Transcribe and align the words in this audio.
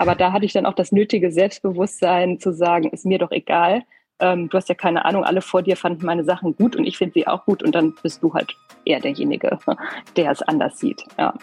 Aber 0.00 0.14
da 0.14 0.32
hatte 0.32 0.46
ich 0.46 0.54
dann 0.54 0.64
auch 0.64 0.72
das 0.72 0.92
nötige 0.92 1.30
Selbstbewusstsein 1.30 2.40
zu 2.40 2.54
sagen, 2.54 2.88
ist 2.88 3.04
mir 3.04 3.18
doch 3.18 3.32
egal. 3.32 3.82
Ähm, 4.18 4.48
du 4.48 4.56
hast 4.56 4.70
ja 4.70 4.74
keine 4.74 5.04
Ahnung, 5.04 5.24
alle 5.24 5.42
vor 5.42 5.60
dir 5.60 5.76
fanden 5.76 6.06
meine 6.06 6.24
Sachen 6.24 6.56
gut 6.56 6.74
und 6.74 6.86
ich 6.86 6.96
finde 6.96 7.12
sie 7.12 7.26
auch 7.26 7.44
gut 7.44 7.62
und 7.62 7.74
dann 7.74 7.94
bist 8.02 8.22
du 8.22 8.32
halt 8.32 8.56
eher 8.86 8.98
derjenige, 8.98 9.58
der 10.16 10.30
es 10.30 10.40
anders 10.40 10.78
sieht. 10.78 11.04
Ja. 11.18 11.34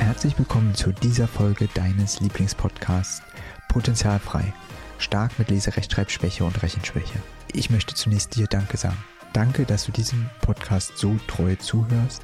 Herzlich 0.00 0.36
willkommen 0.36 0.74
zu 0.74 0.90
dieser 0.90 1.28
Folge 1.28 1.68
deines 1.74 2.20
Lieblingspodcasts 2.20 3.29
Potenzialfrei. 3.70 4.52
Stark 4.98 5.38
mit 5.38 5.48
Leserechtschreibschwäche 5.48 6.44
und 6.44 6.60
Rechenschwäche. 6.60 7.20
Ich 7.52 7.70
möchte 7.70 7.94
zunächst 7.94 8.34
dir 8.34 8.48
Danke 8.48 8.76
sagen. 8.76 8.98
Danke, 9.32 9.64
dass 9.64 9.86
du 9.86 9.92
diesem 9.92 10.28
Podcast 10.42 10.98
so 10.98 11.16
treu 11.28 11.54
zuhörst 11.54 12.22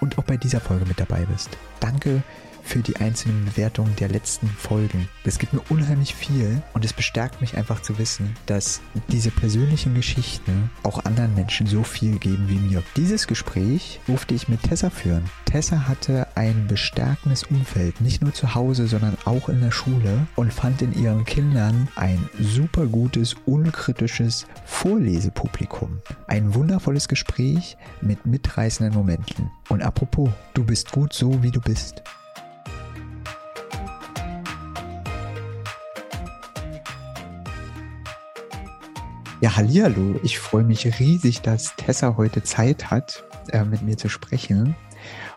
und 0.00 0.16
auch 0.16 0.22
bei 0.22 0.36
dieser 0.36 0.60
Folge 0.60 0.86
mit 0.86 1.00
dabei 1.00 1.24
bist. 1.24 1.50
Danke 1.80 2.22
für 2.66 2.80
die 2.80 2.96
einzelnen 2.96 3.44
Bewertungen 3.44 3.94
der 3.96 4.08
letzten 4.08 4.48
Folgen. 4.48 5.08
Das 5.24 5.38
gibt 5.38 5.52
mir 5.52 5.62
unheimlich 5.68 6.14
viel 6.14 6.62
und 6.74 6.84
es 6.84 6.92
bestärkt 6.92 7.40
mich 7.40 7.56
einfach 7.56 7.80
zu 7.80 7.98
wissen, 7.98 8.34
dass 8.46 8.80
diese 9.08 9.30
persönlichen 9.30 9.94
Geschichten 9.94 10.70
auch 10.82 11.04
anderen 11.04 11.34
Menschen 11.34 11.66
so 11.66 11.84
viel 11.84 12.18
geben 12.18 12.48
wie 12.48 12.58
mir. 12.58 12.82
Dieses 12.96 13.26
Gespräch 13.26 14.00
durfte 14.06 14.34
ich 14.34 14.48
mit 14.48 14.62
Tessa 14.64 14.90
führen. 14.90 15.24
Tessa 15.44 15.86
hatte 15.88 16.26
ein 16.34 16.66
bestärkendes 16.66 17.44
Umfeld, 17.44 18.00
nicht 18.00 18.20
nur 18.20 18.34
zu 18.34 18.54
Hause, 18.54 18.88
sondern 18.88 19.16
auch 19.24 19.48
in 19.48 19.60
der 19.60 19.70
Schule 19.70 20.26
und 20.34 20.52
fand 20.52 20.82
in 20.82 20.92
ihren 20.92 21.24
Kindern 21.24 21.88
ein 21.94 22.28
super 22.38 22.86
gutes, 22.86 23.34
unkritisches 23.46 24.46
Vorlesepublikum. 24.64 26.00
Ein 26.26 26.54
wundervolles 26.54 27.08
Gespräch 27.08 27.76
mit 28.00 28.26
mitreißenden 28.26 28.94
Momenten. 28.94 29.50
Und 29.68 29.82
apropos, 29.82 30.30
du 30.54 30.64
bist 30.64 30.92
gut 30.92 31.12
so, 31.12 31.42
wie 31.42 31.50
du 31.50 31.60
bist. 31.60 32.02
Ja, 39.42 39.54
hallihallo. 39.54 40.18
Ich 40.22 40.38
freue 40.38 40.64
mich 40.64 40.98
riesig, 40.98 41.42
dass 41.42 41.76
Tessa 41.76 42.16
heute 42.16 42.42
Zeit 42.42 42.90
hat, 42.90 43.22
äh, 43.52 43.64
mit 43.64 43.82
mir 43.82 43.98
zu 43.98 44.08
sprechen. 44.08 44.74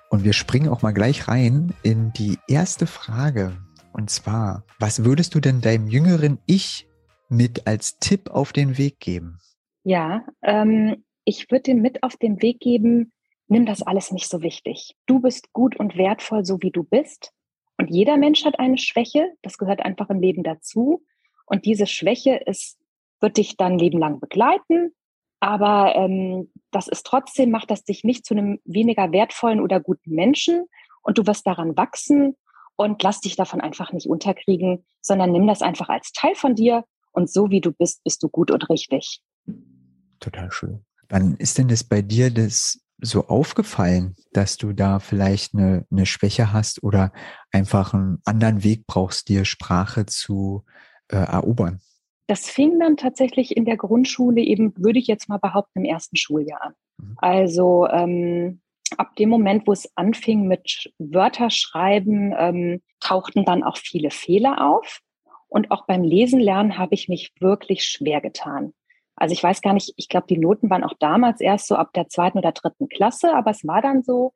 Und 0.09 0.23
wir 0.23 0.31
springen 0.31 0.69
auch 0.69 0.81
mal 0.81 0.93
gleich 0.93 1.27
rein 1.27 1.73
in 1.83 2.13
die 2.13 2.37
erste 2.47 2.87
Frage. 2.87 3.57
Und 3.91 4.09
zwar, 4.09 4.63
was 4.79 5.03
würdest 5.03 5.35
du 5.35 5.41
denn 5.41 5.59
deinem 5.59 5.87
jüngeren 5.87 6.39
Ich 6.45 6.87
mit 7.27 7.67
als 7.67 7.99
Tipp 7.99 8.29
auf 8.29 8.53
den 8.53 8.77
Weg 8.77 9.01
geben? 9.01 9.37
Ja, 9.83 10.25
ähm, 10.43 11.03
ich 11.25 11.51
würde 11.51 11.63
dir 11.63 11.75
mit 11.75 12.01
auf 12.01 12.15
den 12.15 12.41
Weg 12.41 12.61
geben, 12.61 13.11
nimm 13.49 13.65
das 13.65 13.81
alles 13.81 14.11
nicht 14.13 14.29
so 14.29 14.41
wichtig. 14.41 14.95
Du 15.07 15.19
bist 15.19 15.51
gut 15.51 15.75
und 15.75 15.97
wertvoll, 15.97 16.45
so 16.45 16.61
wie 16.61 16.71
du 16.71 16.83
bist. 16.83 17.33
Und 17.77 17.89
jeder 17.89 18.15
Mensch 18.15 18.45
hat 18.45 18.59
eine 18.59 18.77
Schwäche. 18.77 19.33
Das 19.41 19.57
gehört 19.57 19.81
einfach 19.81 20.09
im 20.09 20.21
Leben 20.21 20.43
dazu. 20.43 21.03
Und 21.45 21.65
diese 21.65 21.85
Schwäche 21.85 22.37
ist 22.45 22.78
wird 23.21 23.37
dich 23.37 23.57
dann 23.57 23.77
Leben 23.77 23.99
lang 23.99 24.19
begleiten. 24.19 24.93
Aber 25.39 25.95
ähm, 25.95 26.51
das 26.71 26.87
ist 26.87 27.05
trotzdem, 27.05 27.51
macht 27.51 27.71
das 27.71 27.83
dich 27.83 28.03
nicht 28.03 28.25
zu 28.25 28.33
einem 28.33 28.59
weniger 28.65 29.11
wertvollen 29.11 29.61
oder 29.61 29.79
guten 29.79 30.13
Menschen 30.13 30.65
und 31.01 31.17
du 31.17 31.25
wirst 31.25 31.47
daran 31.47 31.77
wachsen 31.77 32.35
und 32.75 33.01
lass 33.03 33.21
dich 33.21 33.35
davon 33.35 33.61
einfach 33.61 33.93
nicht 33.93 34.07
unterkriegen, 34.07 34.85
sondern 35.01 35.31
nimm 35.31 35.47
das 35.47 35.61
einfach 35.61 35.89
als 35.89 36.11
Teil 36.11 36.35
von 36.35 36.55
dir 36.55 36.83
und 37.11 37.29
so 37.29 37.49
wie 37.49 37.61
du 37.61 37.71
bist, 37.71 38.03
bist 38.03 38.21
du 38.23 38.29
gut 38.29 38.51
und 38.51 38.69
richtig. 38.69 39.21
Total 40.19 40.51
schön. 40.51 40.85
Wann 41.07 41.35
ist 41.37 41.57
denn 41.57 41.67
das 41.67 41.83
bei 41.83 42.01
dir 42.01 42.31
das 42.31 42.79
so 43.01 43.27
aufgefallen, 43.27 44.15
dass 44.33 44.57
du 44.57 44.73
da 44.73 44.99
vielleicht 44.99 45.55
eine, 45.55 45.85
eine 45.89 46.05
Schwäche 46.05 46.51
hast 46.51 46.83
oder 46.83 47.11
einfach 47.51 47.93
einen 47.93 48.19
anderen 48.25 48.63
Weg 48.63 48.85
brauchst, 48.87 49.29
dir 49.29 49.45
Sprache 49.45 50.05
zu 50.05 50.65
äh, 51.07 51.15
erobern? 51.15 51.79
Das 52.29 52.47
fing 52.47 52.79
dann 52.79 52.95
tatsächlich 52.95 53.57
in 53.57 53.65
der 53.65 53.75
Grundschule 53.75 54.39
eben, 54.41 54.71
würde 54.77 54.99
ich 54.99 55.07
jetzt 55.07 55.29
mal 55.29 55.39
behaupten, 55.39 55.79
im 55.79 55.85
ersten 55.85 56.15
Schuljahr 56.15 56.61
an. 56.61 56.73
Mhm. 56.97 57.15
Also 57.17 57.87
ähm, 57.87 58.61
ab 58.97 59.15
dem 59.15 59.29
Moment, 59.29 59.65
wo 59.65 59.71
es 59.71 59.91
anfing 59.97 60.47
mit 60.47 60.91
Wörterschreiben, 60.99 62.35
ähm, 62.37 62.81
tauchten 62.99 63.45
dann 63.45 63.63
auch 63.63 63.77
viele 63.77 64.11
Fehler 64.11 64.69
auf. 64.69 64.99
Und 65.47 65.71
auch 65.71 65.87
beim 65.87 66.03
Lesen 66.03 66.39
lernen 66.39 66.77
habe 66.77 66.93
ich 66.93 67.09
mich 67.09 67.33
wirklich 67.39 67.83
schwer 67.83 68.21
getan. 68.21 68.75
Also 69.15 69.33
ich 69.33 69.41
weiß 69.41 69.63
gar 69.63 69.73
nicht, 69.73 69.95
ich 69.97 70.07
glaube, 70.07 70.27
die 70.27 70.37
Noten 70.37 70.69
waren 70.69 70.83
auch 70.83 70.93
damals 70.99 71.41
erst 71.41 71.65
so 71.65 71.77
ab 71.77 71.93
der 71.93 72.09
zweiten 72.09 72.37
oder 72.37 72.51
dritten 72.51 72.89
Klasse, 72.89 73.33
aber 73.33 73.49
es 73.49 73.65
war 73.65 73.81
dann 73.81 74.03
so, 74.03 74.33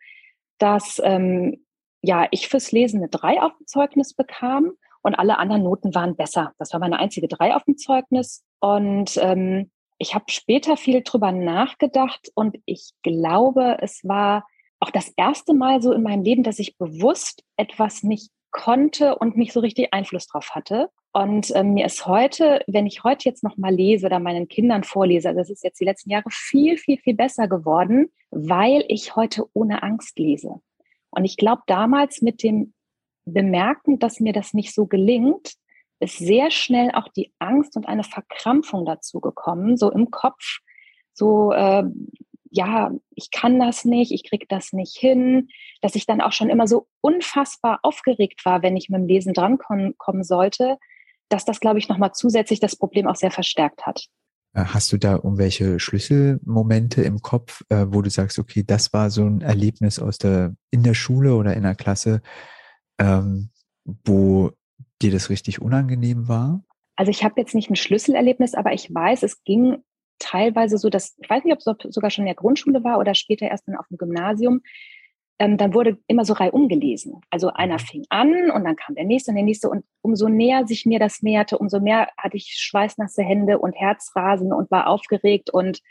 dass 0.57 0.99
ähm, 1.03 1.63
ja 2.01 2.27
ich 2.31 2.47
fürs 2.47 2.71
Lesen 2.71 3.01
eine 3.01 3.09
drei 3.09 3.39
auf 3.39 3.55
dem 3.55 3.67
Zeugnis 3.67 4.15
bekam 4.15 4.73
und 5.03 5.15
alle 5.15 5.37
anderen 5.37 5.63
Noten 5.63 5.93
waren 5.93 6.15
besser. 6.15 6.53
Das 6.57 6.73
war 6.73 6.79
meine 6.79 6.97
einzige 6.97 7.27
Drei 7.27 7.55
auf 7.55 7.63
dem 7.63 7.77
Zeugnis. 7.77 8.43
Und 8.59 9.17
ähm, 9.21 9.69
ich 9.99 10.15
habe 10.15 10.25
später 10.29 10.77
viel 10.77 11.01
drüber 11.03 11.31
nachgedacht 11.31 12.31
und 12.33 12.57
ich 12.65 12.91
glaube, 13.03 13.77
es 13.81 14.01
war 14.03 14.47
auch 14.79 14.89
das 14.89 15.13
erste 15.15 15.53
Mal 15.53 15.81
so 15.81 15.93
in 15.93 16.03
meinem 16.03 16.23
Leben, 16.23 16.43
dass 16.43 16.59
ich 16.59 16.77
bewusst 16.77 17.43
etwas 17.57 18.03
nicht 18.03 18.31
konnte 18.51 19.17
und 19.17 19.37
nicht 19.37 19.53
so 19.53 19.59
richtig 19.59 19.93
Einfluss 19.93 20.27
drauf 20.27 20.51
hatte. 20.51 20.89
Und 21.11 21.51
ähm, 21.55 21.73
mir 21.73 21.85
ist 21.85 22.05
heute, 22.07 22.61
wenn 22.67 22.87
ich 22.87 23.03
heute 23.03 23.29
jetzt 23.29 23.43
noch 23.43 23.57
mal 23.57 23.73
lese 23.73 24.07
oder 24.07 24.19
meinen 24.19 24.47
Kindern 24.47 24.83
vorlese, 24.83 25.29
also 25.29 25.41
das 25.41 25.49
ist 25.49 25.63
jetzt 25.63 25.79
die 25.79 25.85
letzten 25.85 26.09
Jahre 26.09 26.29
viel, 26.31 26.77
viel, 26.77 26.97
viel 26.97 27.13
besser 27.13 27.47
geworden, 27.47 28.11
weil 28.31 28.83
ich 28.87 29.15
heute 29.15 29.45
ohne 29.53 29.83
Angst 29.83 30.17
lese. 30.17 30.59
Und 31.11 31.25
ich 31.25 31.37
glaube, 31.37 31.61
damals 31.67 32.21
mit 32.21 32.41
dem 32.41 32.73
bemerken, 33.25 33.99
dass 33.99 34.19
mir 34.19 34.33
das 34.33 34.53
nicht 34.53 34.73
so 34.73 34.85
gelingt, 34.85 35.53
ist 35.99 36.17
sehr 36.17 36.51
schnell 36.51 36.91
auch 36.91 37.07
die 37.09 37.31
Angst 37.39 37.75
und 37.77 37.87
eine 37.87 38.03
Verkrampfung 38.03 38.85
dazu 38.85 39.21
gekommen, 39.21 39.77
so 39.77 39.91
im 39.91 40.11
Kopf, 40.11 40.59
so 41.13 41.51
äh, 41.53 41.83
ja, 42.53 42.91
ich 43.15 43.31
kann 43.31 43.59
das 43.59 43.83
nicht, 43.83 44.11
ich 44.11 44.23
krieg 44.29 44.47
das 44.47 44.73
nicht 44.73 44.95
hin, 44.95 45.49
dass 45.81 45.95
ich 45.95 46.05
dann 46.05 46.21
auch 46.21 46.33
schon 46.33 46.51
immer 46.51 46.67
so 46.67 46.87
unfassbar 47.01 47.79
aufgeregt 47.81 48.45
war, 48.45 48.61
wenn 48.61 48.77
ich 48.77 48.89
mit 48.89 48.99
dem 48.99 49.07
Lesen 49.07 49.33
drankommen 49.33 50.23
sollte, 50.23 50.77
dass 51.29 51.45
das, 51.45 51.59
glaube 51.59 51.79
ich, 51.79 51.89
nochmal 51.89 52.11
zusätzlich 52.13 52.59
das 52.59 52.75
Problem 52.75 53.07
auch 53.07 53.15
sehr 53.15 53.31
verstärkt 53.31 53.87
hat. 53.87 54.05
Äh, 54.53 54.65
hast 54.65 54.91
du 54.91 54.97
da 54.97 55.15
irgendwelche 55.15 55.79
Schlüsselmomente 55.79 57.01
im 57.01 57.21
Kopf, 57.21 57.63
äh, 57.69 57.87
wo 57.89 58.03
du 58.03 58.11
sagst, 58.11 58.37
okay, 58.37 58.63
das 58.65 58.93
war 58.93 59.09
so 59.09 59.25
ein 59.25 59.41
Erlebnis 59.41 59.97
aus 59.97 60.19
der, 60.19 60.53
in 60.69 60.83
der 60.83 60.93
Schule 60.93 61.35
oder 61.35 61.55
in 61.55 61.63
der 61.63 61.75
Klasse, 61.75 62.21
ähm, 62.99 63.49
wo 63.85 64.51
dir 65.01 65.11
das 65.11 65.29
richtig 65.29 65.61
unangenehm 65.61 66.27
war? 66.27 66.63
Also 66.95 67.09
ich 67.09 67.23
habe 67.23 67.39
jetzt 67.39 67.55
nicht 67.55 67.69
ein 67.69 67.75
Schlüsselerlebnis, 67.75 68.53
aber 68.53 68.73
ich 68.73 68.93
weiß, 68.93 69.23
es 69.23 69.43
ging 69.43 69.77
teilweise 70.19 70.77
so, 70.77 70.89
dass, 70.89 71.17
ich 71.21 71.29
weiß 71.29 71.43
nicht, 71.43 71.53
ob 71.53 71.59
es 71.59 71.93
sogar 71.93 72.09
schon 72.09 72.23
in 72.23 72.27
der 72.27 72.35
Grundschule 72.35 72.83
war 72.83 72.99
oder 72.99 73.15
später 73.15 73.47
erst 73.47 73.67
dann 73.67 73.75
auf 73.75 73.87
dem 73.87 73.97
Gymnasium, 73.97 74.61
ähm, 75.39 75.57
dann 75.57 75.73
wurde 75.73 75.97
immer 76.07 76.25
so 76.25 76.33
reihum 76.33 76.69
gelesen. 76.69 77.19
Also 77.29 77.49
einer 77.49 77.75
mhm. 77.75 77.79
fing 77.79 78.05
an 78.09 78.51
und 78.51 78.63
dann 78.63 78.75
kam 78.75 78.95
der 78.95 79.05
nächste 79.05 79.31
und 79.31 79.35
der 79.35 79.43
nächste 79.43 79.69
und 79.69 79.83
umso 80.01 80.29
näher 80.29 80.67
sich 80.67 80.85
mir 80.85 80.99
das 80.99 81.21
näherte, 81.21 81.57
umso 81.57 81.79
mehr 81.79 82.09
hatte 82.17 82.37
ich 82.37 82.55
schweißnasse 82.57 83.23
Hände 83.23 83.59
und 83.59 83.73
Herzrasen 83.73 84.53
und 84.53 84.69
war 84.71 84.87
aufgeregt 84.87 85.49
und 85.49 85.81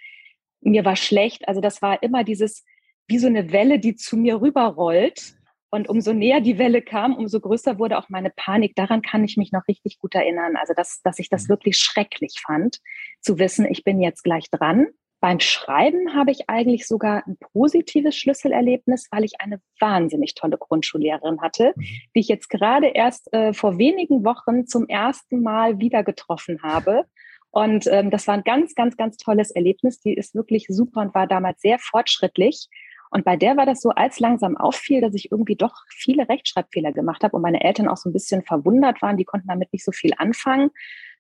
mir 0.61 0.85
war 0.85 0.97
schlecht. 0.97 1.49
Also 1.49 1.61
das 1.61 1.83
war 1.83 2.03
immer 2.03 2.23
dieses, 2.25 2.65
wie 3.09 3.19
so 3.19 3.27
eine 3.27 3.53
Welle, 3.53 3.81
die 3.81 3.97
zu 3.97 4.17
mir 4.17 4.41
rüberrollt 4.41 5.35
und 5.73 5.89
umso 5.89 6.13
näher 6.13 6.43
die 6.43 6.59
Welle 6.59 6.83
kam, 6.83 7.17
umso 7.17 7.41
größer 7.41 7.79
wurde 7.79 7.97
auch 7.97 8.11
meine 8.11 8.31
Panik. 8.31 8.77
Daran 8.77 9.01
kann 9.01 9.25
ich 9.25 9.39
mich 9.39 9.53
noch 9.53 9.67
richtig 9.67 9.99
gut 9.99 10.15
erinnern. 10.15 10.55
Also, 10.57 10.75
dass, 10.75 11.01
dass 11.03 11.19
ich 11.19 11.31
das 11.31 11.45
mhm. 11.45 11.49
wirklich 11.49 11.79
schrecklich 11.79 12.43
fand, 12.45 12.79
zu 13.23 13.39
wissen, 13.39 13.67
ich 13.67 13.83
bin 13.83 13.99
jetzt 13.99 14.23
gleich 14.23 14.51
dran. 14.51 14.89
Beim 15.21 15.41
Schreiben 15.41 16.15
habe 16.15 16.31
ich 16.31 16.51
eigentlich 16.51 16.87
sogar 16.87 17.27
ein 17.27 17.39
positives 17.39 18.15
Schlüsselerlebnis, 18.17 19.09
weil 19.11 19.25
ich 19.25 19.41
eine 19.41 19.63
wahnsinnig 19.81 20.35
tolle 20.35 20.59
Grundschullehrerin 20.59 21.41
hatte, 21.41 21.73
mhm. 21.75 21.85
die 22.15 22.21
ich 22.21 22.29
jetzt 22.29 22.51
gerade 22.51 22.89
erst 22.89 23.33
äh, 23.33 23.55
vor 23.55 23.79
wenigen 23.79 24.27
Wochen 24.27 24.67
zum 24.67 24.87
ersten 24.89 25.43
Mal 25.43 25.79
wieder 25.79 26.05
getroffen 26.05 26.63
habe. 26.63 27.07
Und 27.51 27.87
ähm, 27.87 28.11
das 28.11 28.27
war 28.27 28.35
ein 28.35 28.45
ganz, 28.45 28.75
ganz, 28.75 28.99
ganz 28.99 29.17
tolles 29.17 29.51
Erlebnis. 29.51 30.01
Die 30.01 30.13
ist 30.13 30.35
wirklich 30.35 30.67
super 30.69 31.01
und 31.01 31.15
war 31.15 31.27
damals 31.27 31.63
sehr 31.63 31.79
fortschrittlich. 31.79 32.69
Und 33.13 33.25
bei 33.25 33.37
der 33.37 33.59
war 33.59 33.67
das 33.67 33.83
so, 33.83 33.91
als 33.91 34.21
langsam 34.21 34.57
auffiel, 34.57 35.03
dass 35.03 35.15
ich 35.15 35.31
irgendwie 35.31 35.55
doch 35.55 35.75
viele 35.91 36.29
Rechtschreibfehler 36.29 36.93
gemacht 36.93 37.23
habe 37.23 37.37
und 37.37 37.43
meine 37.43 37.63
Eltern 37.63 37.89
auch 37.89 37.99
so 37.99 38.09
ein 38.09 38.13
bisschen 38.13 38.43
verwundert 38.43 39.03
waren, 39.03 39.19
die 39.19 39.27
konnten 39.27 39.49
damit 39.49 39.71
nicht 39.73 39.85
so 39.85 39.93
viel 39.93 40.13
anfangen, 40.17 40.71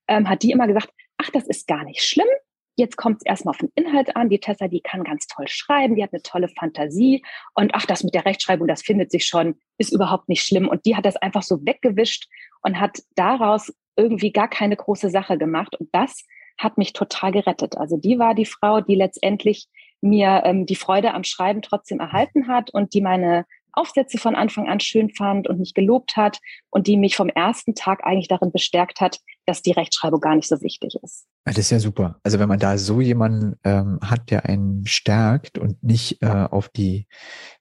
ähm, 0.08 0.28
hat 0.28 0.42
die 0.42 0.52
immer 0.52 0.66
gesagt, 0.66 0.88
ach, 1.18 1.28
das 1.30 1.46
ist 1.46 1.66
gar 1.66 1.84
nicht 1.84 2.02
schlimm. 2.02 2.28
Jetzt 2.76 2.96
kommt 2.96 3.18
es 3.18 3.26
erstmal 3.26 3.52
auf 3.52 3.58
den 3.58 3.70
Inhalt 3.74 4.16
an. 4.16 4.30
Die 4.30 4.40
Tessa, 4.40 4.68
die 4.68 4.80
kann 4.80 5.04
ganz 5.04 5.26
toll 5.26 5.46
schreiben, 5.48 5.94
die 5.94 6.02
hat 6.02 6.14
eine 6.14 6.22
tolle 6.22 6.48
Fantasie. 6.48 7.22
Und 7.54 7.74
ach, 7.74 7.84
das 7.84 8.02
mit 8.02 8.14
der 8.14 8.24
Rechtschreibung, 8.24 8.66
das 8.66 8.80
findet 8.80 9.10
sich 9.10 9.26
schon, 9.26 9.56
ist 9.76 9.92
überhaupt 9.92 10.30
nicht 10.30 10.42
schlimm. 10.42 10.68
Und 10.68 10.86
die 10.86 10.96
hat 10.96 11.04
das 11.04 11.16
einfach 11.16 11.42
so 11.42 11.58
weggewischt 11.66 12.28
und 12.62 12.80
hat 12.80 13.02
daraus 13.14 13.70
irgendwie 13.96 14.32
gar 14.32 14.48
keine 14.48 14.76
große 14.76 15.10
Sache 15.10 15.36
gemacht. 15.36 15.76
Und 15.78 15.90
das 15.92 16.24
hat 16.56 16.78
mich 16.78 16.94
total 16.94 17.32
gerettet. 17.32 17.76
Also 17.76 17.98
die 17.98 18.18
war 18.18 18.34
die 18.34 18.46
Frau, 18.46 18.80
die 18.80 18.94
letztendlich 18.94 19.68
mir 20.02 20.42
ähm, 20.44 20.66
die 20.66 20.76
Freude 20.76 21.14
am 21.14 21.24
Schreiben 21.24 21.62
trotzdem 21.62 22.00
erhalten 22.00 22.48
hat 22.48 22.70
und 22.70 22.92
die 22.92 23.00
meine 23.00 23.46
Aufsätze 23.72 24.18
von 24.18 24.34
Anfang 24.34 24.68
an 24.68 24.80
schön 24.80 25.10
fand 25.10 25.48
und 25.48 25.58
mich 25.58 25.74
gelobt 25.74 26.16
hat 26.16 26.40
und 26.70 26.86
die 26.86 26.96
mich 26.96 27.16
vom 27.16 27.28
ersten 27.28 27.74
Tag 27.74 28.04
eigentlich 28.04 28.28
darin 28.28 28.52
bestärkt 28.52 29.00
hat, 29.00 29.18
dass 29.46 29.62
die 29.62 29.72
Rechtschreibung 29.72 30.20
gar 30.20 30.36
nicht 30.36 30.48
so 30.48 30.60
wichtig 30.60 30.98
ist. 31.02 31.26
Das 31.44 31.58
ist 31.58 31.70
ja 31.70 31.80
super. 31.80 32.20
Also 32.22 32.38
wenn 32.38 32.48
man 32.48 32.58
da 32.58 32.76
so 32.78 33.00
jemanden 33.00 33.58
ähm, 33.64 33.98
hat, 34.02 34.30
der 34.30 34.44
einen 34.46 34.86
stärkt 34.86 35.58
und 35.58 35.82
nicht 35.82 36.22
äh, 36.22 36.26
auf 36.26 36.68
die 36.68 37.06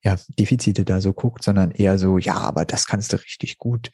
ja, 0.03 0.17
Defizite 0.37 0.83
da 0.83 1.01
so 1.01 1.13
guckt, 1.13 1.43
sondern 1.43 1.71
eher 1.71 1.97
so, 1.97 2.17
ja, 2.17 2.35
aber 2.35 2.65
das 2.65 2.85
kannst 2.85 3.13
du 3.13 3.17
richtig 3.17 3.57
gut. 3.57 3.89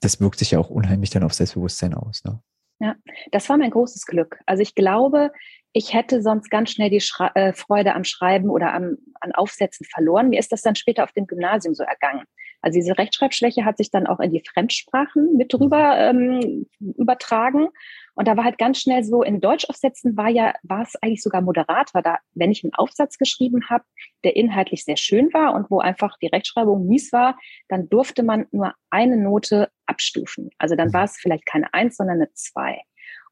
Das 0.00 0.20
wirkt 0.20 0.38
sich 0.38 0.52
ja 0.52 0.58
auch 0.58 0.70
unheimlich 0.70 1.10
dann 1.10 1.24
auf 1.24 1.34
Selbstbewusstsein 1.34 1.94
aus. 1.94 2.22
Ne? 2.24 2.40
Ja, 2.80 2.94
das 3.32 3.48
war 3.48 3.56
mein 3.56 3.70
großes 3.70 4.06
Glück. 4.06 4.38
Also 4.46 4.62
ich 4.62 4.74
glaube, 4.74 5.32
ich 5.72 5.94
hätte 5.94 6.22
sonst 6.22 6.50
ganz 6.50 6.70
schnell 6.70 6.90
die 6.90 7.00
Schre 7.00 7.30
äh, 7.34 7.52
Freude 7.52 7.94
am 7.94 8.04
Schreiben 8.04 8.48
oder 8.50 8.72
am, 8.72 8.96
an 9.20 9.32
Aufsätzen 9.32 9.84
verloren. 9.84 10.28
Mir 10.28 10.38
ist 10.38 10.52
das 10.52 10.62
dann 10.62 10.76
später 10.76 11.04
auf 11.04 11.12
dem 11.12 11.26
Gymnasium 11.26 11.74
so 11.74 11.82
ergangen. 11.82 12.24
Also 12.60 12.78
diese 12.78 12.98
Rechtschreibschwäche 12.98 13.64
hat 13.64 13.76
sich 13.76 13.90
dann 13.90 14.06
auch 14.06 14.20
in 14.20 14.32
die 14.32 14.42
Fremdsprachen 14.44 15.36
mit 15.36 15.52
drüber 15.52 15.96
ähm, 15.98 16.66
übertragen. 16.96 17.68
Und 18.18 18.26
da 18.26 18.36
war 18.36 18.42
halt 18.42 18.58
ganz 18.58 18.80
schnell 18.80 19.04
so, 19.04 19.22
in 19.22 19.40
Deutschaufsätzen 19.40 20.16
war 20.16 20.28
ja, 20.28 20.52
war 20.64 20.82
es 20.82 20.96
eigentlich 21.00 21.22
sogar 21.22 21.40
moderat, 21.40 21.94
weil 21.94 22.02
da, 22.02 22.18
wenn 22.34 22.50
ich 22.50 22.64
einen 22.64 22.74
Aufsatz 22.74 23.16
geschrieben 23.16 23.70
habe, 23.70 23.84
der 24.24 24.34
inhaltlich 24.34 24.84
sehr 24.84 24.96
schön 24.96 25.32
war 25.32 25.54
und 25.54 25.70
wo 25.70 25.78
einfach 25.78 26.18
die 26.20 26.26
Rechtschreibung 26.26 26.84
mies 26.88 27.12
war, 27.12 27.38
dann 27.68 27.88
durfte 27.88 28.24
man 28.24 28.46
nur 28.50 28.74
eine 28.90 29.16
Note 29.16 29.70
abstufen. 29.86 30.50
Also 30.58 30.74
dann 30.74 30.92
war 30.92 31.04
es 31.04 31.16
vielleicht 31.16 31.46
keine 31.46 31.72
Eins, 31.72 31.96
sondern 31.96 32.16
eine 32.16 32.32
Zwei. 32.32 32.80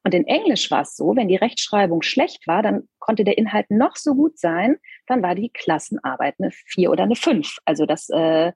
Und 0.05 0.15
in 0.15 0.25
Englisch 0.25 0.71
war 0.71 0.83
es 0.83 0.95
so, 0.95 1.17
wenn 1.17 1.27
die 1.27 1.35
Rechtschreibung 1.35 2.03
schlecht 2.03 2.47
war, 2.47 2.63
dann 2.63 2.85
konnte 3.01 3.25
der 3.25 3.39
Inhalt 3.39 3.69
noch 3.71 3.97
so 3.97 4.15
gut 4.15 4.39
sein, 4.39 4.77
dann 5.09 5.21
war 5.21 5.35
die 5.35 5.51
Klassenarbeit 5.51 6.37
eine 6.39 6.53
vier 6.53 6.93
oder 6.93 7.03
eine 7.03 7.17
fünf. 7.17 7.57
Also 7.65 7.87
das 7.87 8.09
äh, 8.11 8.53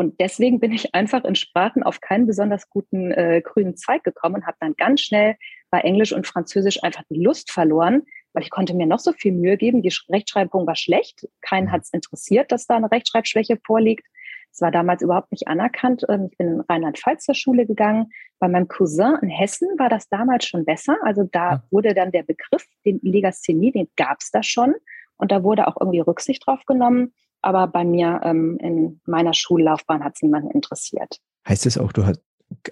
und 0.00 0.18
deswegen 0.18 0.60
bin 0.60 0.72
ich 0.72 0.94
einfach 0.94 1.24
in 1.24 1.34
Sprachen 1.34 1.82
auf 1.82 2.00
keinen 2.00 2.26
besonders 2.26 2.70
guten 2.70 3.12
äh, 3.12 3.42
grünen 3.44 3.76
Zweig 3.76 4.02
gekommen 4.02 4.36
und 4.36 4.46
habe 4.46 4.56
dann 4.58 4.74
ganz 4.78 5.02
schnell 5.02 5.36
bei 5.70 5.80
Englisch 5.80 6.12
und 6.12 6.26
Französisch 6.26 6.82
einfach 6.82 7.02
die 7.10 7.22
Lust 7.22 7.50
verloren, 7.50 8.02
weil 8.32 8.42
ich 8.42 8.50
konnte 8.50 8.74
mir 8.74 8.86
noch 8.86 8.98
so 8.98 9.12
viel 9.12 9.32
Mühe 9.32 9.56
geben. 9.56 9.82
Die 9.82 9.92
Rechtschreibung 10.08 10.66
war 10.66 10.76
schlecht. 10.76 11.28
Keinen 11.40 11.66
mhm. 11.66 11.72
hat 11.72 11.82
es 11.82 11.92
interessiert, 11.92 12.52
dass 12.52 12.66
da 12.66 12.76
eine 12.76 12.90
Rechtschreibschwäche 12.90 13.58
vorliegt. 13.64 14.06
Es 14.52 14.60
war 14.60 14.70
damals 14.70 15.02
überhaupt 15.02 15.30
nicht 15.30 15.48
anerkannt. 15.48 16.04
Ähm, 16.08 16.28
ich 16.30 16.36
bin 16.36 16.48
in 16.48 16.60
Rheinland-Pfalz 16.60 17.24
zur 17.24 17.34
Schule 17.34 17.66
gegangen. 17.66 18.10
Bei 18.38 18.48
meinem 18.48 18.68
Cousin 18.68 19.16
in 19.22 19.28
Hessen 19.28 19.68
war 19.78 19.88
das 19.88 20.08
damals 20.08 20.44
schon 20.44 20.64
besser. 20.64 20.96
Also 21.02 21.24
da 21.30 21.62
wurde 21.70 21.94
dann 21.94 22.10
der 22.10 22.24
Begriff, 22.24 22.66
den 22.84 23.00
Legasthenie, 23.02 23.72
den 23.72 23.88
gab 23.96 24.18
es 24.20 24.30
da 24.30 24.42
schon. 24.42 24.74
Und 25.16 25.30
da 25.30 25.42
wurde 25.42 25.68
auch 25.68 25.76
irgendwie 25.78 26.00
Rücksicht 26.00 26.46
drauf 26.46 26.64
genommen. 26.66 27.12
Aber 27.42 27.68
bei 27.68 27.84
mir 27.84 28.20
ähm, 28.24 28.58
in 28.60 29.00
meiner 29.06 29.34
Schullaufbahn 29.34 30.04
hat 30.04 30.14
es 30.16 30.22
niemanden 30.22 30.50
interessiert. 30.50 31.20
Heißt 31.48 31.64
es 31.66 31.78
auch, 31.78 31.92
du 31.92 32.04
hast, 32.04 32.20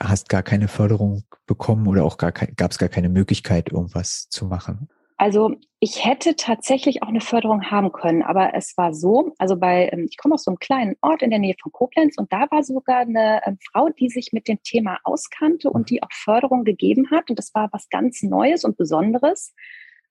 hast 0.00 0.28
gar 0.28 0.42
keine 0.42 0.68
Förderung 0.68 1.24
bekommen 1.46 1.86
oder 1.86 2.04
auch 2.04 2.16
gar 2.18 2.32
gab 2.32 2.70
es 2.70 2.78
gar 2.78 2.88
keine 2.88 3.08
Möglichkeit, 3.08 3.70
irgendwas 3.70 4.28
zu 4.28 4.46
machen? 4.46 4.88
Also 5.18 5.56
ich 5.80 6.04
hätte 6.04 6.36
tatsächlich 6.36 7.02
auch 7.02 7.08
eine 7.08 7.20
Förderung 7.20 7.70
haben 7.72 7.90
können, 7.90 8.22
aber 8.22 8.54
es 8.54 8.76
war 8.76 8.94
so, 8.94 9.34
also 9.38 9.56
bei, 9.56 9.90
ähm, 9.92 10.06
ich 10.08 10.16
komme 10.16 10.34
aus 10.34 10.44
so 10.44 10.52
einem 10.52 10.60
kleinen 10.60 10.96
Ort 11.02 11.22
in 11.22 11.30
der 11.30 11.40
Nähe 11.40 11.56
von 11.60 11.72
Koblenz 11.72 12.16
und 12.16 12.32
da 12.32 12.46
war 12.50 12.62
sogar 12.62 12.98
eine 12.98 13.40
ähm, 13.44 13.58
Frau, 13.72 13.88
die 13.88 14.10
sich 14.10 14.32
mit 14.32 14.46
dem 14.46 14.62
Thema 14.62 14.98
auskannte 15.02 15.70
und 15.70 15.90
die 15.90 16.04
auch 16.04 16.12
Förderung 16.12 16.62
gegeben 16.62 17.10
hat. 17.10 17.30
Und 17.30 17.38
das 17.38 17.52
war 17.52 17.68
was 17.72 17.88
ganz 17.88 18.22
Neues 18.22 18.64
und 18.64 18.76
Besonderes. 18.76 19.54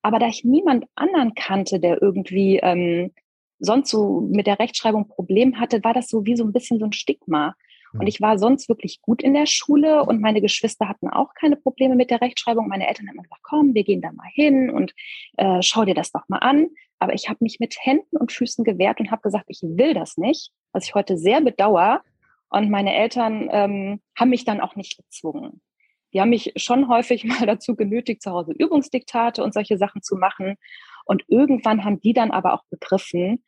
Aber 0.02 0.20
da 0.20 0.28
ich 0.28 0.44
niemand 0.44 0.86
anderen 0.96 1.36
kannte, 1.36 1.80
der 1.80 2.02
irgendwie 2.02 2.58
ähm, 2.58 3.14
sonst 3.60 3.90
so 3.90 4.28
mit 4.30 4.46
der 4.46 4.60
Rechtschreibung 4.60 5.08
Problem 5.08 5.58
hatte, 5.60 5.84
war 5.86 5.94
das 5.94 6.10
so 6.10 6.26
wie 6.26 6.36
so 6.36 6.44
ein 6.44 6.54
bisschen 6.54 6.80
so 6.80 6.86
ein 6.86 6.94
Stigma. 6.94 7.56
Und 7.94 8.02
mhm. 8.02 8.08
ich 8.08 8.22
war 8.22 8.38
sonst 8.38 8.70
wirklich 8.70 9.02
gut 9.02 9.24
in 9.24 9.34
der 9.34 9.46
Schule 9.46 10.04
und 10.04 10.22
meine 10.22 10.42
Geschwister 10.42 10.88
hatten 10.88 11.10
auch 11.10 11.34
keine 11.34 11.56
Probleme 11.56 11.96
mit 11.96 12.10
der 12.10 12.22
Rechtschreibung. 12.22 12.68
Meine 12.68 12.88
Eltern 12.88 13.08
haben 13.08 13.18
gesagt, 13.18 13.42
komm, 13.44 13.74
wir 13.74 13.84
gehen 13.84 14.02
da 14.02 14.12
mal 14.12 14.30
hin 14.34 14.70
und 14.70 14.94
äh, 15.38 15.62
schau 15.62 15.86
dir 15.86 15.96
das 15.96 16.12
doch 16.12 16.28
mal 16.28 16.40
an. 16.40 16.68
Aber 17.00 17.14
ich 17.14 17.30
habe 17.30 17.40
mich 17.42 17.60
mit 17.60 17.76
Händen 17.80 18.18
und 18.18 18.32
Füßen 18.32 18.64
gewehrt 18.64 19.00
und 19.00 19.12
habe 19.12 19.22
gesagt, 19.22 19.46
ich 19.48 19.62
will 19.62 19.94
das 19.94 20.18
nicht, 20.18 20.52
was 20.72 20.86
ich 20.86 20.96
heute 20.96 21.18
sehr 21.18 21.42
bedauere. 21.42 22.02
Und 22.50 22.70
meine 22.70 22.96
Eltern 22.96 23.50
ähm, 23.52 24.02
haben 24.18 24.30
mich 24.30 24.46
dann 24.46 24.62
auch 24.62 24.76
nicht 24.76 24.98
gezwungen. 24.98 25.62
Die 26.14 26.22
haben 26.22 26.30
mich 26.30 26.54
schon 26.56 26.88
häufig 26.88 27.24
mal 27.26 27.46
dazu 27.46 27.76
genötigt, 27.76 28.22
zu 28.22 28.32
Hause 28.32 28.54
Übungsdiktate 28.58 29.44
und 29.44 29.54
solche 29.54 29.78
Sachen 29.78 30.02
zu 30.02 30.16
machen. 30.16 30.56
Und 31.06 31.24
irgendwann 31.28 31.86
haben 31.86 32.02
die 32.02 32.14
dann 32.14 32.32
aber 32.32 32.54
auch 32.54 32.64
begriffen, 32.70 33.44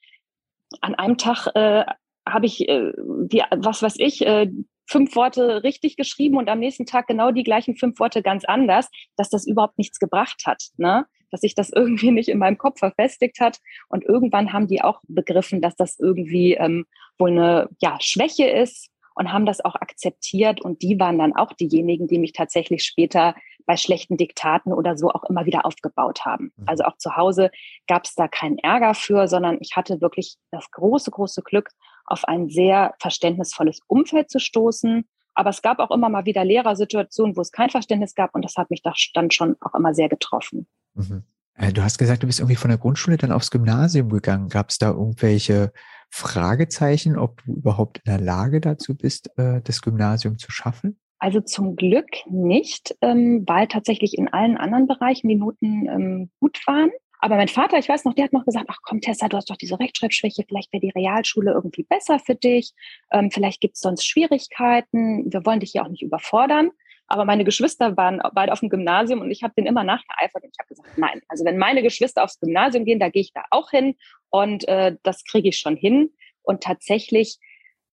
an 0.81 0.95
einem 0.95 1.17
Tag 1.17 1.47
äh, 1.55 1.83
habe 2.31 2.45
ich 2.45 2.67
äh, 2.67 2.91
die, 2.97 3.43
was 3.51 3.81
weiß 3.81 3.95
ich, 3.97 4.25
äh, 4.25 4.49
fünf 4.89 5.15
Worte 5.15 5.63
richtig 5.63 5.97
geschrieben 5.97 6.37
und 6.37 6.49
am 6.49 6.59
nächsten 6.59 6.85
Tag 6.85 7.07
genau 7.07 7.31
die 7.31 7.43
gleichen 7.43 7.75
fünf 7.75 7.99
Worte 7.99 8.23
ganz 8.23 8.43
anders, 8.45 8.89
dass 9.15 9.29
das 9.29 9.45
überhaupt 9.45 9.77
nichts 9.77 9.99
gebracht 9.99 10.43
hat, 10.45 10.63
ne? 10.77 11.05
Dass 11.31 11.41
sich 11.41 11.53
das 11.53 11.69
irgendwie 11.75 12.11
nicht 12.11 12.29
in 12.29 12.39
meinem 12.39 12.57
Kopf 12.57 12.79
verfestigt 12.79 13.39
hat. 13.39 13.59
Und 13.87 14.03
irgendwann 14.03 14.51
haben 14.51 14.67
die 14.67 14.81
auch 14.81 15.01
begriffen, 15.07 15.61
dass 15.61 15.75
das 15.75 15.99
irgendwie 15.99 16.55
ähm, 16.55 16.85
wohl 17.19 17.31
eine 17.31 17.69
ja, 17.81 17.97
Schwäche 17.99 18.47
ist 18.47 18.89
und 19.13 19.31
haben 19.31 19.45
das 19.45 19.63
auch 19.63 19.75
akzeptiert. 19.75 20.61
Und 20.61 20.81
die 20.81 20.99
waren 20.99 21.19
dann 21.19 21.35
auch 21.35 21.53
diejenigen, 21.53 22.07
die 22.07 22.17
mich 22.17 22.33
tatsächlich 22.33 22.83
später 22.83 23.35
bei 23.69 23.77
schlechten 23.77 24.17
Diktaten 24.17 24.73
oder 24.73 24.97
so 24.97 25.11
auch 25.11 25.23
immer 25.25 25.45
wieder 25.45 25.63
aufgebaut 25.63 26.25
haben. 26.25 26.51
Mhm. 26.57 26.63
Also 26.65 26.85
auch 26.85 26.97
zu 26.97 27.15
Hause 27.15 27.51
gab 27.85 28.05
es 28.05 28.15
da 28.15 28.27
keinen 28.27 28.57
Ärger 28.57 28.95
für, 28.95 29.27
sondern 29.27 29.59
ich 29.61 29.75
hatte 29.75 30.01
wirklich 30.01 30.37
das 30.49 30.71
große, 30.71 31.11
große 31.11 31.43
Glück, 31.43 31.69
auf 32.09 32.25
ein 32.25 32.49
sehr 32.49 32.93
verständnisvolles 32.99 33.79
Umfeld 33.87 34.29
zu 34.29 34.39
stoßen. 34.39 35.05
Aber 35.33 35.51
es 35.51 35.61
gab 35.61 35.79
auch 35.79 35.91
immer 35.91 36.09
mal 36.09 36.25
wieder 36.25 36.43
Lehrersituationen, 36.43 37.37
wo 37.37 37.41
es 37.41 37.51
kein 37.51 37.69
Verständnis 37.69 38.15
gab 38.15 38.35
und 38.35 38.43
das 38.43 38.55
hat 38.55 38.69
mich 38.69 38.81
dann 39.13 39.31
schon 39.31 39.55
auch 39.61 39.73
immer 39.73 39.93
sehr 39.93 40.09
getroffen. 40.09 40.67
Mhm. 40.95 41.23
Äh, 41.55 41.73
du 41.73 41.83
hast 41.83 41.97
gesagt, 41.97 42.23
du 42.23 42.27
bist 42.27 42.39
irgendwie 42.39 42.55
von 42.55 42.69
der 42.69 42.77
Grundschule 42.77 43.17
dann 43.17 43.31
aufs 43.31 43.51
Gymnasium 43.51 44.09
gegangen. 44.09 44.49
Gab 44.49 44.69
es 44.69 44.77
da 44.77 44.89
irgendwelche 44.89 45.71
Fragezeichen, 46.09 47.17
ob 47.17 47.43
du 47.43 47.53
überhaupt 47.53 47.99
in 47.99 48.11
der 48.11 48.19
Lage 48.19 48.61
dazu 48.61 48.95
bist, 48.95 49.29
äh, 49.37 49.61
das 49.61 49.81
Gymnasium 49.81 50.37
zu 50.37 50.51
schaffen? 50.51 50.99
Also 51.19 51.41
zum 51.41 51.75
Glück 51.75 52.07
nicht, 52.29 52.95
ähm, 53.01 53.43
weil 53.45 53.67
tatsächlich 53.67 54.17
in 54.17 54.29
allen 54.29 54.57
anderen 54.57 54.87
Bereichen 54.87 55.27
die 55.27 55.35
Noten 55.35 55.87
ähm, 55.87 56.31
gut 56.39 56.65
waren. 56.65 56.91
Aber 57.19 57.35
mein 57.35 57.49
Vater, 57.49 57.77
ich 57.77 57.89
weiß 57.89 58.05
noch, 58.05 58.13
der 58.13 58.25
hat 58.25 58.33
noch 58.33 58.45
gesagt, 58.45 58.67
ach 58.69 58.79
komm 58.81 59.01
Tessa, 59.01 59.27
du 59.27 59.37
hast 59.37 59.49
doch 59.49 59.57
diese 59.57 59.79
Rechtschreibschwäche, 59.79 60.45
vielleicht 60.47 60.71
wäre 60.71 60.81
die 60.81 60.91
Realschule 60.91 61.51
irgendwie 61.51 61.83
besser 61.83 62.17
für 62.19 62.35
dich, 62.35 62.73
ähm, 63.11 63.29
vielleicht 63.29 63.59
gibt 63.61 63.75
es 63.75 63.81
sonst 63.81 64.05
Schwierigkeiten, 64.05 65.31
wir 65.31 65.45
wollen 65.45 65.59
dich 65.59 65.73
ja 65.73 65.83
auch 65.83 65.89
nicht 65.89 66.01
überfordern. 66.01 66.71
Aber 67.11 67.25
meine 67.25 67.43
Geschwister 67.43 67.97
waren 67.97 68.21
beide 68.33 68.53
auf 68.53 68.59
dem 68.59 68.69
Gymnasium 68.69 69.21
und 69.21 69.31
ich 69.31 69.41
habe 69.41 69.53
denen 69.57 69.65
immer 69.65 69.83
nachgeeifert 69.83 70.43
und 70.43 70.51
ich 70.53 70.59
habe 70.59 70.67
gesagt, 70.67 70.97
nein, 70.97 71.21
also 71.27 71.43
wenn 71.43 71.57
meine 71.57 71.81
Geschwister 71.81 72.23
aufs 72.23 72.39
Gymnasium 72.39 72.85
gehen, 72.85 72.99
da 72.99 73.09
gehe 73.09 73.23
ich 73.23 73.33
da 73.33 73.43
auch 73.49 73.71
hin 73.71 73.95
und 74.29 74.67
äh, 74.67 74.95
das 75.01 75.23
kriege 75.23 75.49
ich 75.49 75.57
schon 75.57 75.75
hin. 75.75 76.13
Und 76.43 76.61
tatsächlich 76.61 77.39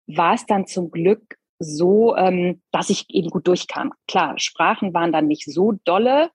war 0.07 0.33
es 0.33 0.45
dann 0.45 0.65
zum 0.65 0.91
Glück 0.91 1.35
so, 1.59 2.15
ähm, 2.15 2.61
dass 2.71 2.89
ich 2.89 3.05
eben 3.09 3.29
gut 3.29 3.47
durchkam. 3.47 3.93
Klar, 4.07 4.39
Sprachen 4.39 4.93
waren 4.93 5.11
dann 5.11 5.27
nicht 5.27 5.45
so 5.45 5.73
dolle. 5.83 6.31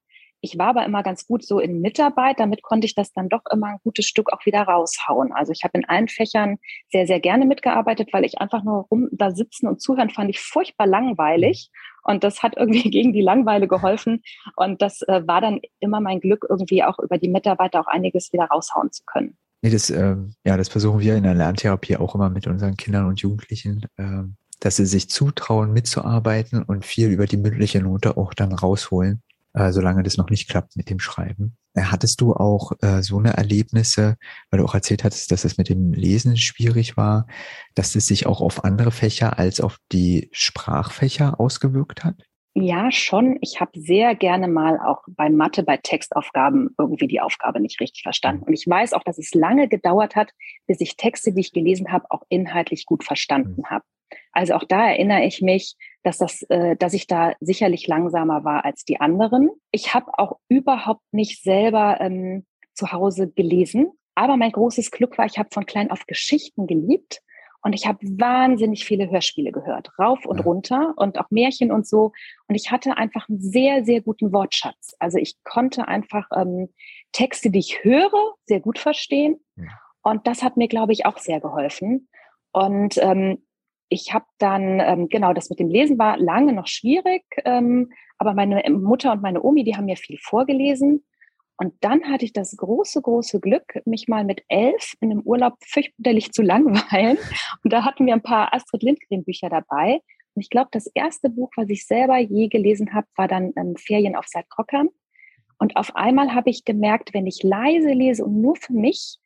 Ich 0.46 0.58
war 0.58 0.68
aber 0.68 0.84
immer 0.84 1.02
ganz 1.02 1.26
gut 1.26 1.44
so 1.44 1.58
in 1.58 1.80
Mitarbeit, 1.80 2.38
damit 2.38 2.62
konnte 2.62 2.86
ich 2.86 2.94
das 2.94 3.12
dann 3.12 3.28
doch 3.28 3.40
immer 3.52 3.66
ein 3.66 3.80
gutes 3.82 4.06
Stück 4.06 4.32
auch 4.32 4.46
wieder 4.46 4.62
raushauen. 4.62 5.32
Also 5.32 5.50
ich 5.50 5.64
habe 5.64 5.76
in 5.76 5.84
allen 5.88 6.06
Fächern 6.06 6.58
sehr, 6.92 7.08
sehr 7.08 7.18
gerne 7.18 7.46
mitgearbeitet, 7.46 8.10
weil 8.12 8.24
ich 8.24 8.40
einfach 8.40 8.62
nur 8.62 8.86
rum 8.88 9.08
da 9.10 9.32
sitzen 9.32 9.66
und 9.66 9.80
zuhören 9.80 10.08
fand 10.08 10.30
ich 10.30 10.38
furchtbar 10.38 10.86
langweilig. 10.86 11.70
Und 12.04 12.22
das 12.22 12.44
hat 12.44 12.56
irgendwie 12.56 12.88
gegen 12.90 13.12
die 13.12 13.22
Langweile 13.22 13.66
geholfen. 13.66 14.22
Und 14.54 14.82
das 14.82 15.02
äh, 15.02 15.26
war 15.26 15.40
dann 15.40 15.60
immer 15.80 16.00
mein 16.00 16.20
Glück, 16.20 16.46
irgendwie 16.48 16.84
auch 16.84 17.00
über 17.00 17.18
die 17.18 17.28
Mitarbeiter 17.28 17.80
auch 17.80 17.88
einiges 17.88 18.32
wieder 18.32 18.44
raushauen 18.44 18.92
zu 18.92 19.02
können. 19.04 19.36
Nee, 19.62 19.70
das, 19.70 19.90
ähm, 19.90 20.36
ja, 20.44 20.56
das 20.56 20.68
versuchen 20.68 21.00
wir 21.00 21.16
in 21.16 21.24
der 21.24 21.34
Lerntherapie 21.34 21.96
auch 21.96 22.14
immer 22.14 22.30
mit 22.30 22.46
unseren 22.46 22.76
Kindern 22.76 23.06
und 23.06 23.20
Jugendlichen. 23.20 23.84
Ähm, 23.98 24.36
dass 24.60 24.76
sie 24.76 24.86
sich 24.86 25.10
zutrauen, 25.10 25.72
mitzuarbeiten 25.72 26.62
und 26.62 26.86
viel 26.86 27.10
über 27.10 27.26
die 27.26 27.36
mündliche 27.36 27.82
Note 27.82 28.16
auch 28.16 28.32
dann 28.32 28.52
rausholen, 28.52 29.22
äh, 29.56 29.72
solange 29.72 30.02
das 30.02 30.18
noch 30.18 30.30
nicht 30.30 30.48
klappt 30.48 30.76
mit 30.76 30.90
dem 30.90 31.00
Schreiben. 31.00 31.56
Äh, 31.74 31.82
hattest 31.82 32.20
du 32.20 32.34
auch 32.34 32.72
äh, 32.82 33.02
so 33.02 33.18
eine 33.18 33.32
Erlebnisse, 33.32 34.16
weil 34.50 34.60
du 34.60 34.66
auch 34.66 34.74
erzählt 34.74 35.02
hattest, 35.02 35.32
dass 35.32 35.44
es 35.44 35.56
mit 35.56 35.68
dem 35.68 35.92
Lesen 35.92 36.36
schwierig 36.36 36.96
war, 36.96 37.26
dass 37.74 37.96
es 37.96 38.06
sich 38.06 38.26
auch 38.26 38.40
auf 38.40 38.64
andere 38.64 38.92
Fächer 38.92 39.38
als 39.38 39.60
auf 39.60 39.78
die 39.92 40.28
Sprachfächer 40.32 41.40
ausgewirkt 41.40 42.04
hat? 42.04 42.22
Ja, 42.58 42.90
schon. 42.90 43.38
Ich 43.42 43.60
habe 43.60 43.78
sehr 43.78 44.14
gerne 44.14 44.48
mal 44.48 44.78
auch 44.78 45.02
bei 45.08 45.28
Mathe, 45.28 45.62
bei 45.62 45.76
Textaufgaben 45.76 46.74
irgendwie 46.78 47.06
die 47.06 47.20
Aufgabe 47.20 47.60
nicht 47.60 47.80
richtig 47.80 48.02
verstanden. 48.02 48.44
Und 48.44 48.54
ich 48.54 48.66
weiß 48.66 48.94
auch, 48.94 49.02
dass 49.02 49.18
es 49.18 49.34
lange 49.34 49.68
gedauert 49.68 50.16
hat, 50.16 50.32
bis 50.66 50.80
ich 50.80 50.96
Texte, 50.96 51.34
die 51.34 51.40
ich 51.40 51.52
gelesen 51.52 51.92
habe, 51.92 52.06
auch 52.08 52.22
inhaltlich 52.30 52.86
gut 52.86 53.04
verstanden 53.04 53.60
mhm. 53.60 53.66
habe. 53.66 53.84
Also 54.32 54.54
auch 54.54 54.64
da 54.64 54.88
erinnere 54.88 55.24
ich 55.24 55.42
mich, 55.42 55.76
dass 56.06 56.18
das, 56.18 56.42
äh, 56.50 56.76
dass 56.76 56.94
ich 56.94 57.08
da 57.08 57.34
sicherlich 57.40 57.88
langsamer 57.88 58.44
war 58.44 58.64
als 58.64 58.84
die 58.84 59.00
anderen. 59.00 59.50
Ich 59.72 59.92
habe 59.92 60.06
auch 60.18 60.38
überhaupt 60.48 61.02
nicht 61.10 61.42
selber 61.42 62.00
ähm, 62.00 62.46
zu 62.74 62.92
Hause 62.92 63.28
gelesen. 63.28 63.90
Aber 64.14 64.36
mein 64.36 64.52
großes 64.52 64.92
Glück 64.92 65.18
war, 65.18 65.26
ich 65.26 65.36
habe 65.36 65.48
von 65.52 65.66
klein 65.66 65.90
auf 65.90 66.06
Geschichten 66.06 66.68
geliebt 66.68 67.22
und 67.62 67.72
ich 67.72 67.88
habe 67.88 67.98
wahnsinnig 68.02 68.84
viele 68.84 69.10
Hörspiele 69.10 69.50
gehört, 69.50 69.90
rauf 69.98 70.24
und 70.24 70.38
ja. 70.38 70.44
runter 70.44 70.94
und 70.96 71.18
auch 71.18 71.30
Märchen 71.30 71.72
und 71.72 71.88
so. 71.88 72.12
Und 72.46 72.54
ich 72.54 72.70
hatte 72.70 72.96
einfach 72.96 73.28
einen 73.28 73.40
sehr, 73.40 73.84
sehr 73.84 74.00
guten 74.00 74.32
Wortschatz. 74.32 74.94
Also 75.00 75.18
ich 75.18 75.34
konnte 75.42 75.88
einfach 75.88 76.28
ähm, 76.36 76.72
Texte, 77.10 77.50
die 77.50 77.58
ich 77.58 77.82
höre, 77.82 78.34
sehr 78.44 78.60
gut 78.60 78.78
verstehen. 78.78 79.40
Ja. 79.56 79.64
Und 80.02 80.28
das 80.28 80.44
hat 80.44 80.56
mir, 80.56 80.68
glaube 80.68 80.92
ich, 80.92 81.04
auch 81.04 81.18
sehr 81.18 81.40
geholfen. 81.40 82.08
Und 82.52 82.96
ähm, 82.98 83.44
ich 83.88 84.12
habe 84.12 84.26
dann, 84.38 84.80
ähm, 84.80 85.08
genau, 85.08 85.32
das 85.32 85.50
mit 85.50 85.58
dem 85.58 85.68
Lesen 85.68 85.98
war 85.98 86.16
lange 86.18 86.52
noch 86.52 86.66
schwierig, 86.66 87.24
ähm, 87.44 87.92
aber 88.18 88.34
meine 88.34 88.62
Mutter 88.70 89.12
und 89.12 89.22
meine 89.22 89.42
Omi, 89.42 89.64
die 89.64 89.76
haben 89.76 89.84
mir 89.86 89.96
viel 89.96 90.18
vorgelesen. 90.18 91.04
Und 91.58 91.72
dann 91.80 92.04
hatte 92.04 92.24
ich 92.24 92.32
das 92.32 92.56
große, 92.56 93.00
große 93.00 93.40
Glück, 93.40 93.80
mich 93.86 94.08
mal 94.08 94.24
mit 94.24 94.42
elf 94.48 94.94
in 95.00 95.10
einem 95.10 95.20
Urlaub 95.22 95.54
fürchterlich 95.64 96.32
zu 96.32 96.42
langweilen. 96.42 97.16
Und 97.64 97.72
da 97.72 97.84
hatten 97.84 98.04
wir 98.04 98.12
ein 98.12 98.22
paar 98.22 98.52
Astrid 98.52 98.82
Lindgren 98.82 99.24
Bücher 99.24 99.48
dabei. 99.48 100.00
Und 100.34 100.42
ich 100.42 100.50
glaube, 100.50 100.68
das 100.72 100.86
erste 100.88 101.30
Buch, 101.30 101.50
was 101.56 101.70
ich 101.70 101.86
selber 101.86 102.18
je 102.18 102.48
gelesen 102.48 102.92
habe, 102.92 103.06
war 103.16 103.26
dann 103.26 103.52
ähm, 103.56 103.74
Ferien 103.76 104.16
auf 104.16 104.26
Saalkrockern. 104.26 104.90
Und 105.58 105.76
auf 105.76 105.96
einmal 105.96 106.34
habe 106.34 106.50
ich 106.50 106.66
gemerkt, 106.66 107.14
wenn 107.14 107.26
ich 107.26 107.42
leise 107.42 107.92
lese 107.92 108.24
und 108.24 108.42
nur 108.42 108.56
für 108.56 108.74
mich, 108.74 109.18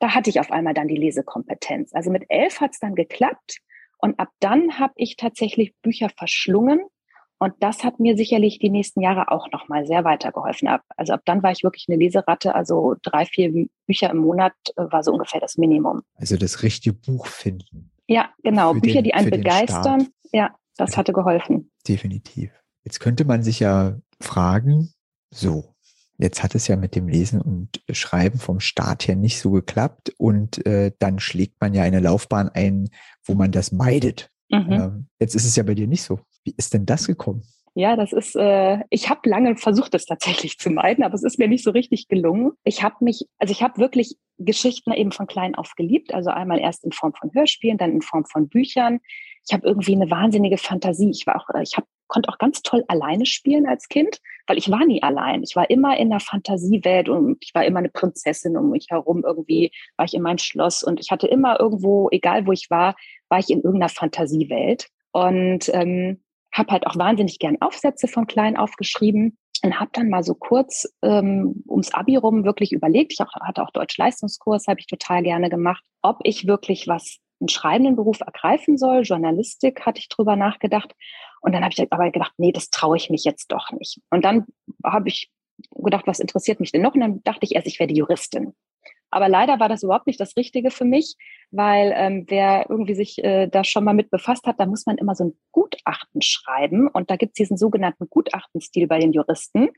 da 0.00 0.14
hatte 0.14 0.30
ich 0.30 0.40
auf 0.40 0.50
einmal 0.50 0.74
dann 0.74 0.88
die 0.88 0.96
Lesekompetenz. 0.96 1.94
Also 1.94 2.10
mit 2.10 2.24
elf 2.28 2.60
hat 2.60 2.72
es 2.72 2.80
dann 2.80 2.94
geklappt. 2.94 3.58
Und 3.98 4.18
ab 4.18 4.30
dann 4.40 4.78
habe 4.78 4.94
ich 4.96 5.16
tatsächlich 5.16 5.74
Bücher 5.82 6.08
verschlungen 6.16 6.80
und 7.42 7.54
das 7.60 7.84
hat 7.84 7.98
mir 8.00 8.18
sicherlich 8.18 8.58
die 8.58 8.68
nächsten 8.68 9.00
Jahre 9.00 9.30
auch 9.30 9.50
nochmal 9.50 9.86
sehr 9.86 10.04
weitergeholfen. 10.04 10.68
Also 10.96 11.14
ab 11.14 11.22
dann 11.24 11.42
war 11.42 11.50
ich 11.50 11.64
wirklich 11.64 11.86
eine 11.88 11.96
Leseratte. 11.96 12.54
Also 12.54 12.96
drei, 13.02 13.24
vier 13.24 13.66
Bücher 13.86 14.10
im 14.10 14.18
Monat 14.18 14.52
äh, 14.76 14.82
war 14.90 15.02
so 15.02 15.12
ungefähr 15.12 15.40
das 15.40 15.56
Minimum. 15.56 16.02
Also 16.16 16.36
das 16.36 16.62
richtige 16.62 16.92
Buch 16.92 17.26
finden. 17.26 17.90
Ja, 18.06 18.28
genau. 18.42 18.74
Bücher, 18.74 18.96
den, 18.96 19.04
die 19.04 19.14
einen 19.14 19.30
begeistern. 19.30 20.08
Ja, 20.32 20.54
das 20.76 20.90
also 20.90 20.98
hatte 20.98 21.12
geholfen. 21.14 21.70
Definitiv. 21.88 22.52
Jetzt 22.84 23.00
könnte 23.00 23.24
man 23.24 23.42
sich 23.42 23.58
ja 23.58 23.96
fragen, 24.20 24.92
so, 25.30 25.74
jetzt 26.20 26.42
hat 26.42 26.54
es 26.54 26.68
ja 26.68 26.76
mit 26.76 26.94
dem 26.94 27.08
Lesen 27.08 27.40
und 27.40 27.82
Schreiben 27.90 28.38
vom 28.38 28.60
Start 28.60 29.08
her 29.08 29.16
nicht 29.16 29.40
so 29.40 29.50
geklappt 29.50 30.12
und 30.18 30.64
äh, 30.66 30.92
dann 30.98 31.18
schlägt 31.18 31.60
man 31.60 31.74
ja 31.74 31.82
eine 31.82 32.00
Laufbahn 32.00 32.48
ein, 32.48 32.90
wo 33.24 33.34
man 33.34 33.52
das 33.52 33.72
meidet. 33.72 34.30
Mhm. 34.50 34.72
Ähm, 34.72 35.06
jetzt 35.18 35.34
ist 35.34 35.44
es 35.44 35.56
ja 35.56 35.62
bei 35.62 35.74
dir 35.74 35.86
nicht 35.86 36.02
so. 36.02 36.20
Wie 36.44 36.54
ist 36.56 36.74
denn 36.74 36.86
das 36.86 37.06
gekommen? 37.06 37.42
Ja, 37.74 37.94
das 37.96 38.12
ist, 38.12 38.34
äh, 38.34 38.78
ich 38.90 39.08
habe 39.08 39.28
lange 39.28 39.56
versucht, 39.56 39.94
das 39.94 40.04
tatsächlich 40.04 40.58
zu 40.58 40.70
meiden, 40.70 41.04
aber 41.04 41.14
es 41.14 41.22
ist 41.22 41.38
mir 41.38 41.46
nicht 41.46 41.62
so 41.62 41.70
richtig 41.70 42.08
gelungen. 42.08 42.52
Ich 42.64 42.82
habe 42.82 42.96
mich, 43.00 43.26
also 43.38 43.52
ich 43.52 43.62
habe 43.62 43.78
wirklich 43.78 44.16
Geschichten 44.38 44.92
eben 44.92 45.12
von 45.12 45.26
klein 45.26 45.54
auf 45.54 45.74
geliebt, 45.76 46.12
also 46.12 46.30
einmal 46.30 46.58
erst 46.58 46.84
in 46.84 46.92
Form 46.92 47.14
von 47.14 47.30
Hörspielen, 47.32 47.78
dann 47.78 47.92
in 47.92 48.02
Form 48.02 48.24
von 48.24 48.48
Büchern. 48.48 48.98
Ich 49.46 49.54
habe 49.54 49.66
irgendwie 49.66 49.94
eine 49.94 50.10
wahnsinnige 50.10 50.58
Fantasie. 50.58 51.10
Ich 51.10 51.26
war 51.26 51.36
auch, 51.36 51.48
ich 51.62 51.76
habe 51.76 51.86
konnte 52.10 52.28
auch 52.28 52.38
ganz 52.38 52.60
toll 52.60 52.84
alleine 52.88 53.24
spielen 53.24 53.66
als 53.66 53.88
Kind, 53.88 54.20
weil 54.50 54.58
ich 54.58 54.68
war 54.68 54.84
nie 54.84 55.00
allein. 55.00 55.44
Ich 55.44 55.54
war 55.54 55.70
immer 55.70 55.96
in 55.96 56.10
der 56.10 56.18
Fantasiewelt 56.18 57.08
und 57.08 57.36
ich 57.40 57.54
war 57.54 57.64
immer 57.64 57.78
eine 57.78 57.88
Prinzessin 57.88 58.56
um 58.56 58.70
mich 58.70 58.86
herum. 58.90 59.22
Irgendwie 59.24 59.70
war 59.96 60.06
ich 60.06 60.12
in 60.14 60.22
meinem 60.22 60.38
Schloss 60.38 60.82
und 60.82 60.98
ich 60.98 61.12
hatte 61.12 61.28
immer 61.28 61.60
irgendwo, 61.60 62.08
egal 62.10 62.48
wo 62.48 62.52
ich 62.52 62.68
war, 62.68 62.96
war 63.28 63.38
ich 63.38 63.48
in 63.48 63.60
irgendeiner 63.60 63.90
Fantasiewelt. 63.90 64.88
Und 65.12 65.70
ähm, 65.72 66.20
habe 66.52 66.72
halt 66.72 66.88
auch 66.88 66.96
wahnsinnig 66.96 67.38
gern 67.38 67.58
Aufsätze 67.60 68.08
von 68.08 68.26
klein 68.26 68.56
auf 68.56 68.74
geschrieben 68.74 69.38
und 69.62 69.78
habe 69.78 69.90
dann 69.92 70.08
mal 70.08 70.24
so 70.24 70.34
kurz 70.34 70.92
ähm, 71.02 71.62
ums 71.68 71.94
Abi 71.94 72.16
rum 72.16 72.42
wirklich 72.42 72.72
überlegt, 72.72 73.12
ich 73.12 73.20
auch, 73.20 73.32
hatte 73.32 73.62
auch 73.62 73.70
Deutsch-Leistungskurs, 73.70 74.66
habe 74.66 74.80
ich 74.80 74.88
total 74.88 75.22
gerne 75.22 75.48
gemacht, 75.48 75.84
ob 76.02 76.18
ich 76.24 76.48
wirklich 76.48 76.88
was 76.88 77.18
einen 77.40 77.48
schreibenden 77.48 77.96
Beruf 77.96 78.20
ergreifen 78.20 78.78
soll. 78.78 79.02
Journalistik 79.02 79.86
hatte 79.86 79.98
ich 79.98 80.08
drüber 80.08 80.36
nachgedacht. 80.36 80.94
Und 81.40 81.52
dann 81.52 81.64
habe 81.64 81.72
ich 81.72 81.92
aber 81.92 82.10
gedacht, 82.10 82.34
nee, 82.36 82.52
das 82.52 82.70
traue 82.70 82.96
ich 82.96 83.10
mich 83.10 83.24
jetzt 83.24 83.50
doch 83.50 83.70
nicht. 83.72 84.00
Und 84.10 84.24
dann 84.24 84.46
habe 84.84 85.08
ich 85.08 85.30
gedacht, 85.70 86.06
was 86.06 86.20
interessiert 86.20 86.60
mich 86.60 86.72
denn 86.72 86.82
noch? 86.82 86.94
Und 86.94 87.00
dann 87.00 87.22
dachte 87.22 87.44
ich 87.44 87.54
erst, 87.54 87.66
ich 87.66 87.80
werde 87.80 87.94
Juristin. 87.94 88.54
Aber 89.10 89.28
leider 89.28 89.58
war 89.58 89.68
das 89.68 89.82
überhaupt 89.82 90.06
nicht 90.06 90.20
das 90.20 90.36
Richtige 90.36 90.70
für 90.70 90.84
mich, 90.84 91.16
weil 91.50 91.92
ähm, 91.96 92.26
wer 92.28 92.66
irgendwie 92.68 92.94
sich 92.94 93.22
äh, 93.24 93.48
da 93.48 93.64
schon 93.64 93.84
mal 93.84 93.94
mit 93.94 94.10
befasst 94.10 94.46
hat, 94.46 94.60
da 94.60 94.66
muss 94.66 94.86
man 94.86 94.98
immer 94.98 95.16
so 95.16 95.24
ein 95.24 95.38
Gutachten 95.50 96.22
schreiben. 96.22 96.88
Und 96.88 97.10
da 97.10 97.16
gibt 97.16 97.30
es 97.30 97.42
diesen 97.42 97.56
sogenannten 97.56 98.08
Gutachtenstil 98.08 98.86
bei 98.86 98.98
den 98.98 99.12
Juristen. 99.12 99.70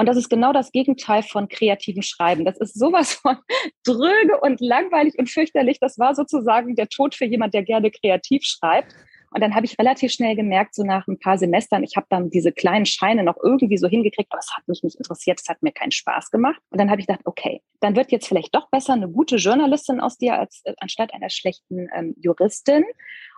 Und 0.00 0.06
das 0.06 0.16
ist 0.16 0.30
genau 0.30 0.54
das 0.54 0.72
Gegenteil 0.72 1.22
von 1.22 1.46
kreativem 1.48 2.00
Schreiben. 2.00 2.46
Das 2.46 2.56
ist 2.56 2.78
sowas 2.78 3.12
von 3.12 3.36
dröge 3.84 4.40
und 4.40 4.62
langweilig 4.62 5.18
und 5.18 5.28
fürchterlich. 5.28 5.78
Das 5.78 5.98
war 5.98 6.14
sozusagen 6.14 6.74
der 6.74 6.88
Tod 6.88 7.14
für 7.14 7.26
jemand, 7.26 7.52
der 7.52 7.64
gerne 7.64 7.90
kreativ 7.90 8.44
schreibt. 8.44 8.94
Und 9.30 9.42
dann 9.42 9.54
habe 9.54 9.66
ich 9.66 9.78
relativ 9.78 10.10
schnell 10.10 10.36
gemerkt, 10.36 10.74
so 10.74 10.84
nach 10.84 11.06
ein 11.06 11.18
paar 11.18 11.36
Semestern, 11.36 11.84
ich 11.84 11.96
habe 11.96 12.06
dann 12.08 12.30
diese 12.30 12.50
kleinen 12.50 12.86
Scheine 12.86 13.22
noch 13.24 13.36
irgendwie 13.44 13.76
so 13.76 13.88
hingekriegt, 13.88 14.32
aber 14.32 14.40
es 14.40 14.50
hat 14.56 14.66
mich 14.68 14.82
nicht 14.82 14.96
interessiert, 14.96 15.38
es 15.38 15.50
hat 15.50 15.62
mir 15.62 15.70
keinen 15.70 15.92
Spaß 15.92 16.30
gemacht. 16.30 16.62
Und 16.70 16.80
dann 16.80 16.90
habe 16.90 17.02
ich 17.02 17.06
gedacht, 17.06 17.26
okay, 17.26 17.60
dann 17.80 17.94
wird 17.94 18.10
jetzt 18.10 18.26
vielleicht 18.26 18.54
doch 18.54 18.70
besser 18.70 18.94
eine 18.94 19.10
gute 19.10 19.36
Journalistin 19.36 20.00
aus 20.00 20.16
dir 20.16 20.38
als 20.38 20.62
äh, 20.64 20.72
anstatt 20.78 21.12
einer 21.12 21.28
schlechten 21.28 21.88
ähm, 21.94 22.14
Juristin. 22.18 22.84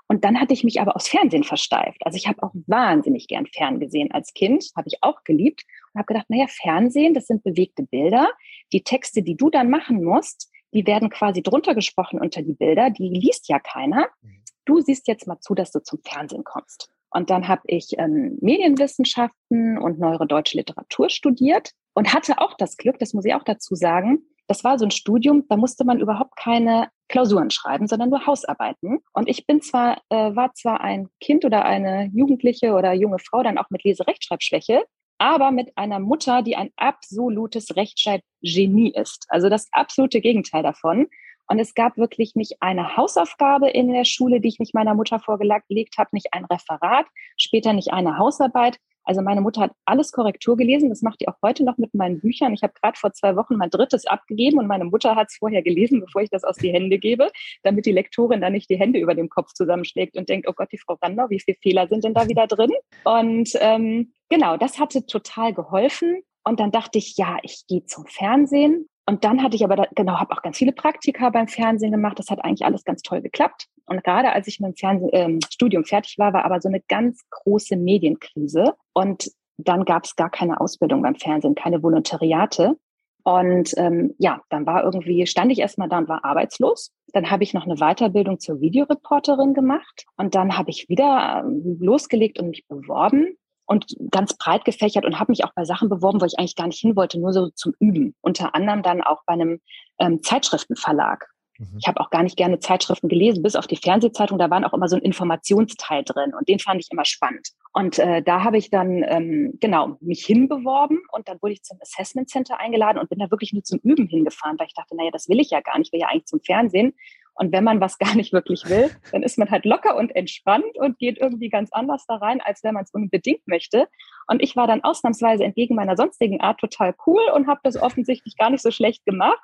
Und 0.09 0.25
dann 0.25 0.41
hatte 0.41 0.53
ich 0.53 0.65
mich 0.65 0.81
aber 0.81 0.95
aufs 0.95 1.09
Fernsehen 1.09 1.45
versteift. 1.45 2.05
Also 2.05 2.17
ich 2.17 2.27
habe 2.27 2.43
auch 2.43 2.53
wahnsinnig 2.67 3.29
gern 3.29 3.47
Ferngesehen 3.47 4.13
als 4.13 4.35
Kind, 4.35 4.71
habe 4.77 4.89
ich 4.89 5.03
auch 5.03 5.25
geliebt 5.25 5.65
und 5.93 6.01
habe 6.01 6.07
gedacht, 6.07 6.29
naja, 6.29 6.47
Fernsehen, 6.49 7.15
das 7.15 7.27
sind 7.27 7.43
bewegte 7.43 7.83
Bilder. 7.83 8.29
Die 8.73 8.83
Texte, 8.83 9.23
die 9.23 9.37
du 9.37 9.49
dann 9.49 9.71
machen 9.71 10.05
musst, 10.05 10.51
die 10.75 10.87
werden 10.87 11.09
quasi 11.09 11.43
drunter 11.43 11.75
gesprochen 11.75 12.19
unter 12.19 12.43
die 12.43 12.55
Bilder, 12.55 12.91
die 12.91 13.09
liest 13.09 13.49
ja 13.49 13.59
keiner. 13.59 14.09
Mhm 14.21 14.43
du 14.65 14.81
siehst 14.81 15.09
jetzt 15.09 15.27
mal 15.27 15.41
zu, 15.41 15.55
dass 15.55 15.73
du 15.73 15.83
zum 15.83 16.01
Fernsehen 16.05 16.45
kommst. 16.45 16.91
Und 17.11 17.31
dann 17.31 17.47
habe 17.49 17.63
ich 17.67 17.99
ähm, 17.99 18.39
Medienwissenschaften 18.41 19.79
und 19.79 19.99
neuere 19.99 20.27
deutsche 20.27 20.57
Literatur 20.57 21.11
studiert 21.11 21.73
und 21.95 22.15
hatte 22.15 22.39
auch 22.39 22.55
das 22.57 22.77
Glück, 22.77 22.99
das 22.99 23.13
muss 23.13 23.27
ich 23.27 23.35
auch 23.35 23.45
dazu 23.45 23.75
sagen, 23.75 24.23
das 24.53 24.65
war 24.65 24.79
so 24.79 24.85
ein 24.85 24.91
Studium, 24.91 25.47
da 25.49 25.57
musste 25.57 25.83
man 25.83 25.99
überhaupt 25.99 26.37
keine 26.37 26.91
Klausuren 27.09 27.51
schreiben, 27.51 27.87
sondern 27.87 28.11
nur 28.11 28.27
Hausarbeiten. 28.27 28.99
Und 29.15 29.27
ich 29.27 29.47
bin 29.47 29.63
zwar, 29.63 29.97
äh, 30.11 30.37
war 30.37 30.53
zwar 30.53 30.83
ein 30.83 31.09
Kind 31.21 31.47
oder 31.47 31.65
eine 31.65 32.11
Jugendliche 32.13 32.75
oder 32.75 32.93
junge 32.93 33.19
Frau, 33.19 33.43
dann 33.43 33.57
auch 33.57 33.71
mit 33.71 33.83
Leserechtschreibschwäche, 33.83 34.85
aber 35.17 35.53
mit 35.53 35.73
einer 35.79 36.01
Mutter, 36.01 36.43
die 36.43 36.55
ein 36.55 36.69
absolutes 36.77 37.77
Rechtschreibgenie 37.77 38.93
ist. 38.95 39.25
Also 39.31 39.49
das 39.49 39.69
absolute 39.73 40.21
Gegenteil 40.21 40.63
davon. 40.63 41.07
Und 41.49 41.59
es 41.59 41.73
gab 41.73 41.97
wirklich 41.97 42.35
nicht 42.35 42.57
eine 42.61 42.99
Hausaufgabe 42.99 43.71
in 43.71 43.91
der 43.91 44.05
Schule, 44.05 44.43
die 44.43 44.49
ich 44.49 44.59
nicht 44.59 44.75
meiner 44.75 44.95
Mutter 44.95 45.19
vorgelegt 45.19 45.97
habe, 45.97 46.11
nicht 46.13 46.29
ein 46.33 46.45
Referat, 46.45 47.07
später 47.39 47.73
nicht 47.73 47.91
eine 47.95 48.19
Hausarbeit. 48.19 48.77
Also 49.05 49.23
meine 49.23 49.41
Mutter 49.41 49.63
hat 49.63 49.73
alles 49.85 50.13
Korrektur 50.13 50.57
gelesen. 50.57 50.89
Das 50.89 51.03
macht 51.03 51.21
die 51.21 51.29
auch 51.29 51.37
heute 51.43 51.65
noch 51.65 51.79
mit 51.79 51.95
meinen 51.95 52.21
Büchern. 52.21 52.55
Ich 52.55 52.63
habe 52.63 52.73
gerade 52.81 52.99
vor 52.99 53.13
zwei 53.13 53.37
Wochen 53.37 53.57
mein 53.57 53.71
drittes 53.71 54.07
abgegeben 54.07 54.59
und 54.59 54.67
meine 54.67 54.85
Mutter 54.85 55.17
hat 55.17 55.29
es 55.31 55.37
vorher 55.37 55.63
gelesen, 55.63 56.01
bevor 56.05 56.23
ich 56.23 56.31
das 56.31 56.45
aus 56.45 56.57
die 56.57 56.73
Hände 56.73 56.99
gebe, 56.99 57.31
damit 57.63 57.87
die 57.87 57.93
Lektorin 57.93 58.41
dann 58.41 58.53
nicht 58.53 58.71
die 58.71 58.79
Hände 58.79 58.99
über 58.99 59.15
dem 59.15 59.29
Kopf 59.29 59.53
zusammenschlägt 59.53 60.17
und 60.17 60.29
denkt, 60.29 60.49
oh 60.49 60.53
Gott, 60.53 60.73
die 60.73 60.79
Frau 60.79 60.99
Randau, 61.01 61.31
wie 61.31 61.41
viele 61.41 61.57
Fehler 61.61 61.89
sind 61.89 62.05
denn 62.05 62.15
da 62.15 62.29
wieder 62.29 62.47
drin? 62.47 62.71
Und 63.05 63.51
ähm, 63.61 64.13
genau, 64.29 64.57
das 64.57 64.79
hatte 64.79 65.07
total 65.07 65.53
geholfen. 65.53 66.23
Und 66.45 66.59
dann 66.59 66.73
dachte 66.73 66.99
ich, 66.99 67.17
ja, 67.17 67.37
ich 67.43 67.65
gehe 67.69 67.85
zum 67.85 68.07
Fernsehen 68.07 68.89
und 69.07 69.25
dann 69.25 69.43
hatte 69.43 69.57
ich 69.57 69.65
aber, 69.65 69.77
da, 69.77 69.87
genau, 69.95 70.21
habe 70.21 70.33
auch 70.33 70.43
ganz 70.43 70.59
viele 70.59 70.73
Praktika 70.73 71.31
beim 71.31 71.49
Fernsehen 71.49 71.91
gemacht. 71.91 72.19
Das 72.19 72.29
hat 72.31 72.45
eigentlich 72.45 72.65
alles 72.65 72.85
ganz 72.85 73.03
toll 73.03 73.21
geklappt. 73.21 73.67
Und 73.87 74.05
gerade 74.05 74.33
als 74.33 74.47
ich 74.47 74.61
mit 74.61 74.71
dem 74.71 74.77
Fernsehen, 74.77 75.13
äh, 75.13 75.39
Studium 75.51 75.85
fertig 75.85 76.19
war, 76.19 76.33
war 76.33 76.45
aber 76.45 76.61
so 76.61 76.69
eine 76.69 76.81
ganz 76.81 77.21
große 77.31 77.77
Medienkrise. 77.77 78.75
Und 78.93 79.33
dann 79.59 79.85
gab 79.85 80.05
es 80.05 80.15
gar 80.15 80.31
keine 80.31 80.61
Ausbildung 80.61 81.03
beim 81.03 81.17
Fernsehen, 81.17 81.57
keine 81.57 81.83
Volontariate. 81.83 82.77
Und 83.25 83.75
ähm, 83.77 84.15
ja, 84.19 84.41
dann 84.51 84.67
war 84.67 84.85
irgendwie, 84.85 85.27
stand 85.27 85.53
ich 85.53 85.59
erstmal 85.59 85.89
da 85.89 85.99
und 85.99 86.09
war 86.09 86.25
arbeitslos. 86.25 86.93
Dann 87.13 87.31
habe 87.31 87.43
ich 87.43 87.55
noch 87.55 87.67
eine 87.67 87.77
Weiterbildung 87.77 88.39
zur 88.39 88.61
Videoreporterin 88.61 89.53
gemacht. 89.55 90.07
Und 90.17 90.35
dann 90.35 90.57
habe 90.57 90.71
ich 90.71 90.89
wieder 90.89 91.45
ähm, 91.45 91.79
losgelegt 91.81 92.39
und 92.39 92.49
mich 92.49 92.67
beworben 92.69 93.37
und 93.67 93.95
ganz 94.11 94.37
breit 94.37 94.65
gefächert 94.65 95.05
und 95.05 95.19
habe 95.19 95.33
mich 95.33 95.45
auch 95.45 95.53
bei 95.55 95.65
Sachen 95.65 95.89
beworben, 95.89 96.21
wo 96.21 96.25
ich 96.25 96.39
eigentlich 96.39 96.57
gar 96.57 96.67
nicht 96.67 96.81
hin 96.81 96.97
wollte, 96.97 97.19
nur 97.21 97.33
so 97.33 97.49
zum 97.51 97.75
Üben. 97.79 98.15
Unter 98.21 98.55
anderem 98.55 98.83
dann 98.83 99.03
auch 99.03 99.23
bei 99.27 99.35
einem 99.35 99.61
ähm, 99.99 100.23
Zeitschriftenverlag. 100.23 101.29
Mhm. 101.59 101.79
Ich 101.79 101.87
habe 101.87 102.01
auch 102.01 102.11
gar 102.11 102.23
nicht 102.23 102.37
gerne 102.37 102.59
Zeitschriften 102.59 103.09
gelesen, 103.09 103.43
bis 103.43 103.57
auf 103.57 103.67
die 103.67 103.77
Fernsehzeitung. 103.77 104.39
Da 104.39 104.51
waren 104.51 104.65
auch 104.65 104.73
immer 104.73 104.89
so 104.89 104.97
ein 104.97 105.03
Informationsteil 105.03 106.03
drin 106.05 106.35
und 106.39 106.49
den 106.49 106.59
fand 106.59 106.81
ich 106.81 106.89
immer 106.91 107.05
spannend. 107.05 107.49
Und 107.73 107.99
äh, 107.99 108.23
da 108.23 108.45
habe 108.45 108.59
ich 108.59 108.71
dann 108.71 109.03
ähm, 109.07 109.59
genau 109.61 109.97
mich 110.01 110.25
hinbeworben 110.25 111.01
und 111.13 111.29
dann 111.29 111.39
wurde 111.41 111.55
ich 111.55 111.63
zum 111.63 111.79
Assessment 111.81 112.29
Center 112.29 112.59
eingeladen 112.59 112.99
und 112.99 113.09
bin 113.09 113.19
da 113.19 113.31
wirklich 113.31 113.53
nur 113.53 113.63
zum 113.63 113.79
Üben 113.83 114.07
hingefahren, 114.07 114.59
weil 114.59 114.67
ich 114.67 114.75
dachte, 114.75 114.97
naja, 114.97 115.11
das 115.11 115.29
will 115.29 115.41
ich 115.41 115.51
ja 115.51 115.61
gar 115.61 115.79
nicht, 115.79 115.89
ich 115.89 115.93
will 115.93 116.01
ja 116.01 116.09
eigentlich 116.09 116.27
zum 116.27 116.41
Fernsehen. 116.41 116.95
Und 117.35 117.53
wenn 117.53 117.65
man 117.65 117.81
was 117.81 117.99
gar 117.99 118.15
nicht 118.15 118.33
wirklich 118.33 118.69
will, 118.69 118.91
dann 119.11 119.23
ist 119.23 119.39
man 119.39 119.51
halt 119.51 119.65
locker 119.65 119.97
und 119.97 120.15
entspannt 120.15 120.77
und 120.77 120.99
geht 120.99 121.19
irgendwie 121.19 121.49
ganz 121.49 121.71
anders 121.73 122.05
da 122.07 122.17
rein, 122.17 122.41
als 122.41 122.63
wenn 122.63 122.75
man 122.75 122.85
es 122.85 122.93
unbedingt 122.93 123.47
möchte. 123.47 123.89
Und 124.27 124.43
ich 124.43 124.57
war 124.57 124.67
dann 124.67 124.85
ausnahmsweise 124.85 125.45
entgegen 125.45 125.75
meiner 125.75 125.97
sonstigen 125.97 126.41
Art 126.41 126.59
total 126.59 126.95
cool 127.07 127.23
und 127.35 127.47
habe 127.47 127.61
das 127.63 127.81
offensichtlich 127.81 128.37
gar 128.37 128.51
nicht 128.51 128.63
so 128.63 128.71
schlecht 128.71 129.05
gemacht. 129.05 129.43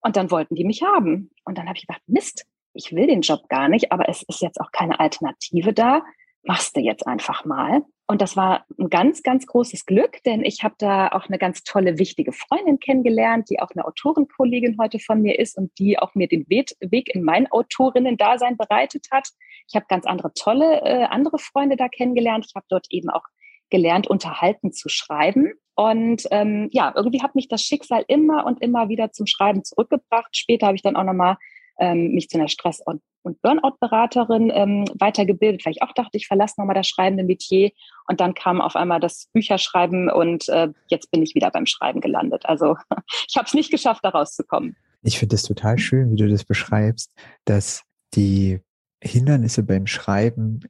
Und 0.00 0.16
dann 0.16 0.30
wollten 0.30 0.56
die 0.56 0.64
mich 0.64 0.82
haben. 0.82 1.30
Und 1.44 1.58
dann 1.58 1.68
habe 1.68 1.76
ich 1.76 1.86
gedacht, 1.86 2.02
Mist, 2.06 2.44
ich 2.74 2.92
will 2.92 3.06
den 3.06 3.20
Job 3.20 3.48
gar 3.48 3.68
nicht, 3.68 3.92
aber 3.92 4.08
es 4.08 4.22
ist 4.22 4.42
jetzt 4.42 4.60
auch 4.60 4.72
keine 4.72 4.98
Alternative 4.98 5.72
da. 5.72 6.02
Machst 6.42 6.76
du 6.76 6.80
jetzt 6.80 7.06
einfach 7.06 7.44
mal. 7.44 7.82
Und 8.12 8.20
das 8.20 8.36
war 8.36 8.66
ein 8.78 8.90
ganz, 8.90 9.22
ganz 9.22 9.46
großes 9.46 9.86
Glück, 9.86 10.22
denn 10.24 10.44
ich 10.44 10.62
habe 10.62 10.74
da 10.76 11.08
auch 11.12 11.28
eine 11.28 11.38
ganz 11.38 11.64
tolle, 11.64 11.98
wichtige 11.98 12.32
Freundin 12.32 12.78
kennengelernt, 12.78 13.48
die 13.48 13.58
auch 13.58 13.70
eine 13.70 13.86
Autorenkollegin 13.86 14.76
heute 14.78 14.98
von 14.98 15.22
mir 15.22 15.38
ist 15.38 15.56
und 15.56 15.70
die 15.78 15.98
auch 15.98 16.14
mir 16.14 16.28
den 16.28 16.46
Weg 16.50 17.14
in 17.14 17.22
mein 17.22 17.50
Autorinnen-Dasein 17.50 18.58
bereitet 18.58 19.06
hat. 19.10 19.30
Ich 19.66 19.74
habe 19.76 19.86
ganz 19.88 20.04
andere 20.04 20.30
tolle 20.34 20.82
äh, 20.82 21.04
andere 21.04 21.38
Freunde 21.38 21.76
da 21.76 21.88
kennengelernt. 21.88 22.44
Ich 22.46 22.54
habe 22.54 22.66
dort 22.68 22.86
eben 22.90 23.08
auch 23.08 23.24
gelernt, 23.70 24.08
unterhalten 24.08 24.74
zu 24.74 24.90
schreiben. 24.90 25.54
Und 25.74 26.24
ähm, 26.32 26.68
ja, 26.70 26.92
irgendwie 26.94 27.22
hat 27.22 27.34
mich 27.34 27.48
das 27.48 27.62
Schicksal 27.62 28.04
immer 28.08 28.44
und 28.44 28.60
immer 28.60 28.90
wieder 28.90 29.12
zum 29.12 29.26
Schreiben 29.26 29.64
zurückgebracht. 29.64 30.36
Später 30.36 30.66
habe 30.66 30.76
ich 30.76 30.82
dann 30.82 30.96
auch 30.96 31.04
nochmal 31.04 31.38
ähm, 31.78 32.12
mich 32.12 32.28
zu 32.28 32.38
einer 32.38 32.48
Stress- 32.48 32.82
und, 32.84 33.02
Burnout-Beraterin 33.24 34.50
ähm, 34.52 34.84
weitergebildet, 34.98 35.64
weil 35.64 35.70
ich 35.70 35.82
auch 35.82 35.92
dachte, 35.92 36.16
ich 36.16 36.26
verlasse 36.26 36.54
nochmal 36.58 36.74
das 36.74 36.88
schreibende 36.88 37.22
Metier. 37.22 37.70
Und 38.08 38.20
dann 38.20 38.34
kam 38.34 38.60
auf 38.60 38.74
einmal 38.74 38.98
das 38.98 39.28
Bücherschreiben 39.32 40.10
und 40.10 40.48
äh, 40.48 40.70
jetzt 40.88 41.12
bin 41.12 41.22
ich 41.22 41.36
wieder 41.36 41.52
beim 41.52 41.66
Schreiben 41.66 42.00
gelandet. 42.00 42.46
Also 42.46 42.76
ich 43.28 43.36
habe 43.36 43.46
es 43.46 43.54
nicht 43.54 43.70
geschafft, 43.70 44.00
da 44.04 44.08
rauszukommen. 44.08 44.74
Ich 45.04 45.20
finde 45.20 45.36
es 45.36 45.44
total 45.44 45.78
schön, 45.78 46.10
wie 46.10 46.16
du 46.16 46.28
das 46.28 46.44
beschreibst, 46.44 47.14
dass 47.44 47.84
die 48.14 48.60
Hindernisse 49.00 49.62
beim 49.62 49.86
Schreiben 49.86 50.60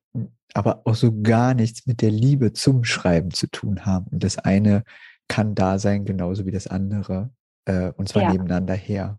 aber 0.54 0.82
auch 0.84 0.94
so 0.94 1.22
gar 1.22 1.54
nichts 1.54 1.86
mit 1.86 2.02
der 2.02 2.10
Liebe 2.10 2.52
zum 2.52 2.84
Schreiben 2.84 3.30
zu 3.30 3.46
tun 3.46 3.86
haben. 3.86 4.06
Und 4.10 4.24
das 4.24 4.38
eine 4.38 4.84
kann 5.28 5.54
da 5.54 5.78
sein, 5.78 6.04
genauso 6.04 6.46
wie 6.46 6.50
das 6.50 6.66
andere, 6.66 7.30
äh, 7.64 7.92
und 7.92 8.08
zwar 8.08 8.22
ja. 8.22 8.32
nebeneinander 8.32 8.74
her. 8.74 9.18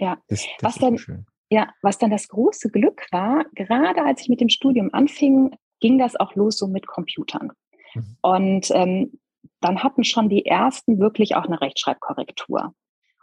Ja, 0.00 0.18
das, 0.28 0.46
das 0.58 0.62
was 0.62 0.74
dann, 0.76 0.98
schön. 0.98 1.26
ja, 1.50 1.68
was 1.82 1.98
dann 1.98 2.10
das 2.10 2.28
große 2.28 2.70
Glück 2.70 3.06
war, 3.12 3.44
gerade 3.54 4.04
als 4.04 4.22
ich 4.22 4.28
mit 4.28 4.40
dem 4.40 4.48
Studium 4.48 4.90
anfing, 4.92 5.54
ging 5.80 5.98
das 5.98 6.16
auch 6.16 6.34
los 6.34 6.58
so 6.58 6.66
mit 6.66 6.86
Computern. 6.86 7.52
Mhm. 7.94 8.16
Und 8.22 8.70
ähm, 8.72 9.20
dann 9.60 9.82
hatten 9.82 10.04
schon 10.04 10.28
die 10.28 10.46
ersten 10.46 10.98
wirklich 10.98 11.36
auch 11.36 11.44
eine 11.44 11.60
Rechtschreibkorrektur. 11.60 12.74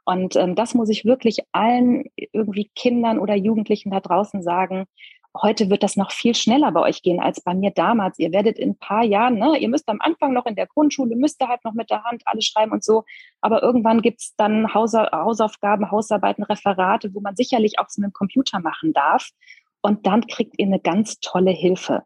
Und 0.06 0.36
ähm, 0.36 0.56
das 0.56 0.74
muss 0.74 0.90
ich 0.90 1.04
wirklich 1.04 1.40
allen 1.52 2.06
irgendwie 2.16 2.72
Kindern 2.76 3.20
oder 3.20 3.36
Jugendlichen 3.36 3.92
da 3.92 4.00
draußen 4.00 4.42
sagen 4.42 4.86
heute 5.42 5.70
wird 5.70 5.84
das 5.84 5.96
noch 5.96 6.12
viel 6.12 6.36
schneller 6.36 6.72
bei 6.72 6.82
euch 6.82 7.02
gehen 7.02 7.20
als 7.20 7.42
bei 7.42 7.54
mir 7.54 7.72
damals. 7.72 8.20
Ihr 8.20 8.32
werdet 8.32 8.58
in 8.58 8.72
ein 8.72 8.78
paar 8.78 9.04
Jahren, 9.04 9.36
ne, 9.36 9.58
ihr 9.58 9.70
müsst 9.70 9.88
am 9.90 10.02
Anfang 10.02 10.34
noch 10.34 10.46
in 10.46 10.56
der 10.56 10.68
Grundschule, 10.68 11.16
müsst 11.16 11.42
ihr 11.42 11.48
halt 11.48 11.64
noch 11.64 11.74
mit 11.74 11.90
der 11.90 12.04
Hand 12.04 12.24
alles 12.26 12.46
schreiben 12.46 12.72
und 12.72 12.84
so. 12.84 13.04
Aber 13.42 13.64
irgendwann 13.64 14.02
gibt's 14.02 14.36
dann 14.36 14.74
Hausaufgaben, 14.74 15.92
Hausarbeiten, 15.92 16.44
Referate, 16.44 17.14
wo 17.14 17.20
man 17.20 17.36
sicherlich 17.36 17.80
auch 17.80 17.90
so 17.90 18.02
mit 18.02 18.12
dem 18.12 18.14
Computer 18.14 18.60
machen 18.60 18.94
darf. 18.94 19.30
Und 19.82 20.06
dann 20.06 20.26
kriegt 20.28 20.56
ihr 20.58 20.66
eine 20.66 20.80
ganz 20.80 21.20
tolle 21.20 21.52
Hilfe. 21.52 22.04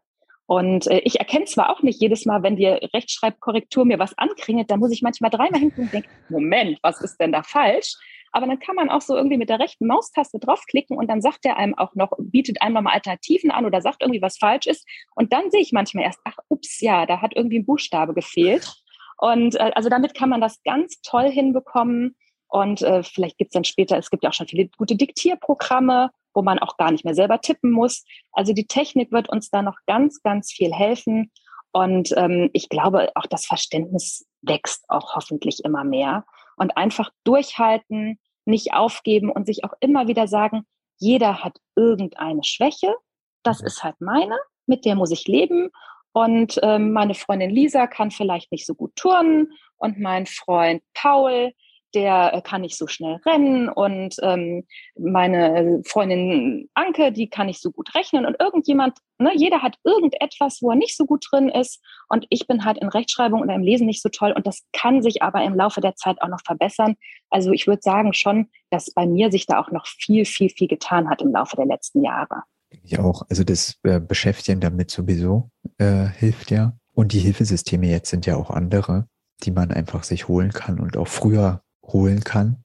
Und 0.52 0.86
äh, 0.88 0.98
ich 0.98 1.18
erkenne 1.18 1.46
zwar 1.46 1.70
auch 1.70 1.80
nicht 1.80 1.98
jedes 1.98 2.26
Mal, 2.26 2.42
wenn 2.42 2.56
die 2.56 2.66
Rechtschreibkorrektur 2.66 3.86
mir 3.86 3.98
was 3.98 4.18
ankringelt, 4.18 4.70
da 4.70 4.76
muss 4.76 4.92
ich 4.92 5.00
manchmal 5.00 5.30
dreimal 5.30 5.58
hingucken 5.58 5.84
und 5.84 5.92
denke, 5.94 6.10
Moment, 6.28 6.78
was 6.82 7.00
ist 7.00 7.16
denn 7.16 7.32
da 7.32 7.42
falsch? 7.42 7.94
Aber 8.32 8.46
dann 8.46 8.58
kann 8.58 8.76
man 8.76 8.90
auch 8.90 9.00
so 9.00 9.16
irgendwie 9.16 9.38
mit 9.38 9.48
der 9.48 9.60
rechten 9.60 9.86
Maustaste 9.86 10.38
draufklicken 10.38 10.98
und 10.98 11.08
dann 11.08 11.22
sagt 11.22 11.46
er 11.46 11.56
einem 11.56 11.74
auch 11.78 11.94
noch, 11.94 12.12
bietet 12.18 12.60
einem 12.60 12.74
nochmal 12.74 12.92
Alternativen 12.92 13.50
an 13.50 13.64
oder 13.64 13.80
sagt 13.80 14.02
irgendwie, 14.02 14.20
was 14.20 14.36
falsch 14.36 14.66
ist. 14.66 14.86
Und 15.14 15.32
dann 15.32 15.50
sehe 15.50 15.62
ich 15.62 15.72
manchmal 15.72 16.04
erst, 16.04 16.20
ach, 16.24 16.36
ups, 16.48 16.82
ja, 16.82 17.06
da 17.06 17.22
hat 17.22 17.32
irgendwie 17.34 17.60
ein 17.60 17.64
Buchstabe 17.64 18.12
gefehlt. 18.12 18.74
Und 19.16 19.54
äh, 19.54 19.70
also 19.74 19.88
damit 19.88 20.14
kann 20.14 20.28
man 20.28 20.42
das 20.42 20.62
ganz 20.64 21.00
toll 21.00 21.30
hinbekommen. 21.30 22.14
Und 22.48 22.82
äh, 22.82 23.02
vielleicht 23.02 23.38
gibt 23.38 23.52
es 23.52 23.54
dann 23.54 23.64
später, 23.64 23.96
es 23.96 24.10
gibt 24.10 24.22
ja 24.22 24.28
auch 24.28 24.34
schon 24.34 24.48
viele 24.48 24.68
gute 24.76 24.96
Diktierprogramme, 24.96 26.10
wo 26.34 26.42
man 26.42 26.58
auch 26.58 26.76
gar 26.76 26.90
nicht 26.90 27.04
mehr 27.04 27.14
selber 27.14 27.40
tippen 27.40 27.70
muss. 27.70 28.04
Also 28.32 28.52
die 28.52 28.66
Technik 28.66 29.12
wird 29.12 29.28
uns 29.28 29.50
da 29.50 29.62
noch 29.62 29.78
ganz, 29.86 30.22
ganz 30.22 30.52
viel 30.52 30.72
helfen. 30.72 31.30
Und 31.72 32.12
ähm, 32.16 32.50
ich 32.52 32.68
glaube, 32.68 33.10
auch 33.14 33.26
das 33.26 33.46
Verständnis 33.46 34.26
wächst 34.42 34.84
auch 34.88 35.14
hoffentlich 35.14 35.64
immer 35.64 35.84
mehr 35.84 36.24
und 36.56 36.76
einfach 36.76 37.10
durchhalten, 37.24 38.18
nicht 38.44 38.74
aufgeben 38.74 39.30
und 39.30 39.46
sich 39.46 39.64
auch 39.64 39.72
immer 39.80 40.06
wieder 40.08 40.26
sagen, 40.26 40.66
jeder 40.98 41.42
hat 41.42 41.56
irgendeine 41.74 42.44
Schwäche, 42.44 42.94
das 43.42 43.60
mhm. 43.60 43.66
ist 43.66 43.84
halt 43.84 44.00
meine, 44.00 44.38
mit 44.66 44.84
der 44.84 44.94
muss 44.94 45.10
ich 45.10 45.26
leben. 45.26 45.70
Und 46.12 46.60
ähm, 46.62 46.92
meine 46.92 47.14
Freundin 47.14 47.50
Lisa 47.50 47.86
kann 47.86 48.10
vielleicht 48.10 48.52
nicht 48.52 48.66
so 48.66 48.74
gut 48.74 48.94
turnen 48.96 49.52
und 49.78 49.98
mein 49.98 50.26
Freund 50.26 50.82
Paul, 50.92 51.52
der 51.94 52.34
äh, 52.34 52.42
kann 52.42 52.62
nicht 52.62 52.76
so 52.76 52.86
schnell 52.86 53.20
rennen 53.26 53.68
und 53.68 54.16
ähm, 54.22 54.64
meine 54.98 55.82
Freundin 55.86 56.68
Anke, 56.74 57.12
die 57.12 57.28
kann 57.28 57.46
nicht 57.46 57.60
so 57.60 57.70
gut 57.70 57.94
rechnen 57.94 58.26
und 58.26 58.36
irgendjemand, 58.38 58.98
ne, 59.18 59.30
jeder 59.34 59.62
hat 59.62 59.76
irgendetwas, 59.84 60.58
wo 60.62 60.70
er 60.70 60.76
nicht 60.76 60.96
so 60.96 61.06
gut 61.06 61.26
drin 61.30 61.48
ist 61.48 61.80
und 62.08 62.26
ich 62.30 62.46
bin 62.46 62.64
halt 62.64 62.78
in 62.78 62.88
Rechtschreibung 62.88 63.40
oder 63.42 63.54
im 63.54 63.62
Lesen 63.62 63.86
nicht 63.86 64.02
so 64.02 64.08
toll 64.08 64.32
und 64.32 64.46
das 64.46 64.62
kann 64.72 65.02
sich 65.02 65.22
aber 65.22 65.42
im 65.42 65.54
Laufe 65.54 65.80
der 65.80 65.94
Zeit 65.94 66.20
auch 66.22 66.28
noch 66.28 66.42
verbessern. 66.44 66.96
Also 67.30 67.52
ich 67.52 67.66
würde 67.66 67.82
sagen 67.82 68.12
schon, 68.12 68.48
dass 68.70 68.92
bei 68.92 69.06
mir 69.06 69.30
sich 69.30 69.46
da 69.46 69.60
auch 69.60 69.70
noch 69.70 69.86
viel, 69.86 70.24
viel, 70.24 70.50
viel 70.50 70.68
getan 70.68 71.08
hat 71.08 71.22
im 71.22 71.32
Laufe 71.32 71.56
der 71.56 71.66
letzten 71.66 72.02
Jahre. 72.02 72.42
Ich 72.84 72.98
auch. 72.98 73.22
Also 73.28 73.44
das 73.44 73.78
äh, 73.82 74.00
Beschäftigen 74.00 74.60
damit 74.60 74.90
sowieso 74.90 75.50
äh, 75.78 76.06
hilft 76.06 76.50
ja. 76.50 76.76
Und 76.94 77.12
die 77.12 77.20
Hilfesysteme 77.20 77.86
jetzt 77.86 78.10
sind 78.10 78.26
ja 78.26 78.36
auch 78.36 78.50
andere, 78.50 79.08
die 79.42 79.50
man 79.50 79.70
einfach 79.70 80.04
sich 80.04 80.28
holen 80.28 80.52
kann 80.52 80.78
und 80.78 80.96
auch 80.96 81.08
früher 81.08 81.62
holen 81.92 82.24
kann, 82.24 82.64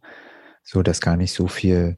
so 0.63 0.83
dass 0.83 1.01
gar 1.01 1.17
nicht 1.17 1.33
so 1.33 1.47
viel 1.47 1.97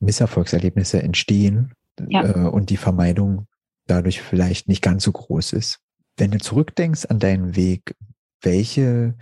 Misserfolgserlebnisse 0.00 1.02
entstehen 1.02 1.74
ja. 2.08 2.24
äh, 2.24 2.48
und 2.48 2.70
die 2.70 2.76
Vermeidung 2.76 3.46
dadurch 3.86 4.20
vielleicht 4.20 4.68
nicht 4.68 4.82
ganz 4.82 5.04
so 5.04 5.12
groß 5.12 5.52
ist. 5.52 5.80
Wenn 6.16 6.30
du 6.30 6.38
zurückdenkst 6.38 7.06
an 7.06 7.18
deinen 7.18 7.56
Weg, 7.56 7.94
welche 8.42 9.16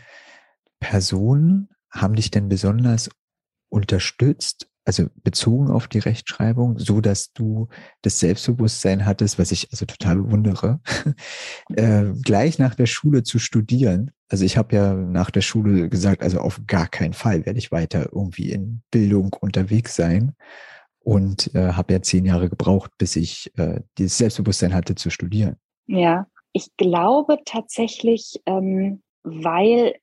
Personen 0.81 1.69
haben 1.91 2.15
dich 2.15 2.31
denn 2.31 2.49
besonders 2.49 3.11
unterstützt 3.69 4.69
also 4.85 5.07
bezogen 5.23 5.71
auf 5.71 5.89
die 5.89 5.99
Rechtschreibung, 5.99 6.79
so 6.79 7.01
dass 7.01 7.33
du 7.33 7.69
das 8.03 8.21
Selbstbewusstsein 8.21 9.07
hattest, 9.07 9.39
was 9.39 9.51
ich 9.51 9.69
also 9.73 9.87
total 9.87 10.17
bewundere, 10.17 10.81
äh, 11.75 12.05
gleich 12.23 12.59
nach 12.59 12.75
der 12.75 12.87
Schule 12.87 13.23
zu 13.23 13.39
studieren. 13.39 14.11
Also 14.29 14.45
ich 14.45 14.57
habe 14.57 14.77
ja 14.77 14.95
nach 14.95 15.31
der 15.31 15.41
Schule 15.41 15.89
gesagt, 15.89 16.23
also 16.23 16.39
auf 16.39 16.61
gar 16.67 16.89
keinen 16.89 17.15
Fall 17.15 17.47
werde 17.47 17.59
ich 17.59 17.73
weiter 17.73 18.11
irgendwie 18.13 18.51
in 18.51 18.83
Bildung 18.91 19.33
unterwegs 19.41 19.95
sein 19.95 20.35
und 21.01 21.55
äh, 21.55 21.73
habe 21.73 21.93
ja 21.95 22.03
zehn 22.03 22.25
Jahre 22.25 22.49
gebraucht, 22.49 22.91
bis 22.99 23.17
ich 23.17 23.53
äh, 23.57 23.81
dieses 23.99 24.19
Selbstbewusstsein 24.19 24.75
hatte 24.75 24.95
zu 24.95 25.11
studieren. 25.11 25.57
Ja, 25.87 26.27
ich 26.53 26.69
glaube 26.77 27.39
tatsächlich, 27.45 28.41
ähm, 28.47 29.03
weil 29.23 29.97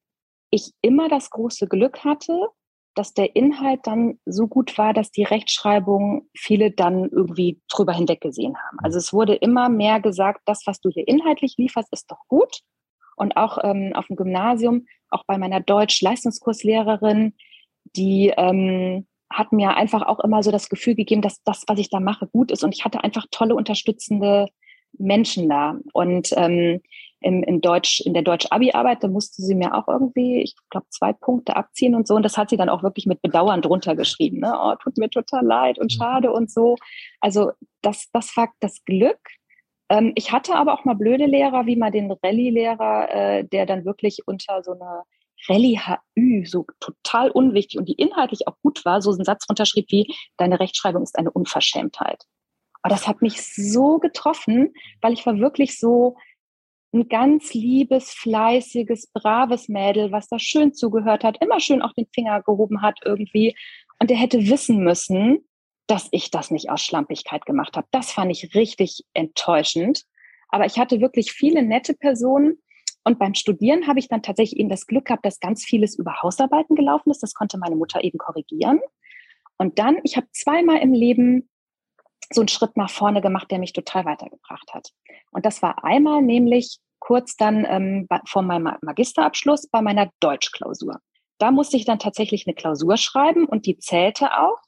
ich 0.51 0.73
immer 0.81 1.07
das 1.07 1.29
große 1.29 1.67
Glück 1.67 2.03
hatte, 2.03 2.47
dass 2.95 3.13
der 3.13 3.35
Inhalt 3.35 3.81
dann 3.83 4.19
so 4.25 4.47
gut 4.47 4.77
war, 4.77 4.93
dass 4.93 5.11
die 5.11 5.23
Rechtschreibung 5.23 6.27
viele 6.35 6.71
dann 6.71 7.09
irgendwie 7.09 7.61
drüber 7.69 7.93
hinweggesehen 7.93 8.55
haben. 8.57 8.79
Also 8.79 8.97
es 8.97 9.13
wurde 9.13 9.35
immer 9.35 9.69
mehr 9.69 9.99
gesagt, 9.99 10.41
das, 10.45 10.63
was 10.65 10.81
du 10.81 10.89
hier 10.89 11.07
inhaltlich 11.07 11.55
lieferst, 11.57 11.91
ist 11.91 12.11
doch 12.11 12.27
gut. 12.27 12.61
Und 13.15 13.37
auch 13.37 13.57
ähm, 13.63 13.93
auf 13.95 14.07
dem 14.07 14.15
Gymnasium, 14.15 14.87
auch 15.09 15.23
bei 15.25 15.37
meiner 15.37 15.59
Deutsch-Leistungskurslehrerin, 15.59 17.33
die 17.95 18.33
ähm, 18.35 19.07
hat 19.31 19.51
mir 19.53 19.75
einfach 19.75 20.01
auch 20.01 20.19
immer 20.19 20.43
so 20.43 20.51
das 20.51 20.69
Gefühl 20.69 20.95
gegeben, 20.95 21.21
dass 21.21 21.41
das, 21.43 21.63
was 21.67 21.79
ich 21.79 21.89
da 21.89 21.99
mache, 21.99 22.27
gut 22.27 22.51
ist. 22.51 22.63
Und 22.63 22.75
ich 22.75 22.83
hatte 22.83 23.03
einfach 23.03 23.25
tolle 23.31 23.55
unterstützende 23.55 24.47
Menschen 24.97 25.49
da. 25.49 25.77
Und 25.93 26.29
ähm, 26.35 26.81
im, 27.21 27.43
in 27.43 27.61
Deutsch, 27.61 28.01
in 28.01 28.13
der 28.13 28.23
Deutsch-Abi-Arbeit, 28.23 29.03
da 29.03 29.07
musste 29.07 29.41
sie 29.43 29.55
mir 29.55 29.75
auch 29.75 29.87
irgendwie, 29.87 30.41
ich 30.41 30.55
glaube, 30.69 30.87
zwei 30.89 31.13
Punkte 31.13 31.55
abziehen 31.55 31.93
und 31.93 32.07
so. 32.07 32.15
Und 32.15 32.23
das 32.23 32.37
hat 32.37 32.49
sie 32.49 32.57
dann 32.57 32.69
auch 32.69 32.83
wirklich 32.83 33.05
mit 33.05 33.21
Bedauern 33.21 33.61
drunter 33.61 33.95
geschrieben. 33.95 34.39
Ne? 34.39 34.53
Oh, 34.55 34.73
tut 34.81 34.97
mir 34.97 35.09
total 35.09 35.45
leid 35.45 35.77
und 35.77 35.93
mhm. 35.93 35.97
schade 35.97 36.31
und 36.31 36.51
so. 36.51 36.77
Also 37.19 37.51
das, 37.81 38.09
das 38.11 38.35
war 38.35 38.49
das 38.59 38.83
Glück. 38.85 39.19
Ähm, 39.89 40.13
ich 40.15 40.31
hatte 40.31 40.55
aber 40.55 40.73
auch 40.73 40.83
mal 40.83 40.95
blöde 40.95 41.25
Lehrer, 41.25 41.67
wie 41.67 41.75
mal 41.75 41.91
den 41.91 42.11
Rallye-Lehrer, 42.11 43.09
äh, 43.09 43.43
der 43.43 43.67
dann 43.67 43.85
wirklich 43.85 44.19
unter 44.25 44.63
so 44.63 44.73
einer 44.73 45.05
Rallye-HÜ, 45.47 46.45
so 46.45 46.65
total 46.79 47.29
unwichtig 47.31 47.79
und 47.79 47.87
die 47.87 47.93
inhaltlich 47.93 48.47
auch 48.47 48.55
gut 48.63 48.83
war, 48.85 49.01
so 49.01 49.11
einen 49.11 49.25
Satz 49.25 49.45
runterschrieb 49.49 49.85
wie, 49.89 50.07
deine 50.37 50.59
Rechtschreibung 50.59 51.03
ist 51.03 51.17
eine 51.17 51.31
Unverschämtheit. 51.31 52.23
Aber 52.81 52.93
das 52.93 53.07
hat 53.07 53.21
mich 53.21 53.41
so 53.43 53.99
getroffen, 53.99 54.73
weil 55.01 55.13
ich 55.13 55.25
war 55.25 55.37
wirklich 55.39 55.77
so, 55.77 56.15
ein 56.93 57.07
ganz 57.07 57.53
liebes, 57.53 58.11
fleißiges, 58.11 59.07
braves 59.13 59.69
Mädel, 59.69 60.11
was 60.11 60.27
da 60.27 60.39
schön 60.39 60.73
zugehört 60.73 61.23
hat, 61.23 61.41
immer 61.41 61.59
schön 61.59 61.81
auch 61.81 61.93
den 61.93 62.07
Finger 62.13 62.41
gehoben 62.41 62.81
hat 62.81 62.99
irgendwie. 63.05 63.55
Und 63.99 64.09
der 64.09 64.17
hätte 64.17 64.49
wissen 64.49 64.83
müssen, 64.83 65.47
dass 65.87 66.09
ich 66.11 66.31
das 66.31 66.51
nicht 66.51 66.69
aus 66.69 66.81
Schlampigkeit 66.81 67.45
gemacht 67.45 67.77
habe. 67.77 67.87
Das 67.91 68.11
fand 68.11 68.31
ich 68.31 68.55
richtig 68.55 69.03
enttäuschend. 69.13 70.03
Aber 70.49 70.65
ich 70.65 70.77
hatte 70.79 70.99
wirklich 70.99 71.31
viele 71.31 71.63
nette 71.63 71.93
Personen. 71.93 72.61
Und 73.03 73.19
beim 73.19 73.33
Studieren 73.33 73.87
habe 73.87 73.99
ich 73.99 74.09
dann 74.09 74.21
tatsächlich 74.21 74.59
eben 74.59 74.69
das 74.69 74.85
Glück 74.85 75.05
gehabt, 75.05 75.25
dass 75.25 75.39
ganz 75.39 75.63
vieles 75.63 75.97
über 75.97 76.21
Hausarbeiten 76.21 76.75
gelaufen 76.75 77.09
ist. 77.09 77.23
Das 77.23 77.33
konnte 77.33 77.57
meine 77.57 77.75
Mutter 77.75 78.03
eben 78.03 78.17
korrigieren. 78.17 78.79
Und 79.57 79.79
dann, 79.79 79.97
ich 80.03 80.17
habe 80.17 80.27
zweimal 80.33 80.79
im 80.79 80.93
Leben 80.93 81.49
so 82.31 82.41
einen 82.41 82.47
Schritt 82.47 82.77
nach 82.77 82.89
vorne 82.89 83.21
gemacht, 83.21 83.49
der 83.51 83.59
mich 83.59 83.73
total 83.73 84.05
weitergebracht 84.05 84.73
hat. 84.73 84.89
Und 85.31 85.45
das 85.45 85.61
war 85.61 85.83
einmal 85.83 86.21
nämlich 86.21 86.79
kurz 86.99 87.35
dann 87.35 87.65
ähm, 87.67 88.07
vor 88.25 88.41
meinem 88.41 88.73
Magisterabschluss 88.81 89.67
bei 89.67 89.81
meiner 89.81 90.11
Deutschklausur. 90.19 90.99
Da 91.39 91.51
musste 91.51 91.75
ich 91.75 91.85
dann 91.85 91.99
tatsächlich 91.99 92.45
eine 92.45 92.53
Klausur 92.53 92.97
schreiben 92.97 93.45
und 93.45 93.65
die 93.65 93.77
zählte 93.77 94.37
auch. 94.37 94.59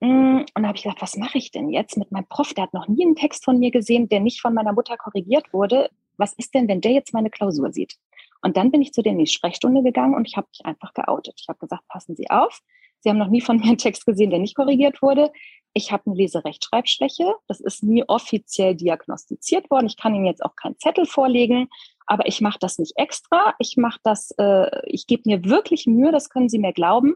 Mm, 0.00 0.40
und 0.54 0.62
da 0.62 0.68
habe 0.68 0.76
ich 0.76 0.84
gedacht, 0.84 1.02
was 1.02 1.16
mache 1.16 1.38
ich 1.38 1.50
denn 1.50 1.68
jetzt 1.68 1.98
mit 1.98 2.10
meinem 2.10 2.26
Prof? 2.28 2.54
Der 2.54 2.64
hat 2.64 2.74
noch 2.74 2.88
nie 2.88 3.04
einen 3.04 3.14
Text 3.14 3.44
von 3.44 3.58
mir 3.58 3.70
gesehen, 3.70 4.08
der 4.08 4.20
nicht 4.20 4.40
von 4.40 4.54
meiner 4.54 4.72
Mutter 4.72 4.96
korrigiert 4.96 5.52
wurde. 5.52 5.90
Was 6.16 6.32
ist 6.34 6.54
denn, 6.54 6.66
wenn 6.66 6.80
der 6.80 6.92
jetzt 6.92 7.12
meine 7.12 7.30
Klausur 7.30 7.72
sieht? 7.72 7.96
Und 8.40 8.56
dann 8.56 8.70
bin 8.70 8.82
ich 8.82 8.92
zu 8.92 9.02
denen 9.02 9.18
in 9.18 9.24
die 9.26 9.30
Sprechstunde 9.30 9.82
gegangen 9.82 10.14
und 10.14 10.26
ich 10.26 10.36
habe 10.36 10.46
mich 10.50 10.64
einfach 10.64 10.94
geoutet. 10.94 11.34
Ich 11.40 11.48
habe 11.48 11.58
gesagt, 11.58 11.86
passen 11.88 12.16
Sie 12.16 12.30
auf. 12.30 12.60
Sie 13.04 13.10
haben 13.10 13.18
noch 13.18 13.28
nie 13.28 13.42
von 13.42 13.58
mir 13.60 13.66
einen 13.66 13.78
Text 13.78 14.06
gesehen, 14.06 14.30
der 14.30 14.40
nicht 14.40 14.56
korrigiert 14.56 15.00
wurde. 15.02 15.30
Ich 15.74 15.92
habe 15.92 16.04
eine 16.06 16.16
Leserechtschreibschwäche. 16.16 17.34
Das 17.46 17.60
ist 17.60 17.84
nie 17.84 18.04
offiziell 18.06 18.74
diagnostiziert 18.74 19.70
worden. 19.70 19.86
Ich 19.86 19.96
kann 19.96 20.14
Ihnen 20.14 20.26
jetzt 20.26 20.44
auch 20.44 20.56
keinen 20.56 20.78
Zettel 20.78 21.04
vorlegen, 21.04 21.68
aber 22.06 22.26
ich 22.26 22.40
mache 22.40 22.58
das 22.60 22.78
nicht 22.78 22.94
extra. 22.96 23.54
Ich 23.58 23.76
mache 23.76 24.00
das, 24.02 24.32
äh, 24.38 24.68
ich 24.86 25.06
gebe 25.06 25.22
mir 25.26 25.44
wirklich 25.44 25.86
Mühe, 25.86 26.12
das 26.12 26.30
können 26.30 26.48
Sie 26.48 26.58
mir 26.58 26.72
glauben. 26.72 27.14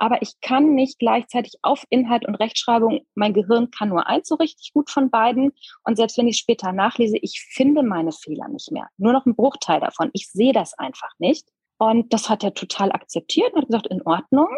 Aber 0.00 0.22
ich 0.22 0.40
kann 0.40 0.74
nicht 0.74 1.00
gleichzeitig 1.00 1.58
auf 1.62 1.84
Inhalt 1.90 2.24
und 2.26 2.36
Rechtschreibung, 2.36 3.00
mein 3.16 3.34
Gehirn 3.34 3.72
kann 3.72 3.88
nur 3.88 4.06
eins 4.06 4.28
so 4.28 4.36
richtig 4.36 4.72
gut 4.72 4.90
von 4.90 5.10
beiden. 5.10 5.52
Und 5.82 5.96
selbst 5.96 6.16
wenn 6.16 6.28
ich 6.28 6.38
später 6.38 6.72
nachlese, 6.72 7.18
ich 7.20 7.40
finde 7.40 7.82
meine 7.82 8.12
Fehler 8.12 8.48
nicht 8.48 8.70
mehr. 8.70 8.88
Nur 8.96 9.12
noch 9.12 9.26
ein 9.26 9.34
Bruchteil 9.34 9.80
davon. 9.80 10.10
Ich 10.12 10.28
sehe 10.30 10.52
das 10.52 10.74
einfach 10.74 11.10
nicht. 11.18 11.48
Und 11.78 12.12
das 12.12 12.28
hat 12.28 12.44
er 12.44 12.54
total 12.54 12.92
akzeptiert 12.92 13.52
und 13.52 13.62
hat 13.62 13.66
gesagt, 13.66 13.86
in 13.88 14.02
Ordnung. 14.02 14.48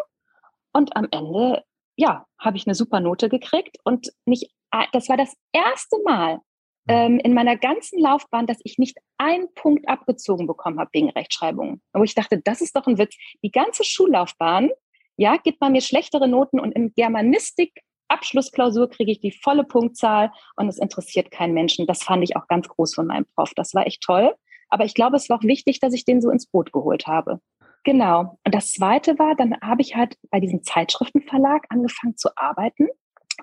Und 0.72 0.96
am 0.96 1.08
Ende 1.10 1.64
ja, 2.00 2.26
habe 2.38 2.56
ich 2.56 2.66
eine 2.66 2.74
super 2.74 3.00
Note 3.00 3.28
gekriegt 3.28 3.76
und 3.84 4.10
nicht, 4.24 4.50
das 4.92 5.08
war 5.08 5.18
das 5.18 5.34
erste 5.52 5.98
Mal 6.04 6.40
ähm, 6.88 7.18
in 7.18 7.34
meiner 7.34 7.56
ganzen 7.56 8.00
Laufbahn, 8.00 8.46
dass 8.46 8.58
ich 8.64 8.78
nicht 8.78 8.96
einen 9.18 9.52
Punkt 9.54 9.86
abgezogen 9.86 10.46
bekommen 10.46 10.80
habe 10.80 10.90
wegen 10.94 11.10
Rechtschreibung. 11.10 11.82
Wo 11.92 12.02
ich 12.02 12.14
dachte, 12.14 12.40
das 12.42 12.62
ist 12.62 12.74
doch 12.74 12.86
ein 12.86 12.96
Witz. 12.96 13.16
Die 13.42 13.50
ganze 13.50 13.84
Schullaufbahn, 13.84 14.70
ja, 15.16 15.36
gibt 15.36 15.60
man 15.60 15.72
mir 15.72 15.82
schlechtere 15.82 16.26
Noten 16.26 16.58
und 16.58 16.72
im 16.72 16.94
Germanistik 16.94 17.82
Abschlussklausur 18.08 18.88
kriege 18.88 19.12
ich 19.12 19.20
die 19.20 19.30
volle 19.30 19.62
Punktzahl 19.62 20.32
und 20.56 20.68
es 20.68 20.78
interessiert 20.78 21.30
keinen 21.30 21.54
Menschen. 21.54 21.86
Das 21.86 22.02
fand 22.02 22.24
ich 22.24 22.34
auch 22.34 22.48
ganz 22.48 22.66
groß 22.66 22.94
von 22.94 23.06
meinem 23.06 23.26
Prof. 23.36 23.52
Das 23.54 23.74
war 23.74 23.86
echt 23.86 24.02
toll. 24.02 24.34
Aber 24.68 24.84
ich 24.84 24.94
glaube, 24.94 25.16
es 25.16 25.28
war 25.28 25.38
auch 25.38 25.44
wichtig, 25.44 25.80
dass 25.80 25.92
ich 25.92 26.04
den 26.04 26.22
so 26.22 26.30
ins 26.30 26.46
Boot 26.46 26.72
geholt 26.72 27.06
habe. 27.06 27.40
Genau. 27.84 28.38
Und 28.44 28.54
das 28.54 28.72
Zweite 28.72 29.18
war, 29.18 29.34
dann 29.36 29.56
habe 29.62 29.82
ich 29.82 29.96
halt 29.96 30.16
bei 30.30 30.40
diesem 30.40 30.62
Zeitschriftenverlag 30.62 31.64
angefangen 31.70 32.16
zu 32.16 32.28
arbeiten. 32.36 32.88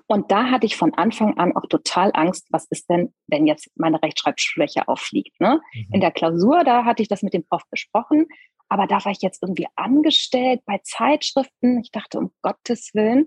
Und 0.06 0.30
da 0.30 0.50
hatte 0.50 0.66
ich 0.66 0.76
von 0.76 0.94
Anfang 0.94 1.38
an 1.38 1.56
auch 1.56 1.66
total 1.68 2.12
Angst, 2.14 2.46
was 2.50 2.66
ist 2.70 2.88
denn, 2.88 3.12
wenn 3.26 3.46
jetzt 3.46 3.68
meine 3.74 4.00
Rechtschreibschwäche 4.00 4.86
auffliegt. 4.86 5.40
Ne? 5.40 5.60
Mhm. 5.74 5.86
In 5.92 6.00
der 6.00 6.12
Klausur, 6.12 6.62
da 6.64 6.84
hatte 6.84 7.02
ich 7.02 7.08
das 7.08 7.22
mit 7.22 7.34
dem 7.34 7.44
Prof 7.44 7.62
besprochen, 7.70 8.26
aber 8.68 8.86
da 8.86 9.04
war 9.04 9.12
ich 9.12 9.22
jetzt 9.22 9.42
irgendwie 9.42 9.66
angestellt 9.76 10.60
bei 10.66 10.78
Zeitschriften. 10.82 11.80
Ich 11.80 11.90
dachte, 11.90 12.18
um 12.18 12.30
Gottes 12.42 12.90
Willen. 12.94 13.26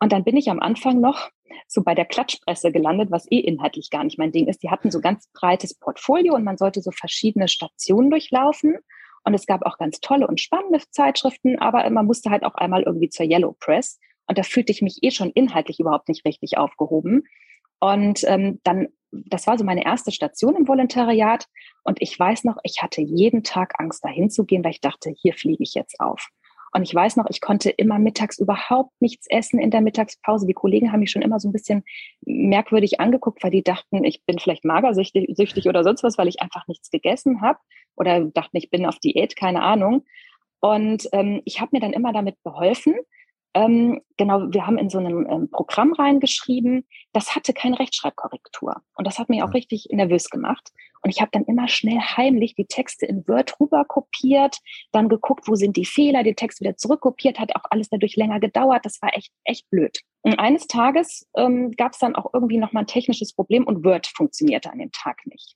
Und 0.00 0.12
dann 0.12 0.24
bin 0.24 0.36
ich 0.36 0.50
am 0.50 0.60
Anfang 0.60 1.00
noch 1.00 1.30
so 1.68 1.82
bei 1.82 1.94
der 1.94 2.04
Klatschpresse 2.04 2.72
gelandet, 2.72 3.10
was 3.10 3.30
eh 3.30 3.38
inhaltlich 3.38 3.90
gar 3.90 4.04
nicht 4.04 4.18
mein 4.18 4.32
Ding 4.32 4.48
ist. 4.48 4.62
Die 4.62 4.70
hatten 4.70 4.90
so 4.90 5.00
ganz 5.00 5.30
breites 5.32 5.74
Portfolio 5.74 6.34
und 6.34 6.44
man 6.44 6.56
sollte 6.56 6.82
so 6.82 6.90
verschiedene 6.90 7.48
Stationen 7.48 8.10
durchlaufen. 8.10 8.78
Und 9.24 9.34
es 9.34 9.46
gab 9.46 9.64
auch 9.64 9.78
ganz 9.78 10.00
tolle 10.00 10.26
und 10.26 10.40
spannende 10.40 10.80
Zeitschriften, 10.90 11.58
aber 11.58 11.88
man 11.90 12.06
musste 12.06 12.30
halt 12.30 12.44
auch 12.44 12.54
einmal 12.54 12.82
irgendwie 12.82 13.08
zur 13.08 13.26
Yellow 13.26 13.56
Press. 13.58 13.98
Und 14.26 14.38
da 14.38 14.42
fühlte 14.42 14.72
ich 14.72 14.82
mich 14.82 14.98
eh 15.02 15.10
schon 15.10 15.30
inhaltlich 15.30 15.80
überhaupt 15.80 16.08
nicht 16.08 16.24
richtig 16.24 16.58
aufgehoben. 16.58 17.24
Und 17.80 18.24
ähm, 18.24 18.60
dann, 18.64 18.88
das 19.10 19.46
war 19.46 19.58
so 19.58 19.64
meine 19.64 19.84
erste 19.84 20.12
Station 20.12 20.56
im 20.56 20.68
Volontariat. 20.68 21.48
Und 21.82 22.00
ich 22.00 22.18
weiß 22.18 22.44
noch, 22.44 22.56
ich 22.62 22.82
hatte 22.82 23.00
jeden 23.00 23.42
Tag 23.42 23.74
Angst, 23.78 24.04
dahin 24.04 24.30
zu 24.30 24.44
gehen, 24.44 24.64
weil 24.64 24.72
ich 24.72 24.80
dachte, 24.80 25.10
hier 25.10 25.34
fliege 25.34 25.62
ich 25.62 25.74
jetzt 25.74 26.00
auf. 26.00 26.28
Und 26.74 26.82
ich 26.82 26.92
weiß 26.92 27.14
noch, 27.16 27.26
ich 27.30 27.40
konnte 27.40 27.70
immer 27.70 28.00
mittags 28.00 28.40
überhaupt 28.40 28.90
nichts 29.00 29.26
essen 29.30 29.60
in 29.60 29.70
der 29.70 29.80
Mittagspause. 29.80 30.44
Die 30.44 30.54
Kollegen 30.54 30.90
haben 30.90 31.00
mich 31.00 31.12
schon 31.12 31.22
immer 31.22 31.38
so 31.38 31.48
ein 31.48 31.52
bisschen 31.52 31.84
merkwürdig 32.22 32.98
angeguckt, 32.98 33.44
weil 33.44 33.52
die 33.52 33.62
dachten, 33.62 34.02
ich 34.02 34.24
bin 34.24 34.40
vielleicht 34.40 34.64
magersüchtig 34.64 35.68
oder 35.68 35.84
sonst 35.84 36.02
was, 36.02 36.18
weil 36.18 36.26
ich 36.26 36.42
einfach 36.42 36.66
nichts 36.66 36.90
gegessen 36.90 37.42
habe 37.42 37.60
oder 37.94 38.24
dachten, 38.24 38.56
ich 38.56 38.70
bin 38.70 38.86
auf 38.86 38.98
Diät, 38.98 39.36
keine 39.36 39.62
Ahnung. 39.62 40.04
Und 40.58 41.08
ähm, 41.12 41.42
ich 41.44 41.60
habe 41.60 41.70
mir 41.72 41.80
dann 41.80 41.92
immer 41.92 42.12
damit 42.12 42.42
beholfen. 42.42 42.96
Ähm, 43.54 44.02
genau, 44.16 44.52
wir 44.52 44.66
haben 44.66 44.78
in 44.78 44.90
so 44.90 44.98
einem 44.98 45.26
ähm, 45.30 45.48
Programm 45.48 45.92
reingeschrieben, 45.92 46.84
das 47.12 47.36
hatte 47.36 47.52
keine 47.52 47.78
Rechtschreibkorrektur. 47.78 48.82
Und 48.96 49.06
das 49.06 49.20
hat 49.20 49.28
mich 49.28 49.42
auch 49.44 49.54
richtig 49.54 49.86
nervös 49.92 50.28
gemacht. 50.28 50.72
Und 51.02 51.10
ich 51.10 51.20
habe 51.20 51.30
dann 51.32 51.44
immer 51.44 51.68
schnell 51.68 52.00
heimlich 52.00 52.56
die 52.56 52.66
Texte 52.66 53.06
in 53.06 53.26
Word 53.28 53.54
rüber 53.60 53.84
kopiert, 53.84 54.58
dann 54.90 55.08
geguckt, 55.08 55.46
wo 55.46 55.54
sind 55.54 55.76
die 55.76 55.84
Fehler, 55.84 56.24
den 56.24 56.34
Text 56.34 56.60
wieder 56.60 56.76
zurückkopiert, 56.76 57.38
hat 57.38 57.54
auch 57.54 57.64
alles 57.70 57.90
dadurch 57.90 58.16
länger 58.16 58.40
gedauert. 58.40 58.84
Das 58.84 59.00
war 59.02 59.16
echt, 59.16 59.32
echt 59.44 59.70
blöd. 59.70 60.00
Und 60.22 60.38
eines 60.40 60.66
Tages 60.66 61.28
ähm, 61.36 61.70
gab 61.72 61.92
es 61.92 61.98
dann 61.98 62.16
auch 62.16 62.32
irgendwie 62.32 62.58
nochmal 62.58 62.82
ein 62.84 62.88
technisches 62.88 63.34
Problem 63.34 63.64
und 63.64 63.84
Word 63.84 64.08
funktionierte 64.08 64.72
an 64.72 64.78
dem 64.78 64.90
Tag 64.90 65.26
nicht. 65.26 65.54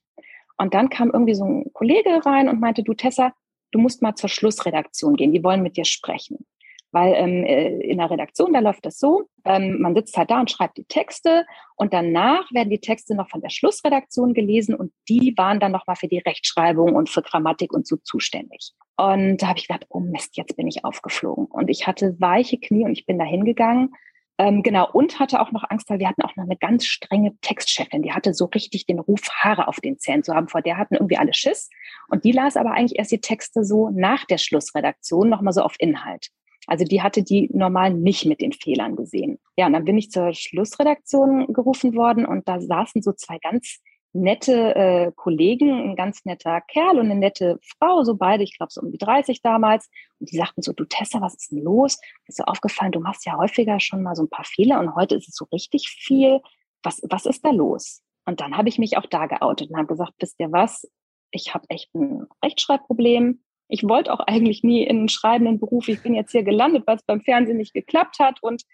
Und 0.59 0.75
dann 0.75 0.89
kam 0.89 1.11
irgendwie 1.11 1.35
so 1.35 1.45
ein 1.45 1.73
Kollege 1.73 2.25
rein 2.25 2.49
und 2.49 2.61
meinte, 2.61 2.83
du 2.83 2.95
Tessa, 2.95 3.33
du 3.73 3.79
musst 3.79 4.03
mal 4.03 4.15
zur 4.15 4.29
Schlussredaktion 4.29 5.17
gehen, 5.17 5.33
die 5.33 5.43
wollen 5.43 5.63
mit 5.63 5.77
dir 5.77 5.85
sprechen. 5.85 6.45
Weil 6.91 7.15
ähm, 7.17 7.45
äh, 7.45 7.81
in 7.81 7.99
der 7.99 8.11
Redaktion, 8.11 8.53
da 8.53 8.61
läuft 8.61 8.87
das 8.87 8.99
so, 8.99 9.29
ähm, 9.45 9.81
man 9.81 9.95
sitzt 9.95 10.17
halt 10.17 10.31
da 10.31 10.41
und 10.41 10.51
schreibt 10.51 10.79
die 10.79 10.85
Texte 10.85 11.45
und 11.77 11.93
danach 11.93 12.51
werden 12.53 12.71
die 12.71 12.81
Texte 12.81 13.15
noch 13.15 13.29
von 13.29 13.43
der 13.43 13.51
Schlussredaktion 13.51 14.33
gelesen 14.33 14.75
und 14.75 14.93
die 15.09 15.35
waren 15.37 15.61
dann 15.61 15.73
nochmal 15.73 15.97
für 15.97 16.09
die 16.09 16.19
Rechtschreibung 16.19 16.95
und 16.95 17.11
für 17.11 17.23
Grammatik 17.23 17.73
und 17.75 17.87
so 17.87 17.97
zuständig. 17.97 18.73
Und 18.97 19.43
da 19.43 19.49
habe 19.49 19.59
ich 19.59 19.69
gedacht, 19.69 19.87
oh 19.91 20.01
Mist, 20.01 20.37
jetzt 20.37 20.57
bin 20.57 20.67
ich 20.67 20.85
aufgeflogen. 20.85 21.47
Und 21.47 21.69
ich 21.69 21.87
hatte 21.87 22.17
weiche 22.19 22.59
Knie 22.59 22.85
und 22.85 22.93
ich 22.93 23.07
bin 23.07 23.19
da 23.19 23.25
hingegangen 23.25 23.95
ähm, 24.41 24.63
genau, 24.63 24.89
und 24.93 25.19
hatte 25.19 25.41
auch 25.41 25.51
noch 25.51 25.65
Angst, 25.69 25.91
weil 25.91 25.99
wir 25.99 26.09
hatten 26.09 26.23
auch 26.23 26.37
noch 26.37 26.45
eine 26.45 26.57
ganz 26.57 26.87
strenge 26.87 27.37
Textchefin, 27.41 28.03
die 28.03 28.13
hatte 28.13 28.33
so 28.35 28.45
richtig 28.45 28.87
den 28.87 29.01
Ruf, 29.01 29.21
Haare 29.33 29.67
auf 29.67 29.81
den 29.81 29.99
Zähnen 29.99 30.23
zu 30.23 30.33
haben. 30.33 30.47
Vor 30.47 30.63
der 30.63 30.77
hatten 30.77 30.95
irgendwie 30.95 31.19
alle 31.19 31.35
Schiss. 31.35 31.69
Und 32.09 32.25
die 32.25 32.31
las 32.31 32.57
aber 32.57 32.71
eigentlich 32.71 32.99
erst 32.99 33.11
die 33.11 33.21
Texte 33.21 33.65
so 33.65 33.91
nach 33.91 34.25
der 34.27 34.39
Schlussredaktion 34.39 35.29
nochmal 35.29 35.53
so 35.53 35.63
auf 35.63 35.75
Inhalt. 35.81 36.29
Also 36.69 36.85
die 36.85 37.03
hatte 37.03 37.23
die 37.23 37.49
normal 37.53 37.95
nicht 37.95 38.27
mit 38.27 38.41
den 38.41 38.53
Fehlern 38.53 38.95
gesehen. 38.95 39.39
Ja, 39.57 39.67
und 39.67 39.73
dann 39.73 39.85
bin 39.85 39.97
ich 39.97 40.11
zur 40.11 40.35
Schlussredaktion 40.35 41.53
gerufen 41.53 41.95
worden 41.97 42.27
und 42.27 42.47
da 42.47 42.61
saßen 42.61 43.03
so 43.03 43.13
zwei 43.13 43.39
ganz 43.39 43.81
nette 44.13 44.75
äh, 44.75 45.13
Kollegen, 45.15 45.91
ein 45.91 45.97
ganz 45.97 46.25
netter 46.25 46.61
Kerl 46.61 46.99
und 46.99 47.07
eine 47.07 47.15
nette 47.15 47.59
Frau, 47.79 48.05
so 48.05 48.17
beide, 48.17 48.43
ich 48.43 48.57
glaube 48.57 48.73
so 48.73 48.81
um 48.81 48.91
die 48.91 48.99
30 48.99 49.43
damals. 49.43 49.89
Und 50.19 50.31
die 50.31 50.37
sagten 50.37 50.63
so, 50.63 50.73
du 50.73 50.85
Tessa, 50.85 51.21
was 51.21 51.35
ist 51.35 51.53
denn 51.53 51.63
los? 51.63 51.99
Ist 52.27 52.37
so 52.37 52.45
aufgefallen, 52.45 52.93
du 52.93 53.01
machst 53.01 53.25
ja 53.27 53.37
häufiger 53.37 53.81
schon 53.81 54.03
mal 54.03 54.15
so 54.15 54.25
ein 54.25 54.31
paar 54.31 54.45
Fehler 54.45 54.81
und 54.81 54.95
heute 54.95 55.15
ist 55.15 55.29
es 55.29 55.35
so 55.35 55.47
richtig 55.53 55.89
viel. 55.89 56.41
Was, 56.83 57.01
was 57.09 57.27
ist 57.27 57.45
da 57.45 57.51
los? 57.51 58.03
Und 58.27 58.41
dann 58.41 58.57
habe 58.57 58.69
ich 58.69 58.79
mich 58.79 58.99
auch 58.99 59.07
da 59.07 59.27
geoutet 59.27 59.71
und 59.71 59.77
habe 59.77 59.89
gesagt, 59.89 60.13
wisst 60.19 60.39
ihr 60.39 60.53
was? 60.53 60.87
Ich 61.31 61.55
habe 61.55 61.65
echt 61.69 61.95
ein 61.95 62.27
Rechtschreibproblem. 62.45 63.43
Ich 63.69 63.87
wollte 63.87 64.13
auch 64.13 64.21
eigentlich 64.21 64.63
nie 64.63 64.83
in 64.83 64.99
einen 64.99 65.09
schreibenden 65.09 65.59
Beruf. 65.59 65.89
Ich 65.89 66.03
bin 66.03 66.15
jetzt 66.15 66.33
hier 66.33 66.43
gelandet, 66.43 66.85
weil 66.87 66.97
es 66.97 67.03
beim 67.03 67.21
Fernsehen 67.21 67.59
nicht 67.59 67.75
geklappt 67.75 68.19
hat. 68.19 68.43
Und 68.43 68.65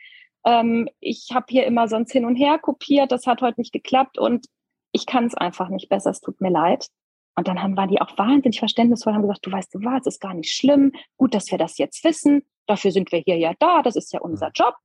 ähm, 0.44 0.88
ich 1.00 1.30
habe 1.32 1.46
hier 1.48 1.66
immer 1.66 1.88
sonst 1.88 2.12
hin 2.12 2.24
und 2.24 2.36
her 2.36 2.58
kopiert. 2.58 3.12
Das 3.12 3.26
hat 3.26 3.42
heute 3.42 3.60
nicht 3.60 3.72
geklappt. 3.72 4.18
Und 4.18 4.46
ich 4.92 5.06
kann 5.06 5.26
es 5.26 5.34
einfach 5.34 5.68
nicht 5.68 5.88
besser, 5.88 6.10
es 6.10 6.20
tut 6.20 6.40
mir 6.40 6.50
leid. 6.50 6.88
Und 7.36 7.48
dann 7.48 7.60
haben, 7.60 7.76
waren 7.76 7.88
die 7.88 8.00
auch 8.00 8.16
wahnsinnig 8.16 8.60
verständnisvoll, 8.60 9.12
haben 9.12 9.22
gesagt, 9.22 9.44
du 9.44 9.50
weißt 9.50 9.74
du 9.74 9.82
was, 9.82 10.02
es 10.02 10.14
ist 10.14 10.20
gar 10.20 10.34
nicht 10.34 10.54
schlimm, 10.54 10.92
gut, 11.16 11.34
dass 11.34 11.50
wir 11.50 11.58
das 11.58 11.78
jetzt 11.78 12.04
wissen, 12.04 12.44
dafür 12.66 12.92
sind 12.92 13.10
wir 13.10 13.18
hier 13.18 13.36
ja 13.36 13.54
da, 13.58 13.82
das 13.82 13.96
ist 13.96 14.12
ja 14.12 14.20
unser 14.20 14.50
Job. 14.54 14.76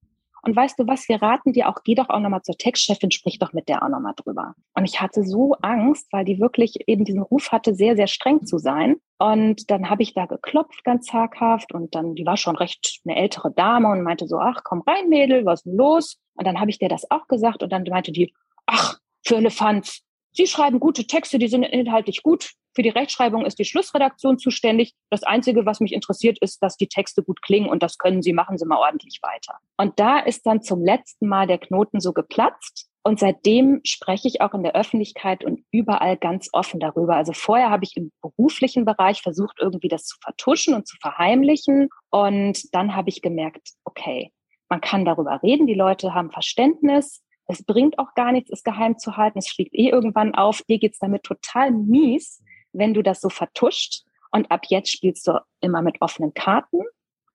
Und 0.41 0.55
weißt 0.55 0.79
du 0.79 0.87
was, 0.87 1.07
wir 1.09 1.21
raten 1.21 1.53
dir 1.53 1.69
auch, 1.69 1.83
geh 1.83 1.95
doch 1.95 2.09
auch 2.09 2.19
nochmal 2.19 2.41
zur 2.41 2.57
Textchefin, 2.57 3.11
sprich 3.11 3.39
doch 3.39 3.53
mit 3.53 3.69
der 3.69 3.83
auch 3.83 3.89
nochmal 3.89 4.13
drüber. 4.15 4.55
Und 4.73 4.85
ich 4.85 5.01
hatte 5.01 5.23
so 5.23 5.53
Angst, 5.61 6.07
weil 6.11 6.25
die 6.25 6.39
wirklich 6.39 6.87
eben 6.87 7.05
diesen 7.05 7.21
Ruf 7.21 7.51
hatte, 7.51 7.75
sehr, 7.75 7.95
sehr 7.95 8.07
streng 8.07 8.45
zu 8.45 8.57
sein. 8.57 8.97
Und 9.17 9.69
dann 9.69 9.89
habe 9.89 10.03
ich 10.03 10.13
da 10.13 10.25
geklopft, 10.25 10.83
ganz 10.83 11.07
zaghaft. 11.07 11.73
Und 11.73 11.93
dann, 11.95 12.15
die 12.15 12.25
war 12.25 12.37
schon 12.37 12.55
recht 12.55 13.01
eine 13.05 13.17
ältere 13.17 13.51
Dame 13.51 13.89
und 13.89 14.01
meinte 14.01 14.27
so, 14.27 14.39
ach, 14.39 14.61
komm 14.63 14.81
rein, 14.81 15.09
Mädel, 15.09 15.45
was 15.45 15.59
ist 15.59 15.65
denn 15.65 15.77
los? 15.77 16.17
Und 16.35 16.47
dann 16.47 16.59
habe 16.59 16.69
ich 16.69 16.79
dir 16.79 16.89
das 16.89 17.09
auch 17.11 17.27
gesagt. 17.27 17.63
Und 17.63 17.71
dann 17.71 17.83
meinte 17.83 18.11
die, 18.11 18.33
ach, 18.65 18.99
für 19.25 19.35
Elefant. 19.35 20.01
Sie 20.39 20.47
schreiben 20.47 20.79
gute 20.79 21.05
Texte, 21.05 21.37
die 21.37 21.49
sind 21.49 21.63
inhaltlich 21.63 22.23
gut. 22.23 22.53
Für 22.73 22.81
die 22.81 22.87
Rechtschreibung 22.87 23.45
ist 23.45 23.59
die 23.59 23.65
Schlussredaktion 23.65 24.39
zuständig. 24.39 24.93
Das 25.09 25.23
Einzige, 25.23 25.65
was 25.65 25.81
mich 25.81 25.91
interessiert, 25.91 26.37
ist, 26.39 26.63
dass 26.63 26.77
die 26.77 26.87
Texte 26.87 27.23
gut 27.23 27.41
klingen 27.41 27.67
und 27.67 27.83
das 27.83 27.97
können 27.97 28.21
Sie, 28.21 28.31
machen 28.31 28.57
Sie 28.57 28.65
mal 28.65 28.77
ordentlich 28.77 29.19
weiter. 29.21 29.57
Und 29.75 29.99
da 29.99 30.17
ist 30.17 30.45
dann 30.45 30.61
zum 30.61 30.81
letzten 30.81 31.27
Mal 31.27 31.45
der 31.45 31.57
Knoten 31.57 31.99
so 31.99 32.13
geplatzt. 32.13 32.87
Und 33.03 33.19
seitdem 33.19 33.81
spreche 33.83 34.29
ich 34.29 34.39
auch 34.39 34.53
in 34.53 34.63
der 34.63 34.77
Öffentlichkeit 34.77 35.43
und 35.43 35.65
überall 35.71 36.15
ganz 36.15 36.47
offen 36.53 36.79
darüber. 36.79 37.17
Also 37.17 37.33
vorher 37.33 37.69
habe 37.69 37.83
ich 37.83 37.97
im 37.97 38.13
beruflichen 38.21 38.85
Bereich 38.85 39.21
versucht, 39.21 39.57
irgendwie 39.59 39.89
das 39.89 40.05
zu 40.05 40.15
vertuschen 40.21 40.73
und 40.73 40.87
zu 40.87 40.95
verheimlichen. 41.01 41.89
Und 42.11 42.73
dann 42.73 42.95
habe 42.95 43.09
ich 43.09 43.21
gemerkt, 43.21 43.71
okay, 43.83 44.31
man 44.69 44.79
kann 44.79 45.03
darüber 45.03 45.43
reden, 45.43 45.67
die 45.67 45.73
Leute 45.73 46.13
haben 46.13 46.31
Verständnis. 46.31 47.25
Es 47.49 47.63
bringt 47.63 47.97
auch 47.97 48.13
gar 48.13 48.31
nichts, 48.31 48.51
es 48.51 48.63
geheim 48.63 48.99
zu 48.99 49.17
halten. 49.17 49.39
Es 49.39 49.49
fliegt 49.49 49.73
eh 49.73 49.89
irgendwann 49.89 50.35
auf. 50.35 50.61
Dir 50.69 50.77
geht's 50.77 50.99
damit 50.99 51.23
total 51.23 51.71
mies, 51.71 52.43
wenn 52.73 52.93
du 52.93 53.01
das 53.01 53.21
so 53.21 53.29
vertuscht. 53.29 54.03
Und 54.31 54.51
ab 54.51 54.65
jetzt 54.67 54.91
spielst 54.91 55.27
du 55.27 55.41
immer 55.59 55.81
mit 55.81 55.99
offenen 55.99 56.35
Karten. 56.35 56.81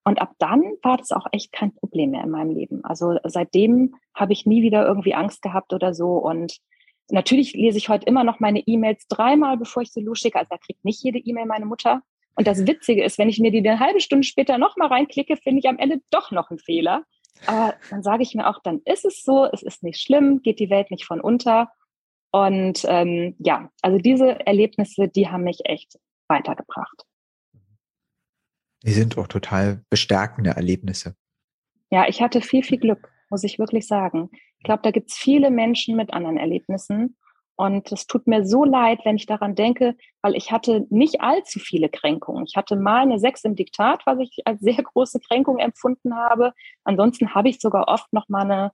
Und 0.05 0.20
ab 0.20 0.35
dann 0.38 0.62
war 0.83 0.98
das 0.98 1.11
auch 1.11 1.27
echt 1.33 1.50
kein 1.50 1.74
Problem 1.74 2.12
mehr 2.12 2.22
in 2.22 2.31
meinem 2.31 2.50
Leben. 2.50 2.85
Also 2.85 3.18
seitdem 3.24 3.96
habe 4.14 4.33
ich 4.33 4.46
nie 4.46 4.62
wieder 4.62 4.87
irgendwie 4.87 5.14
Angst 5.14 5.42
gehabt 5.42 5.72
oder 5.72 5.94
so. 5.94 6.12
Und 6.18 6.59
natürlich 7.11 7.55
lese 7.55 7.79
ich 7.79 7.88
heute 7.88 8.07
immer 8.07 8.22
noch 8.22 8.38
meine 8.38 8.61
E-Mails 8.61 9.09
dreimal, 9.09 9.57
bevor 9.57 9.83
ich 9.83 9.90
sie 9.90 10.03
losschicke. 10.03 10.38
Also 10.38 10.50
da 10.50 10.59
kriegt 10.59 10.85
nicht 10.85 11.03
jede 11.03 11.18
E-Mail 11.18 11.46
meine 11.46 11.66
Mutter. 11.66 12.03
Und 12.37 12.46
das 12.46 12.68
Witzige 12.68 13.03
ist, 13.03 13.18
wenn 13.18 13.29
ich 13.29 13.40
mir 13.40 13.50
die 13.50 13.68
eine 13.68 13.81
halbe 13.81 14.00
Stunde 14.00 14.24
später 14.24 14.59
nochmal 14.59 14.88
reinklicke, 14.88 15.37
finde 15.37 15.59
ich 15.59 15.68
am 15.68 15.79
Ende 15.79 16.03
doch 16.11 16.31
noch 16.31 16.50
einen 16.50 16.61
Fehler. 16.61 17.05
Aber 17.47 17.75
dann 17.91 18.03
sage 18.03 18.23
ich 18.23 18.35
mir 18.35 18.49
auch, 18.49 18.61
dann 18.63 18.81
ist 18.85 19.05
es 19.05 19.23
so, 19.23 19.47
es 19.51 19.63
ist 19.63 19.83
nicht 19.83 20.01
schlimm, 20.01 20.43
geht 20.43 20.61
die 20.61 20.71
Welt 20.71 20.91
nicht 20.91 21.05
von 21.05 21.21
unter. 21.21 21.71
Und 22.31 22.85
ähm, 22.89 23.37
ja, 23.39 23.71
also 23.83 23.99
diese 23.99 24.45
Erlebnisse, 24.47 25.09
die 25.09 25.29
haben 25.29 25.45
mich 25.45 25.61
echt 25.65 25.99
weitergebracht. 26.29 27.05
Die 28.83 28.93
sind 28.93 29.17
auch 29.17 29.29
total 29.29 29.85
bestärkende 29.89 30.51
Erlebnisse. 30.51 31.17
Ja, 31.91 32.09
ich 32.09 32.21
hatte 32.21 32.41
viel, 32.41 32.63
viel 32.63 32.79
Glück, 32.79 33.11
muss 33.31 33.45
ich 33.45 33.59
wirklich 33.59 33.87
sagen. 33.87 34.31
Ich 34.59 34.65
glaube, 34.65 34.83
da 34.83 34.91
gibt 34.91 35.11
es 35.11 35.17
viele 35.17 35.51
Menschen 35.51 35.97
mit 35.97 36.13
anderen 36.13 36.37
Erlebnissen. 36.37 37.17
Und 37.57 37.93
es 37.93 38.07
tut 38.07 38.27
mir 38.27 38.45
so 38.45 38.64
leid, 38.64 39.01
wenn 39.05 39.17
ich 39.17 39.27
daran 39.27 39.55
denke, 39.55 39.97
weil 40.23 40.35
ich 40.35 40.51
hatte 40.51 40.87
nicht 40.90 41.21
allzu 41.21 41.61
viele 41.61 41.88
Kränkungen. 41.88 42.45
Ich 42.47 42.57
hatte 42.57 42.75
mal 42.75 43.03
eine 43.03 43.21
Sechs 43.21 43.45
im 43.45 43.55
Diktat, 43.55 44.03
was 44.07 44.19
ich 44.19 44.43
als 44.45 44.61
sehr 44.61 44.83
große 44.83 45.21
Kränkung 45.21 45.59
empfunden 45.59 46.17
habe. 46.17 46.53
Ansonsten 46.83 47.35
habe 47.35 47.49
ich 47.49 47.61
sogar 47.61 47.87
oft 47.88 48.12
noch 48.12 48.29
mal 48.29 48.43
eine 48.43 48.73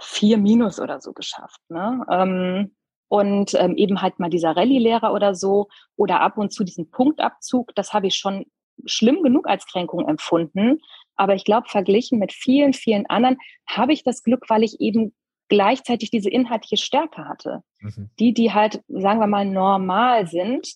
vier 0.00 0.38
Minus 0.38 0.78
oder 0.78 1.00
so 1.00 1.12
geschafft. 1.12 1.60
Ne? 1.68 2.06
Ähm, 2.10 2.76
und 3.08 3.54
ähm, 3.54 3.76
eben 3.76 4.02
halt 4.02 4.18
mal 4.18 4.30
dieser 4.30 4.56
Rallye-Lehrer 4.56 5.12
oder 5.12 5.34
so 5.34 5.68
oder 5.96 6.20
ab 6.20 6.38
und 6.38 6.52
zu 6.52 6.64
diesen 6.64 6.90
Punktabzug, 6.90 7.74
das 7.74 7.92
habe 7.92 8.08
ich 8.08 8.16
schon 8.16 8.46
schlimm 8.84 9.22
genug 9.22 9.48
als 9.48 9.66
Kränkung 9.66 10.06
empfunden. 10.08 10.80
Aber 11.16 11.34
ich 11.34 11.44
glaube, 11.44 11.68
verglichen 11.68 12.18
mit 12.18 12.32
vielen, 12.32 12.72
vielen 12.72 13.06
anderen 13.06 13.38
habe 13.66 13.92
ich 13.92 14.04
das 14.04 14.22
Glück, 14.22 14.48
weil 14.48 14.62
ich 14.62 14.80
eben 14.80 15.14
gleichzeitig 15.48 16.10
diese 16.10 16.30
inhaltliche 16.30 16.76
Stärke 16.76 17.26
hatte. 17.26 17.62
Mhm. 17.80 18.10
Die, 18.18 18.34
die 18.34 18.52
halt, 18.52 18.82
sagen 18.88 19.20
wir 19.20 19.26
mal, 19.26 19.44
normal 19.44 20.26
sind, 20.26 20.68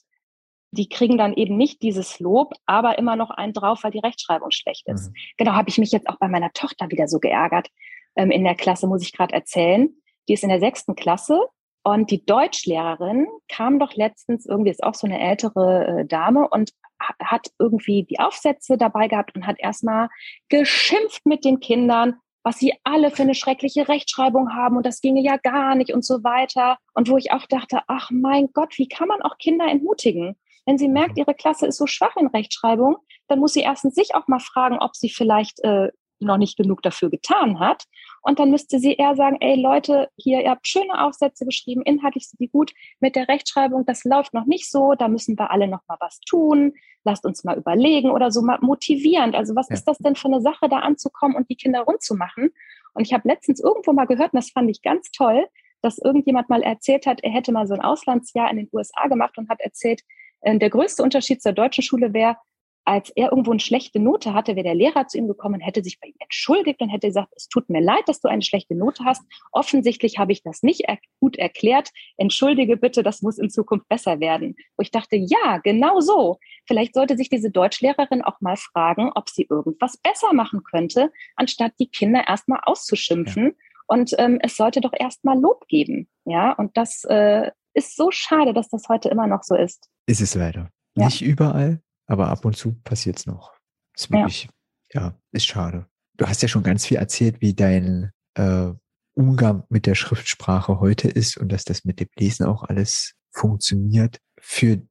die 0.73 0.89
kriegen 0.89 1.19
dann 1.19 1.35
eben 1.35 1.57
nicht 1.57 1.83
dieses 1.83 2.21
Lob, 2.21 2.55
aber 2.67 2.99
immer 2.99 3.17
noch 3.17 3.31
einen 3.31 3.53
drauf, 3.53 3.83
weil 3.83 3.91
die 3.91 3.99
Rechtschreibung 3.99 4.51
schlecht 4.51 4.87
ist. 4.89 5.09
Mhm. 5.09 5.15
Genau, 5.37 5.53
habe 5.53 5.69
ich 5.69 5.79
mich 5.79 5.91
jetzt 5.91 6.09
auch 6.09 6.19
bei 6.19 6.29
meiner 6.29 6.53
Tochter 6.53 6.91
wieder 6.91 7.09
so 7.09 7.19
geärgert. 7.19 7.69
Ähm, 8.17 8.31
in 8.31 8.45
der 8.45 8.55
Klasse 8.55 8.87
muss 8.87 9.03
ich 9.03 9.13
gerade 9.13 9.35
erzählen. 9.35 9.91
Die 10.29 10.35
ist 10.35 10.45
in 10.45 10.49
der 10.49 10.61
sechsten 10.61 10.95
Klasse 10.95 11.41
und 11.83 12.11
die 12.11 12.25
Deutschlehrerin 12.25 13.27
kam 13.49 13.79
doch 13.79 13.95
letztens, 13.95 14.47
irgendwie 14.47 14.71
ist 14.71 14.83
auch 14.83 14.95
so 14.95 15.07
eine 15.07 15.21
ältere 15.21 16.01
äh, 16.01 16.07
Dame 16.07 16.49
und 16.49 16.71
hat 17.19 17.47
irgendwie 17.59 18.05
die 18.05 18.21
Aufsätze 18.21 18.77
dabei 18.77 19.09
gehabt 19.09 19.35
und 19.35 19.47
hat 19.47 19.59
erstmal 19.59 20.09
geschimpft 20.51 21.25
mit 21.25 21.45
den 21.45 21.59
Kindern, 21.61 22.17
was 22.43 22.59
sie 22.59 22.75
alle 22.85 23.11
für 23.11 23.23
eine 23.23 23.35
schreckliche 23.35 23.89
Rechtschreibung 23.89 24.55
haben 24.55 24.77
und 24.77 24.87
das 24.87 25.01
ginge 25.01 25.23
ja 25.23 25.37
gar 25.37 25.75
nicht 25.75 25.93
und 25.93 26.05
so 26.05 26.25
weiter. 26.25 26.79
Und 26.95 27.09
wo 27.09 27.17
ich 27.17 27.33
auch 27.33 27.47
dachte, 27.47 27.81
ach 27.87 28.11
mein 28.11 28.49
Gott, 28.53 28.79
wie 28.79 28.89
kann 28.89 29.09
man 29.09 29.23
auch 29.23 29.39
Kinder 29.39 29.67
entmutigen? 29.67 30.37
Wenn 30.67 30.79
sie 30.79 30.89
merkt, 30.89 31.19
ihre 31.19 31.35
Klasse 31.35 31.67
ist 31.67 31.79
so 31.79 31.87
schwach 31.87 32.17
in 32.17 32.29
Rechtschreibung, 32.29 32.97
dann 33.29 33.39
muss 33.39 33.53
sie 33.53 33.61
erstens 33.61 33.95
sich 33.95 34.15
auch 34.15 34.29
mal 34.29 34.41
fragen, 34.41 34.79
ob 34.79 34.95
sie 34.95 35.11
vielleicht 35.11 35.61
äh, 35.65 35.89
noch 36.21 36.37
nicht 36.37 36.57
genug 36.57 36.83
dafür 36.83 37.11
getan 37.11 37.59
hat. 37.59 37.85
Und 38.23 38.39
dann 38.39 38.51
müsste 38.51 38.79
sie 38.79 38.95
eher 38.95 39.17
sagen, 39.17 39.39
ey 39.41 39.61
Leute, 39.61 40.09
hier, 40.17 40.43
ihr 40.43 40.51
habt 40.51 40.69
schöne 40.69 41.03
Aufsätze 41.05 41.47
geschrieben, 41.47 41.83
inhaltlich 41.85 42.29
sind 42.29 42.41
die 42.41 42.49
gut. 42.49 42.73
Mit 43.01 43.17
der 43.17 43.29
Rechtschreibung, 43.29 43.87
das 43.87 44.05
läuft 44.05 44.35
noch 44.35 44.47
nicht 44.47 44.71
so, 44.71 44.95
da 44.95 45.09
müssen 45.09 45.39
wir 45.39 45.51
alle 45.51 45.69
noch 45.69 45.81
mal 45.89 45.97
was 46.01 46.21
tun. 46.21 46.75
Lasst 47.03 47.25
uns 47.25 47.45
mal 47.45 47.57
überlegen 47.57 48.11
oder 48.11 48.31
so 48.31 48.43
mal 48.43 48.59
motivierend. 48.61 49.35
Also 49.35 49.57
was 49.57 49.69
ja. 49.71 49.75
ist 49.75 49.85
das 49.85 49.99
denn 49.99 50.17
für 50.17 50.29
eine 50.29 50.43
Sache, 50.43 50.69
da 50.69 50.81
anzukommen 50.81 51.35
und 51.35 51.49
die 51.49 51.57
Kinder 51.57 51.81
rund 51.81 52.03
zu 52.03 52.15
machen? 52.15 52.51
Und 52.93 53.07
ich 53.07 53.15
habe 53.15 53.27
letztens 53.27 53.61
irgendwo 53.61 53.93
mal 53.93 54.07
gehört, 54.07 54.33
und 54.33 54.39
das 54.39 54.51
fand 54.51 54.71
ich 54.71 54.83
ganz 54.83 55.11
toll, 55.11 55.47
dass 55.81 55.99
irgendjemand 55.99 56.51
mal 56.51 56.63
erzählt 56.63 57.07
hat, 57.07 57.21
er 57.23 57.31
hätte 57.31 57.53
mal 57.53 57.67
so 57.67 57.75
ein 57.75 57.81
Auslandsjahr 57.81 58.51
in 58.51 58.59
den 58.59 58.69
USA 58.73 59.07
gemacht 59.07 59.39
und 59.39 59.49
hat 59.49 59.61
erzählt, 59.61 60.03
äh, 60.43 60.59
der 60.59 60.69
größte 60.69 61.03
Unterschied 61.03 61.43
zur 61.43 61.53
deutschen 61.53 61.83
Schule 61.83 62.13
wäre, 62.13 62.37
als 62.85 63.11
er 63.11 63.31
irgendwo 63.31 63.51
eine 63.51 63.61
schlechte 63.61 64.01
Note 64.01 64.35
hatte, 64.35 64.57
wäre 64.57 64.65
der 64.65 64.75
Lehrer 64.75 65.07
zu 65.07 65.19
ihm 65.19 65.29
gekommen, 65.29 65.61
hätte 65.61 65.83
sich 65.83 66.01
bei 66.01 66.09
ihm 66.09 66.17
entschuldigt 66.19 66.81
und 66.81 66.89
hätte 66.89 67.09
gesagt, 67.09 67.33
es 67.37 67.49
tut 67.49 67.69
mir 67.69 67.81
leid, 67.81 68.03
dass 68.07 68.21
du 68.21 68.29
eine 68.29 68.43
schlechte 68.43 68.75
Note 68.75 69.05
hast. 69.05 69.23
Offensichtlich 69.53 70.19
habe 70.19 70.33
ich 70.33 70.43
das 70.43 70.63
nicht 70.63 70.85
gut 71.21 71.37
erklärt. 71.37 71.91
Entschuldige 72.17 72.77
bitte, 72.77 73.03
das 73.03 73.23
muss 73.23 73.39
in 73.39 73.51
Zukunft 73.51 73.89
besser 73.89 74.21
werden. 74.21 74.57
Wo 74.77 74.83
ich 74.83 74.91
dachte, 74.91 75.17
ja, 75.17 75.59
genau 75.59 76.01
so. 76.01 76.39
Vielleicht 76.67 76.95
sollte 76.95 77.17
sich 77.17 77.29
diese 77.29 77.51
Deutschlehrerin 77.51 78.23
auch 78.23 78.41
mal 78.41 78.57
fragen, 78.57 79.11
ob 79.15 79.29
sie 79.29 79.47
irgendwas 79.49 79.97
besser 79.99 80.33
machen 80.33 80.63
könnte, 80.65 81.13
anstatt 81.37 81.73
die 81.79 81.89
Kinder 81.89 82.27
erstmal 82.27 82.61
auszuschimpfen. 82.65 83.45
Ja. 83.45 83.53
Und 83.87 84.15
ähm, 84.19 84.39
es 84.43 84.57
sollte 84.57 84.81
doch 84.81 84.93
erstmal 84.97 85.39
Lob 85.39 85.67
geben. 85.69 86.09
Ja, 86.25 86.53
und 86.53 86.77
das 86.77 87.05
äh, 87.05 87.51
ist 87.75 87.97
so 87.97 88.11
schade, 88.11 88.55
dass 88.55 88.69
das 88.69 88.89
heute 88.89 89.09
immer 89.09 89.27
noch 89.27 89.43
so 89.43 89.55
ist. 89.55 89.89
Ist 90.07 90.21
es 90.21 90.35
leider. 90.35 90.71
Ja. 90.97 91.07
Nicht 91.07 91.23
überall, 91.23 91.83
aber 92.11 92.29
ab 92.29 92.45
und 92.45 92.57
zu 92.57 92.75
passiert 92.83 93.19
es 93.19 93.27
noch. 93.27 93.53
Ist 93.97 94.11
wirklich, 94.11 94.49
ja. 94.93 95.01
ja. 95.01 95.19
ist 95.31 95.47
schade. 95.47 95.87
Du 96.17 96.27
hast 96.27 96.43
ja 96.43 96.49
schon 96.49 96.65
ganz 96.65 96.85
viel 96.85 96.97
erzählt, 96.97 97.41
wie 97.41 97.55
dein 97.55 98.11
äh, 98.35 98.73
Umgang 99.15 99.65
mit 99.69 99.87
der 99.87 99.95
Schriftsprache 99.95 100.81
heute 100.81 101.09
ist 101.09 101.37
und 101.37 101.51
dass 101.53 101.65
das 101.65 101.85
mit 101.85 102.01
dem 102.01 102.09
Lesen 102.19 102.47
auch 102.47 102.65
alles 102.65 103.15
funktioniert. 103.31 104.19
Für 104.41 104.83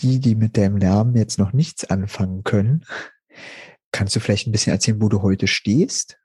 die, 0.00 0.20
die 0.20 0.34
mit 0.34 0.56
deinem 0.56 0.78
Lärm 0.78 1.14
jetzt 1.16 1.38
noch 1.38 1.52
nichts 1.52 1.84
anfangen 1.84 2.44
können, 2.44 2.86
kannst 3.92 4.16
du 4.16 4.20
vielleicht 4.20 4.46
ein 4.46 4.52
bisschen 4.52 4.72
erzählen, 4.72 5.02
wo 5.02 5.08
du 5.08 5.22
heute 5.22 5.46
stehst? 5.46 6.18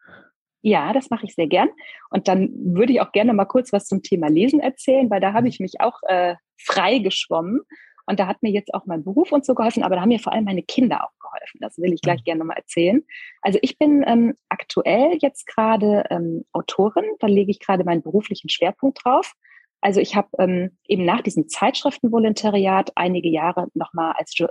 Ja, 0.61 0.93
das 0.93 1.09
mache 1.09 1.25
ich 1.25 1.35
sehr 1.35 1.47
gern. 1.47 1.69
Und 2.09 2.27
dann 2.27 2.49
würde 2.55 2.93
ich 2.93 3.01
auch 3.01 3.11
gerne 3.11 3.33
mal 3.33 3.45
kurz 3.45 3.73
was 3.73 3.87
zum 3.87 4.03
Thema 4.03 4.29
Lesen 4.29 4.61
erzählen, 4.61 5.09
weil 5.09 5.21
da 5.21 5.33
habe 5.33 5.41
mhm. 5.41 5.47
ich 5.47 5.59
mich 5.59 5.81
auch 5.81 5.99
äh, 6.07 6.35
frei 6.57 6.99
geschwommen. 6.99 7.61
Und 8.09 8.19
da 8.19 8.25
hat 8.25 8.41
mir 8.41 8.49
jetzt 8.49 8.73
auch 8.73 8.87
mein 8.87 9.03
Beruf 9.03 9.31
und 9.31 9.45
so 9.45 9.53
geholfen, 9.53 9.83
aber 9.83 9.95
da 9.95 10.01
haben 10.01 10.09
mir 10.09 10.19
vor 10.19 10.33
allem 10.33 10.45
meine 10.45 10.63
Kinder 10.63 11.05
auch 11.05 11.11
geholfen. 11.19 11.59
Das 11.61 11.77
will 11.77 11.93
ich 11.93 12.01
gleich 12.01 12.21
mhm. 12.21 12.23
gerne 12.23 12.39
nochmal 12.39 12.57
erzählen. 12.57 13.03
Also 13.43 13.59
ich 13.61 13.77
bin 13.77 14.03
ähm, 14.07 14.33
aktuell 14.49 15.19
jetzt 15.21 15.45
gerade 15.45 16.05
ähm, 16.09 16.43
Autorin, 16.51 17.05
da 17.19 17.27
lege 17.27 17.51
ich 17.51 17.59
gerade 17.59 17.83
meinen 17.83 18.01
beruflichen 18.01 18.49
Schwerpunkt 18.49 18.99
drauf. 19.03 19.33
Also 19.81 20.01
ich 20.01 20.15
habe 20.15 20.27
ähm, 20.39 20.77
eben 20.87 21.05
nach 21.05 21.21
diesem 21.21 21.47
Zeitschriftenvolontariat 21.49 22.91
einige 22.95 23.29
Jahre 23.29 23.67
nochmal 23.75 24.15
als 24.17 24.33
äh, 24.39 24.47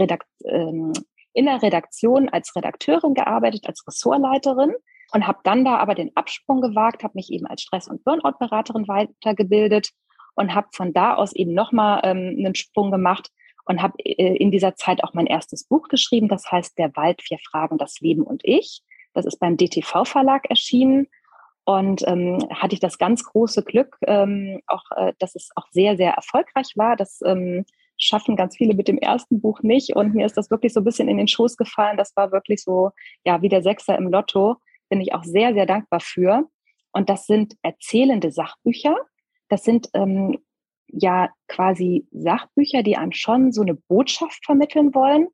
Redakt, 0.00 0.26
ähm, 0.44 0.92
in 1.32 1.44
der 1.44 1.62
Redaktion 1.62 2.28
als 2.28 2.56
Redakteurin 2.56 3.14
gearbeitet, 3.14 3.68
als 3.68 3.86
Ressortleiterin 3.86 4.74
und 5.12 5.26
habe 5.28 5.38
dann 5.44 5.64
da 5.64 5.76
aber 5.76 5.94
den 5.94 6.10
Absprung 6.16 6.60
gewagt, 6.60 7.04
habe 7.04 7.14
mich 7.14 7.30
eben 7.30 7.46
als 7.46 7.62
Stress- 7.62 7.88
und 7.88 8.02
Burnout-Beraterin 8.02 8.88
weitergebildet 8.88 9.90
und 10.40 10.54
habe 10.54 10.68
von 10.72 10.94
da 10.94 11.14
aus 11.14 11.34
eben 11.34 11.52
nochmal 11.52 12.00
ähm, 12.02 12.34
einen 12.38 12.54
Sprung 12.54 12.90
gemacht 12.90 13.30
und 13.66 13.82
habe 13.82 13.98
äh, 13.98 14.36
in 14.36 14.50
dieser 14.50 14.74
Zeit 14.74 15.04
auch 15.04 15.12
mein 15.12 15.26
erstes 15.26 15.64
Buch 15.64 15.88
geschrieben. 15.88 16.28
Das 16.28 16.50
heißt 16.50 16.78
Der 16.78 16.96
Wald, 16.96 17.20
vier 17.20 17.38
Fragen, 17.38 17.76
das 17.76 18.00
Leben 18.00 18.22
und 18.22 18.40
ich. 18.42 18.80
Das 19.12 19.26
ist 19.26 19.38
beim 19.38 19.58
DTV-Verlag 19.58 20.48
erschienen. 20.48 21.08
Und 21.64 22.02
ähm, 22.08 22.38
hatte 22.54 22.74
ich 22.74 22.80
das 22.80 22.96
ganz 22.96 23.22
große 23.22 23.62
Glück, 23.64 23.98
ähm, 24.06 24.62
auch, 24.66 24.82
äh, 24.96 25.12
dass 25.18 25.34
es 25.34 25.50
auch 25.56 25.68
sehr, 25.70 25.98
sehr 25.98 26.12
erfolgreich 26.12 26.72
war. 26.74 26.96
Das 26.96 27.20
ähm, 27.24 27.66
schaffen 27.98 28.34
ganz 28.34 28.56
viele 28.56 28.74
mit 28.74 28.88
dem 28.88 28.96
ersten 28.96 29.42
Buch 29.42 29.60
nicht. 29.62 29.94
Und 29.94 30.14
mir 30.14 30.24
ist 30.24 30.38
das 30.38 30.50
wirklich 30.50 30.72
so 30.72 30.80
ein 30.80 30.84
bisschen 30.84 31.08
in 31.08 31.18
den 31.18 31.28
Schoß 31.28 31.58
gefallen. 31.58 31.98
Das 31.98 32.16
war 32.16 32.32
wirklich 32.32 32.64
so, 32.64 32.92
ja, 33.24 33.42
wie 33.42 33.50
der 33.50 33.62
Sechser 33.62 33.96
im 33.98 34.08
Lotto. 34.08 34.56
Bin 34.88 35.02
ich 35.02 35.12
auch 35.12 35.22
sehr, 35.22 35.52
sehr 35.52 35.66
dankbar 35.66 36.00
für. 36.00 36.48
Und 36.92 37.10
das 37.10 37.26
sind 37.26 37.56
erzählende 37.62 38.32
Sachbücher. 38.32 38.96
Das 39.50 39.62
sind 39.64 39.90
ähm, 39.92 40.38
ja 40.88 41.28
quasi 41.48 42.06
Sachbücher, 42.12 42.82
die 42.82 42.96
einem 42.96 43.12
schon 43.12 43.52
so 43.52 43.60
eine 43.60 43.74
Botschaft 43.74 44.44
vermitteln 44.46 44.94
wollen, 44.94 45.28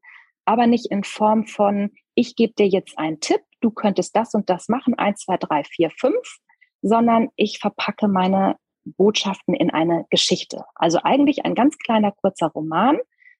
aber 0.44 0.66
nicht 0.66 0.90
in 0.90 1.04
Form 1.04 1.46
von, 1.46 1.92
ich 2.14 2.34
gebe 2.34 2.54
dir 2.54 2.66
jetzt 2.66 2.98
einen 2.98 3.20
Tipp, 3.20 3.40
du 3.60 3.70
könntest 3.70 4.16
das 4.16 4.34
und 4.34 4.50
das 4.50 4.68
machen, 4.68 4.94
eins, 4.94 5.20
zwei, 5.20 5.36
drei, 5.36 5.62
vier, 5.64 5.90
fünf, 5.90 6.38
sondern 6.82 7.28
ich 7.36 7.58
verpacke 7.58 8.08
meine 8.08 8.56
Botschaften 8.84 9.54
in 9.54 9.70
eine 9.70 10.06
Geschichte. 10.10 10.64
Also 10.74 11.00
eigentlich 11.02 11.44
ein 11.44 11.54
ganz 11.54 11.78
kleiner 11.78 12.12
kurzer 12.12 12.48
Roman, 12.48 12.98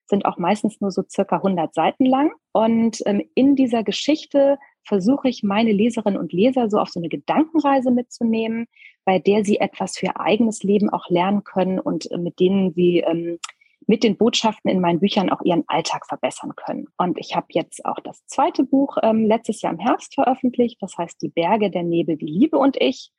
sind 0.09 0.25
auch 0.25 0.37
meistens 0.37 0.79
nur 0.79 0.91
so 0.91 1.03
circa 1.07 1.37
100 1.37 1.73
Seiten 1.73 2.05
lang. 2.05 2.31
Und 2.53 3.01
ähm, 3.05 3.23
in 3.35 3.55
dieser 3.55 3.83
Geschichte 3.83 4.57
versuche 4.87 5.29
ich 5.29 5.43
meine 5.43 5.71
Leserinnen 5.71 6.19
und 6.19 6.33
Leser 6.33 6.69
so 6.69 6.79
auf 6.79 6.89
so 6.89 6.99
eine 6.99 7.09
Gedankenreise 7.09 7.91
mitzunehmen, 7.91 8.67
bei 9.05 9.19
der 9.19 9.45
sie 9.45 9.59
etwas 9.59 9.97
für 9.97 10.07
ihr 10.07 10.19
eigenes 10.19 10.63
Leben 10.63 10.89
auch 10.89 11.09
lernen 11.09 11.43
können 11.43 11.79
und 11.79 12.09
äh, 12.11 12.17
mit 12.17 12.39
denen 12.39 12.73
sie 12.73 12.99
ähm, 12.99 13.39
mit 13.85 14.03
den 14.03 14.17
Botschaften 14.17 14.69
in 14.69 14.81
meinen 14.81 14.99
Büchern 14.99 15.29
auch 15.29 15.41
ihren 15.41 15.63
Alltag 15.67 16.05
verbessern 16.07 16.53
können. 16.55 16.87
Und 16.97 17.17
ich 17.17 17.35
habe 17.35 17.47
jetzt 17.51 17.85
auch 17.85 17.99
das 18.03 18.25
zweite 18.25 18.63
Buch 18.63 18.97
ähm, 19.01 19.25
letztes 19.25 19.61
Jahr 19.61 19.73
im 19.73 19.79
Herbst 19.79 20.13
veröffentlicht, 20.13 20.81
das 20.81 20.97
heißt 20.97 21.21
Die 21.21 21.29
Berge, 21.29 21.71
der 21.71 21.83
Nebel, 21.83 22.17
die 22.17 22.25
Liebe 22.25 22.57
und 22.57 22.75
ich. 22.79 23.11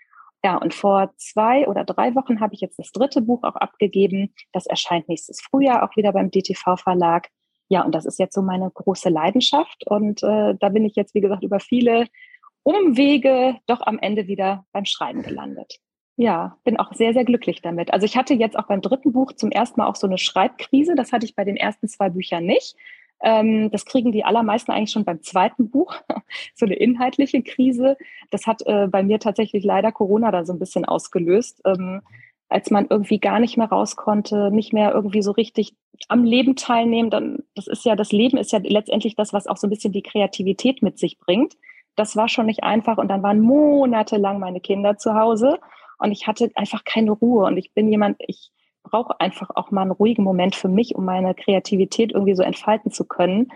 Ja, 0.44 0.56
und 0.56 0.72
vor 0.72 1.12
zwei 1.16 1.66
oder 1.66 1.84
drei 1.84 2.14
Wochen 2.14 2.40
habe 2.40 2.54
ich 2.54 2.60
jetzt 2.60 2.78
das 2.78 2.92
dritte 2.92 3.22
Buch 3.22 3.42
auch 3.42 3.56
abgegeben. 3.56 4.34
Das 4.52 4.66
erscheint 4.66 5.08
nächstes 5.08 5.40
Frühjahr 5.40 5.82
auch 5.82 5.96
wieder 5.96 6.12
beim 6.12 6.30
DTV 6.30 6.76
Verlag. 6.76 7.28
Ja, 7.68 7.84
und 7.84 7.94
das 7.94 8.06
ist 8.06 8.18
jetzt 8.18 8.34
so 8.34 8.42
meine 8.42 8.70
große 8.70 9.08
Leidenschaft. 9.08 9.86
Und 9.86 10.22
äh, 10.22 10.54
da 10.58 10.68
bin 10.70 10.84
ich 10.84 10.96
jetzt, 10.96 11.14
wie 11.14 11.20
gesagt, 11.20 11.42
über 11.42 11.60
viele 11.60 12.06
Umwege 12.62 13.56
doch 13.66 13.80
am 13.82 13.98
Ende 13.98 14.26
wieder 14.26 14.64
beim 14.72 14.84
Schreiben 14.84 15.22
gelandet. 15.22 15.78
Ja, 16.16 16.58
bin 16.64 16.78
auch 16.78 16.92
sehr, 16.94 17.12
sehr 17.12 17.24
glücklich 17.24 17.62
damit. 17.62 17.92
Also 17.92 18.04
ich 18.04 18.16
hatte 18.16 18.34
jetzt 18.34 18.58
auch 18.58 18.66
beim 18.66 18.80
dritten 18.80 19.12
Buch 19.12 19.32
zum 19.32 19.50
ersten 19.52 19.80
Mal 19.80 19.86
auch 19.86 19.94
so 19.94 20.06
eine 20.06 20.18
Schreibkrise. 20.18 20.94
Das 20.96 21.12
hatte 21.12 21.24
ich 21.26 21.36
bei 21.36 21.44
den 21.44 21.56
ersten 21.56 21.88
zwei 21.88 22.08
Büchern 22.08 22.44
nicht. 22.44 22.74
Ähm, 23.20 23.70
das 23.70 23.84
kriegen 23.84 24.12
die 24.12 24.24
allermeisten 24.24 24.70
eigentlich 24.70 24.90
schon 24.90 25.04
beim 25.04 25.22
zweiten 25.22 25.70
Buch, 25.70 25.94
so 26.54 26.66
eine 26.66 26.76
inhaltliche 26.76 27.42
Krise. 27.42 27.96
Das 28.30 28.46
hat 28.46 28.62
äh, 28.66 28.86
bei 28.88 29.02
mir 29.02 29.18
tatsächlich 29.18 29.64
leider 29.64 29.92
Corona 29.92 30.30
da 30.30 30.44
so 30.44 30.52
ein 30.52 30.58
bisschen 30.58 30.84
ausgelöst, 30.84 31.60
ähm, 31.64 32.02
als 32.48 32.70
man 32.70 32.86
irgendwie 32.88 33.18
gar 33.18 33.40
nicht 33.40 33.56
mehr 33.56 33.68
raus 33.68 33.96
konnte, 33.96 34.50
nicht 34.50 34.72
mehr 34.72 34.92
irgendwie 34.94 35.22
so 35.22 35.32
richtig 35.32 35.74
am 36.08 36.24
Leben 36.24 36.56
teilnehmen. 36.56 37.10
Dann, 37.10 37.38
das 37.54 37.66
ist 37.66 37.84
ja, 37.84 37.96
das 37.96 38.12
Leben 38.12 38.38
ist 38.38 38.52
ja 38.52 38.60
letztendlich 38.62 39.16
das, 39.16 39.32
was 39.32 39.46
auch 39.46 39.56
so 39.56 39.66
ein 39.66 39.70
bisschen 39.70 39.92
die 39.92 40.02
Kreativität 40.02 40.82
mit 40.82 40.98
sich 40.98 41.18
bringt. 41.18 41.54
Das 41.96 42.16
war 42.16 42.28
schon 42.28 42.46
nicht 42.46 42.62
einfach 42.62 42.96
und 42.98 43.08
dann 43.08 43.22
waren 43.22 43.40
monatelang 43.40 44.38
meine 44.38 44.60
Kinder 44.60 44.96
zu 44.96 45.14
Hause 45.14 45.58
und 45.98 46.12
ich 46.12 46.26
hatte 46.26 46.50
einfach 46.54 46.84
keine 46.84 47.10
Ruhe 47.10 47.44
und 47.46 47.56
ich 47.56 47.74
bin 47.74 47.90
jemand, 47.90 48.16
ich 48.26 48.50
brauche 48.84 49.20
einfach 49.20 49.50
auch 49.54 49.70
mal 49.70 49.82
einen 49.82 49.90
ruhigen 49.90 50.22
Moment 50.22 50.54
für 50.54 50.68
mich, 50.68 50.94
um 50.94 51.04
meine 51.04 51.34
Kreativität 51.34 52.12
irgendwie 52.12 52.34
so 52.34 52.42
entfalten 52.42 52.90
zu 52.90 53.04
können. 53.04 53.52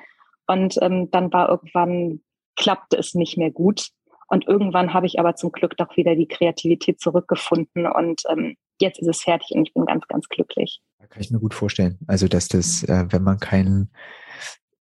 Und 0.46 0.76
ähm, 0.82 1.10
dann 1.10 1.32
war 1.32 1.48
irgendwann, 1.48 2.20
klappte 2.56 2.98
es 2.98 3.14
nicht 3.14 3.38
mehr 3.38 3.50
gut. 3.50 3.88
Und 4.28 4.46
irgendwann 4.46 4.92
habe 4.92 5.06
ich 5.06 5.18
aber 5.20 5.36
zum 5.36 5.52
Glück 5.52 5.76
doch 5.76 5.96
wieder 5.96 6.16
die 6.16 6.26
Kreativität 6.26 7.00
zurückgefunden 7.00 7.86
und 7.86 8.22
ähm, 8.28 8.56
jetzt 8.80 9.00
ist 9.00 9.08
es 9.08 9.22
fertig 9.22 9.50
und 9.52 9.66
ich 9.66 9.74
bin 9.74 9.86
ganz, 9.86 10.06
ganz 10.08 10.28
glücklich. 10.28 10.80
Da 10.98 11.06
kann 11.06 11.22
ich 11.22 11.30
mir 11.30 11.40
gut 11.40 11.54
vorstellen. 11.54 11.98
Also, 12.06 12.28
dass 12.28 12.48
das, 12.48 12.84
äh, 12.84 13.06
wenn 13.10 13.22
man 13.22 13.38
keinen 13.38 13.90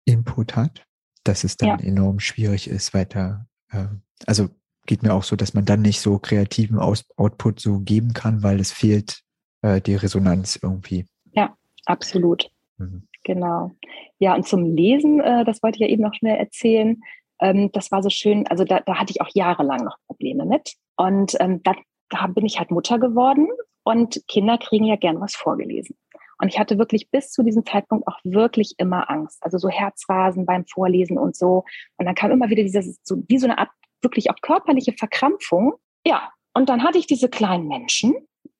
Input 0.04 0.56
hat, 0.56 0.84
dass 1.24 1.44
es 1.44 1.56
dann 1.56 1.78
ja. 1.80 1.86
enorm 1.86 2.20
schwierig 2.20 2.68
ist, 2.68 2.94
weiter, 2.94 3.46
äh, 3.70 3.86
also 4.26 4.48
geht 4.86 5.02
mir 5.02 5.12
auch 5.12 5.22
so, 5.22 5.36
dass 5.36 5.54
man 5.54 5.64
dann 5.64 5.82
nicht 5.82 6.00
so 6.00 6.18
kreativen 6.18 6.78
Aus 6.78 7.04
Output 7.16 7.60
so 7.60 7.80
geben 7.80 8.14
kann, 8.14 8.42
weil 8.42 8.58
es 8.58 8.72
fehlt 8.72 9.20
äh, 9.62 9.80
die 9.80 9.94
Resonanz 9.94 10.58
irgendwie. 10.60 11.06
Ja, 11.32 11.54
absolut. 11.84 12.50
Mhm. 12.78 13.06
Genau. 13.24 13.72
Ja, 14.18 14.34
und 14.34 14.46
zum 14.46 14.74
Lesen, 14.74 15.20
äh, 15.20 15.44
das 15.44 15.62
wollte 15.62 15.76
ich 15.76 15.80
ja 15.80 15.88
eben 15.88 16.02
noch 16.02 16.14
schnell 16.14 16.36
erzählen. 16.36 17.00
Ähm, 17.40 17.70
das 17.72 17.92
war 17.92 18.02
so 18.02 18.08
schön, 18.08 18.46
also 18.46 18.64
da, 18.64 18.80
da 18.80 18.98
hatte 18.98 19.10
ich 19.10 19.20
auch 19.20 19.28
jahrelang 19.34 19.84
noch 19.84 19.96
Probleme 20.06 20.46
mit. 20.46 20.72
Und 20.96 21.36
ähm, 21.40 21.62
da, 21.62 21.74
da 22.08 22.26
bin 22.28 22.46
ich 22.46 22.58
halt 22.58 22.70
Mutter 22.70 22.98
geworden 22.98 23.48
und 23.88 24.22
Kinder 24.28 24.58
kriegen 24.58 24.84
ja 24.84 24.96
gern 24.96 25.18
was 25.18 25.34
vorgelesen. 25.34 25.96
Und 26.40 26.48
ich 26.48 26.58
hatte 26.58 26.78
wirklich 26.78 27.10
bis 27.10 27.32
zu 27.32 27.42
diesem 27.42 27.64
Zeitpunkt 27.64 28.06
auch 28.06 28.18
wirklich 28.22 28.74
immer 28.76 29.08
Angst. 29.08 29.42
Also 29.42 29.56
so 29.56 29.70
Herzrasen 29.70 30.44
beim 30.44 30.66
Vorlesen 30.66 31.16
und 31.16 31.34
so. 31.34 31.64
Und 31.96 32.04
dann 32.04 32.14
kam 32.14 32.30
immer 32.30 32.50
wieder 32.50 32.62
dieses, 32.62 33.00
so, 33.02 33.16
wie 33.28 33.38
so 33.38 33.46
eine 33.46 33.56
Art 33.56 33.70
wirklich 34.02 34.30
auch 34.30 34.36
körperliche 34.42 34.92
Verkrampfung. 34.92 35.72
Ja. 36.04 36.30
Und 36.52 36.68
dann 36.68 36.82
hatte 36.82 36.98
ich 36.98 37.06
diese 37.06 37.30
kleinen 37.30 37.66
Menschen 37.66 38.14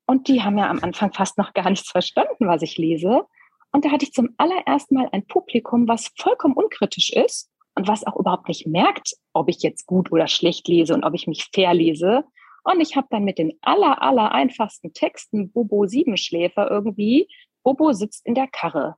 und 0.06 0.28
die 0.28 0.42
haben 0.42 0.56
ja 0.56 0.70
am 0.70 0.80
Anfang 0.80 1.12
fast 1.12 1.36
noch 1.36 1.52
gar 1.52 1.68
nichts 1.68 1.90
verstanden, 1.90 2.48
was 2.48 2.62
ich 2.62 2.78
lese. 2.78 3.26
Und 3.72 3.84
da 3.84 3.90
hatte 3.90 4.06
ich 4.06 4.14
zum 4.14 4.30
allerersten 4.38 4.94
Mal 4.94 5.10
ein 5.12 5.26
Publikum, 5.26 5.86
was 5.88 6.10
vollkommen 6.16 6.54
unkritisch 6.54 7.10
ist 7.10 7.50
und 7.74 7.86
was 7.86 8.06
auch 8.06 8.16
überhaupt 8.16 8.48
nicht 8.48 8.66
merkt, 8.66 9.14
ob 9.34 9.50
ich 9.50 9.58
jetzt 9.62 9.84
gut 9.84 10.10
oder 10.10 10.26
schlecht 10.26 10.68
lese 10.68 10.94
und 10.94 11.04
ob 11.04 11.12
ich 11.12 11.26
mich 11.26 11.50
fair 11.52 11.74
lese. 11.74 12.24
Und 12.70 12.80
ich 12.82 12.96
habe 12.96 13.06
dann 13.10 13.24
mit 13.24 13.38
den 13.38 13.58
aller, 13.62 14.02
aller 14.02 14.32
einfachsten 14.32 14.92
Texten 14.92 15.50
Bobo 15.50 15.86
Siebenschläfer 15.86 16.70
irgendwie, 16.70 17.26
Bobo 17.62 17.94
sitzt 17.94 18.26
in 18.26 18.34
der 18.34 18.46
Karre. 18.46 18.96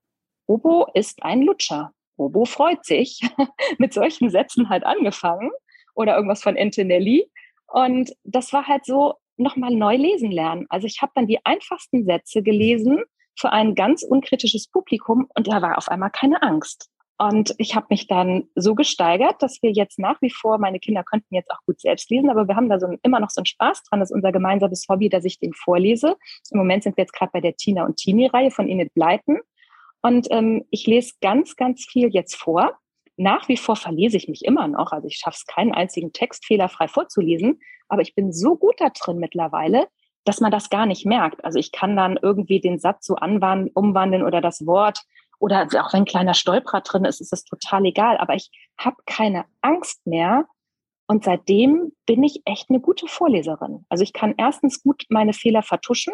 Bobo 0.49 0.89
ist 0.95 1.23
ein 1.23 1.43
Lutscher. 1.43 1.93
Bobo 2.17 2.47
freut 2.47 2.85
sich. 2.85 3.21
mit 3.79 3.95
solchen 3.95 4.29
Sätzen 4.29 4.71
halt 4.71 4.85
angefangen. 4.85 5.53
Oder 5.95 6.17
irgendwas 6.17 6.43
von 6.43 6.59
Antonelli. 6.59 7.31
Und 7.69 8.13
das 8.25 8.53
war 8.53 8.67
halt 8.67 8.85
so, 8.85 9.15
nochmal 9.37 9.73
neu 9.73 9.95
lesen 9.95 10.33
lernen. 10.33 10.67
Also 10.69 10.89
ich 10.89 11.01
habe 11.01 11.13
dann 11.15 11.29
die 11.29 11.45
einfachsten 11.47 12.05
Sätze 12.05 12.43
gelesen 12.43 13.05
für 13.39 13.53
ein 13.53 13.77
ganz 13.77 14.03
unkritisches 14.03 14.67
Publikum 14.67 15.29
und 15.37 15.47
da 15.47 15.63
war 15.63 15.79
auf 15.79 15.89
einmal 15.89 16.11
keine 16.11 16.43
Angst. 16.43 16.91
Und 17.21 17.55
ich 17.59 17.77
habe 17.77 17.89
mich 17.91 18.07
dann 18.07 18.49
so 18.55 18.75
gesteigert, 18.75 19.43
dass 19.43 19.63
wir 19.63 19.73
jetzt 19.73 19.99
nach 19.99 20.23
wie 20.23 20.31
vor, 20.31 20.57
meine 20.57 20.81
Kinder 20.81 21.05
könnten 21.05 21.35
jetzt 21.35 21.51
auch 21.51 21.61
gut 21.67 21.79
selbst 21.79 22.09
lesen, 22.09 22.31
aber 22.31 22.49
wir 22.49 22.57
haben 22.57 22.71
da 22.71 22.81
so 22.81 22.87
immer 23.03 23.21
noch 23.21 23.29
so 23.29 23.41
einen 23.41 23.47
Spaß 23.47 23.83
dran. 23.83 24.01
Das 24.01 24.11
ist 24.11 24.15
unser 24.15 24.33
gemeinsames 24.33 24.87
Hobby, 24.89 25.11
dass 25.11 25.27
ich 25.27 25.39
den 25.39 25.53
vorlese. 25.53 26.17
Im 26.51 26.57
Moment 26.57 26.83
sind 26.83 26.97
wir 26.97 27.03
jetzt 27.03 27.13
gerade 27.13 27.31
bei 27.31 27.43
der 27.43 27.57
Tina 27.57 27.85
und 27.85 27.97
Tini-Reihe 27.97 28.51
von 28.51 28.71
Enid 28.71 28.95
Blyton. 28.95 29.39
Und 30.01 30.29
ähm, 30.31 30.65
ich 30.71 30.87
lese 30.87 31.13
ganz, 31.21 31.57
ganz 31.57 31.85
viel 31.85 32.09
jetzt 32.09 32.37
vor. 32.37 32.79
Nach 33.19 33.51
wie 33.51 33.59
vor 33.59 33.77
verlese 33.77 34.17
ich 34.17 34.27
mich 34.27 34.47
immer 34.47 34.67
noch. 34.67 34.93
Also 34.93 35.07
ich 35.07 35.19
schaffe 35.19 35.37
es, 35.41 35.45
keinen 35.45 35.73
einzigen 35.73 36.15
Text 36.15 36.47
fehlerfrei 36.47 36.89
vorzulesen. 36.89 37.61
Aber 37.89 38.01
ich 38.01 38.15
bin 38.15 38.33
so 38.33 38.57
gut 38.57 38.77
da 38.79 38.89
drin 38.89 39.19
mittlerweile, 39.19 39.89
dass 40.25 40.41
man 40.41 40.51
das 40.51 40.71
gar 40.71 40.87
nicht 40.87 41.05
merkt. 41.05 41.45
Also 41.45 41.59
ich 41.59 41.71
kann 41.71 41.97
dann 41.97 42.19
irgendwie 42.23 42.61
den 42.61 42.79
Satz 42.79 43.05
so 43.05 43.17
anwandeln, 43.17 43.73
umwandeln 43.75 44.23
oder 44.23 44.41
das 44.41 44.65
Wort 44.65 45.01
oder 45.41 45.63
auch 45.63 45.93
wenn 45.93 46.03
ein 46.03 46.05
kleiner 46.05 46.35
Stolperer 46.35 46.83
drin 46.83 47.05
ist, 47.05 47.21
ist 47.21 47.33
es 47.33 47.45
total 47.45 47.87
egal. 47.87 48.19
Aber 48.19 48.35
ich 48.35 48.51
habe 48.79 48.97
keine 49.07 49.47
Angst 49.63 50.07
mehr. 50.07 50.47
Und 51.07 51.25
seitdem 51.25 51.93
bin 52.07 52.23
ich 52.23 52.43
echt 52.45 52.71
eine 52.71 52.79
gute 52.79 53.09
Vorleserin. 53.09 53.85
Also 53.89 54.05
ich 54.05 54.13
kann 54.13 54.35
erstens 54.37 54.83
gut 54.83 55.05
meine 55.09 55.33
Fehler 55.33 55.63
vertuschen 55.63 56.13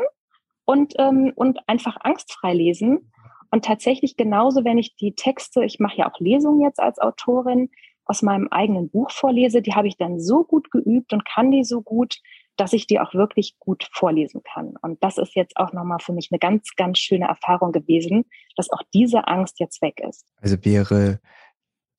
und, 0.64 0.94
ähm, 0.98 1.32
und 1.34 1.58
einfach 1.68 1.96
angstfrei 2.00 2.54
lesen. 2.54 3.12
Und 3.50 3.64
tatsächlich 3.64 4.16
genauso, 4.16 4.64
wenn 4.64 4.78
ich 4.78 4.96
die 4.96 5.14
Texte, 5.14 5.64
ich 5.64 5.80
mache 5.80 5.98
ja 5.98 6.10
auch 6.10 6.18
Lesungen 6.20 6.62
jetzt 6.62 6.80
als 6.80 6.98
Autorin, 6.98 7.70
aus 8.06 8.22
meinem 8.22 8.48
eigenen 8.48 8.88
Buch 8.88 9.10
vorlese, 9.10 9.60
die 9.60 9.74
habe 9.74 9.88
ich 9.88 9.96
dann 9.96 10.20
so 10.20 10.44
gut 10.44 10.70
geübt 10.70 11.12
und 11.12 11.24
kann 11.24 11.50
die 11.50 11.64
so 11.64 11.82
gut, 11.82 12.20
dass 12.56 12.72
ich 12.72 12.86
die 12.86 13.00
auch 13.00 13.14
wirklich 13.14 13.56
gut 13.58 13.88
vorlesen 13.92 14.42
kann. 14.42 14.74
Und 14.82 15.02
das 15.02 15.18
ist 15.18 15.34
jetzt 15.34 15.56
auch 15.56 15.72
nochmal 15.72 15.98
für 16.00 16.12
mich 16.12 16.28
eine 16.30 16.38
ganz, 16.38 16.70
ganz 16.76 16.98
schöne 16.98 17.26
Erfahrung 17.26 17.72
gewesen, 17.72 18.24
dass 18.56 18.70
auch 18.70 18.82
diese 18.94 19.26
Angst 19.28 19.60
jetzt 19.60 19.82
weg 19.82 20.00
ist. 20.00 20.26
Also 20.40 20.56
wäre 20.64 21.20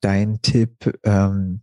dein 0.00 0.40
Tipp, 0.42 0.98
ähm, 1.04 1.62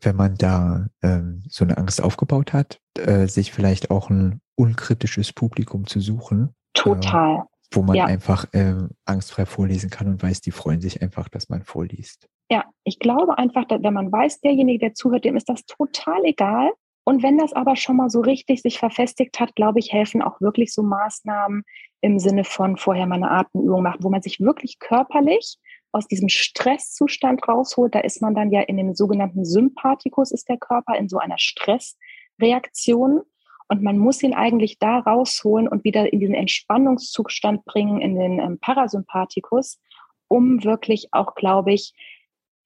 wenn 0.00 0.16
man 0.16 0.36
da 0.36 0.86
ähm, 1.02 1.42
so 1.48 1.64
eine 1.64 1.78
Angst 1.78 2.02
aufgebaut 2.02 2.52
hat, 2.52 2.80
äh, 2.98 3.26
sich 3.26 3.52
vielleicht 3.52 3.90
auch 3.90 4.10
ein 4.10 4.40
unkritisches 4.56 5.32
Publikum 5.32 5.86
zu 5.86 6.00
suchen. 6.00 6.54
Total. 6.74 7.38
Äh, 7.38 7.42
wo 7.72 7.82
man 7.82 7.96
ja. 7.96 8.04
einfach 8.04 8.46
ähm, 8.52 8.90
angstfrei 9.04 9.46
vorlesen 9.46 9.90
kann 9.90 10.06
und 10.06 10.22
weiß, 10.22 10.40
die 10.42 10.52
freuen 10.52 10.80
sich 10.80 11.02
einfach, 11.02 11.28
dass 11.28 11.48
man 11.48 11.64
vorliest. 11.64 12.28
Ja, 12.50 12.64
ich 12.84 12.98
glaube 12.98 13.36
einfach, 13.38 13.64
dass, 13.64 13.82
wenn 13.82 13.94
man 13.94 14.12
weiß, 14.12 14.40
derjenige, 14.40 14.78
der 14.78 14.94
zuhört, 14.94 15.24
dem 15.24 15.36
ist 15.36 15.48
das 15.48 15.64
total 15.64 16.24
egal. 16.24 16.70
Und 17.04 17.22
wenn 17.22 17.36
das 17.36 17.52
aber 17.52 17.76
schon 17.76 17.96
mal 17.96 18.08
so 18.08 18.20
richtig 18.20 18.62
sich 18.62 18.78
verfestigt 18.78 19.38
hat, 19.38 19.54
glaube 19.54 19.78
ich, 19.78 19.92
helfen 19.92 20.22
auch 20.22 20.40
wirklich 20.40 20.72
so 20.72 20.82
Maßnahmen 20.82 21.64
im 22.00 22.18
Sinne 22.18 22.44
von 22.44 22.76
vorher 22.76 23.06
mal 23.06 23.16
eine 23.16 23.30
Atemübung 23.30 23.82
machen, 23.82 24.02
wo 24.02 24.10
man 24.10 24.22
sich 24.22 24.40
wirklich 24.40 24.78
körperlich 24.78 25.58
aus 25.92 26.08
diesem 26.08 26.28
Stresszustand 26.28 27.46
rausholt. 27.46 27.94
Da 27.94 28.00
ist 28.00 28.20
man 28.22 28.34
dann 28.34 28.50
ja 28.50 28.62
in 28.62 28.78
dem 28.78 28.94
sogenannten 28.94 29.44
Sympathikus, 29.44 30.32
ist 30.32 30.48
der 30.48 30.58
Körper 30.58 30.96
in 30.96 31.08
so 31.08 31.18
einer 31.18 31.38
Stressreaktion. 31.38 33.22
Und 33.68 33.82
man 33.82 33.98
muss 33.98 34.22
ihn 34.22 34.34
eigentlich 34.34 34.78
da 34.78 34.98
rausholen 34.98 35.68
und 35.68 35.84
wieder 35.84 36.12
in 36.12 36.20
diesen 36.20 36.34
Entspannungszustand 36.34 37.64
bringen, 37.64 38.00
in 38.00 38.16
den 38.16 38.38
ähm, 38.38 38.58
Parasympathikus, 38.60 39.78
um 40.28 40.64
wirklich 40.64 41.08
auch, 41.12 41.34
glaube 41.34 41.72
ich, 41.72 41.94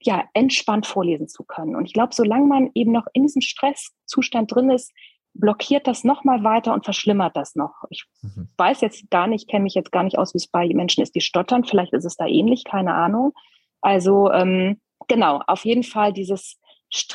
ja, 0.03 0.25
entspannt 0.35 0.87
vorlesen 0.87 1.29
zu 1.29 1.45
können. 1.45 1.75
Und 1.75 1.87
ich 1.87 1.93
glaube, 1.93 2.15
solange 2.15 2.47
man 2.47 2.71
eben 2.75 2.93
noch 2.93 3.07
in 3.13 3.23
diesem 3.23 3.43
Stresszustand 3.43 4.55
drin 4.55 4.71
ist, 4.71 4.93
blockiert 5.35 5.87
das 5.87 6.05
nochmal 6.05 6.43
weiter 6.45 6.73
und 6.73 6.85
verschlimmert 6.85 7.37
das 7.37 7.55
noch. 7.55 7.75
Ich 7.91 8.05
mhm. 8.23 8.49
weiß 8.57 8.81
jetzt 8.81 9.11
gar 9.11 9.27
nicht, 9.27 9.49
kenne 9.49 9.65
mich 9.65 9.75
jetzt 9.75 9.93
gar 9.93 10.03
nicht 10.03 10.19
aus, 10.19 10.35
wie 10.35 10.39
es 10.39 10.49
bei 10.49 10.67
Menschen 10.69 11.03
ist, 11.03 11.15
die 11.15 11.21
stottern. 11.21 11.65
Vielleicht 11.65 11.93
ist 11.93 12.05
es 12.05 12.17
da 12.17 12.27
ähnlich, 12.27 12.65
keine 12.65 12.95
Ahnung. 12.95 13.33
Also 13.81 14.31
ähm, 14.33 14.81
genau, 15.07 15.41
auf 15.47 15.65
jeden 15.65 15.85
Fall 15.85 16.13
dieses 16.13 16.59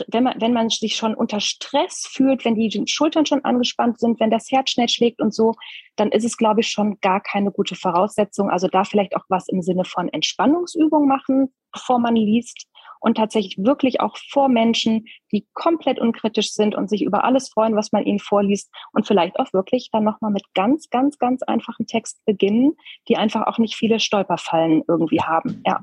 wenn 0.08 0.24
man, 0.24 0.40
wenn 0.40 0.54
man 0.54 0.70
sich 0.70 0.96
schon 0.96 1.16
unter 1.16 1.40
Stress 1.40 2.08
fühlt, 2.08 2.46
wenn 2.46 2.56
die 2.56 2.84
Schultern 2.86 3.26
schon 3.26 3.44
angespannt 3.44 4.00
sind, 4.00 4.20
wenn 4.20 4.30
das 4.30 4.52
Herz 4.52 4.72
schnell 4.72 4.88
schlägt 4.88 5.20
und 5.20 5.34
so, 5.34 5.56
dann 5.96 6.12
ist 6.12 6.24
es, 6.24 6.38
glaube 6.38 6.62
ich, 6.62 6.68
schon 6.68 7.00
gar 7.02 7.22
keine 7.22 7.52
gute 7.52 7.76
Voraussetzung. 7.76 8.52
Also 8.52 8.68
da 8.68 8.84
vielleicht 8.84 9.16
auch 9.16 9.26
was 9.30 9.48
im 9.48 9.64
Sinne 9.64 9.84
von 9.84 10.10
Entspannungsübung 10.10 11.08
machen, 11.08 11.52
bevor 11.72 11.98
man 11.98 12.16
liest 12.16 12.68
und 13.04 13.18
tatsächlich 13.18 13.58
wirklich 13.58 14.00
auch 14.00 14.18
vor 14.30 14.48
Menschen, 14.48 15.08
die 15.34 15.46
komplett 15.54 16.00
unkritisch 16.00 16.54
sind 16.54 16.74
und 16.74 16.90
sich 16.90 17.04
über 17.04 17.26
alles 17.26 17.50
freuen, 17.50 17.76
was 17.76 17.92
man 17.92 18.06
ihnen 18.06 18.20
vorliest 18.20 18.72
und 18.94 19.06
vielleicht 19.06 19.38
auch 19.40 19.52
wirklich 19.52 19.90
dann 19.92 20.06
nochmal 20.06 20.32
mit 20.32 20.46
ganz, 20.56 20.90
ganz, 20.90 21.20
ganz 21.20 21.44
einfachen 21.44 21.86
Text 21.86 22.24
beginnen, 22.26 22.78
die 23.10 23.18
einfach 23.18 23.46
auch 23.46 23.58
nicht 23.58 23.76
viele 23.76 24.00
Stolperfallen 24.00 24.84
irgendwie 24.88 25.20
haben. 25.20 25.62
Ja. 25.66 25.82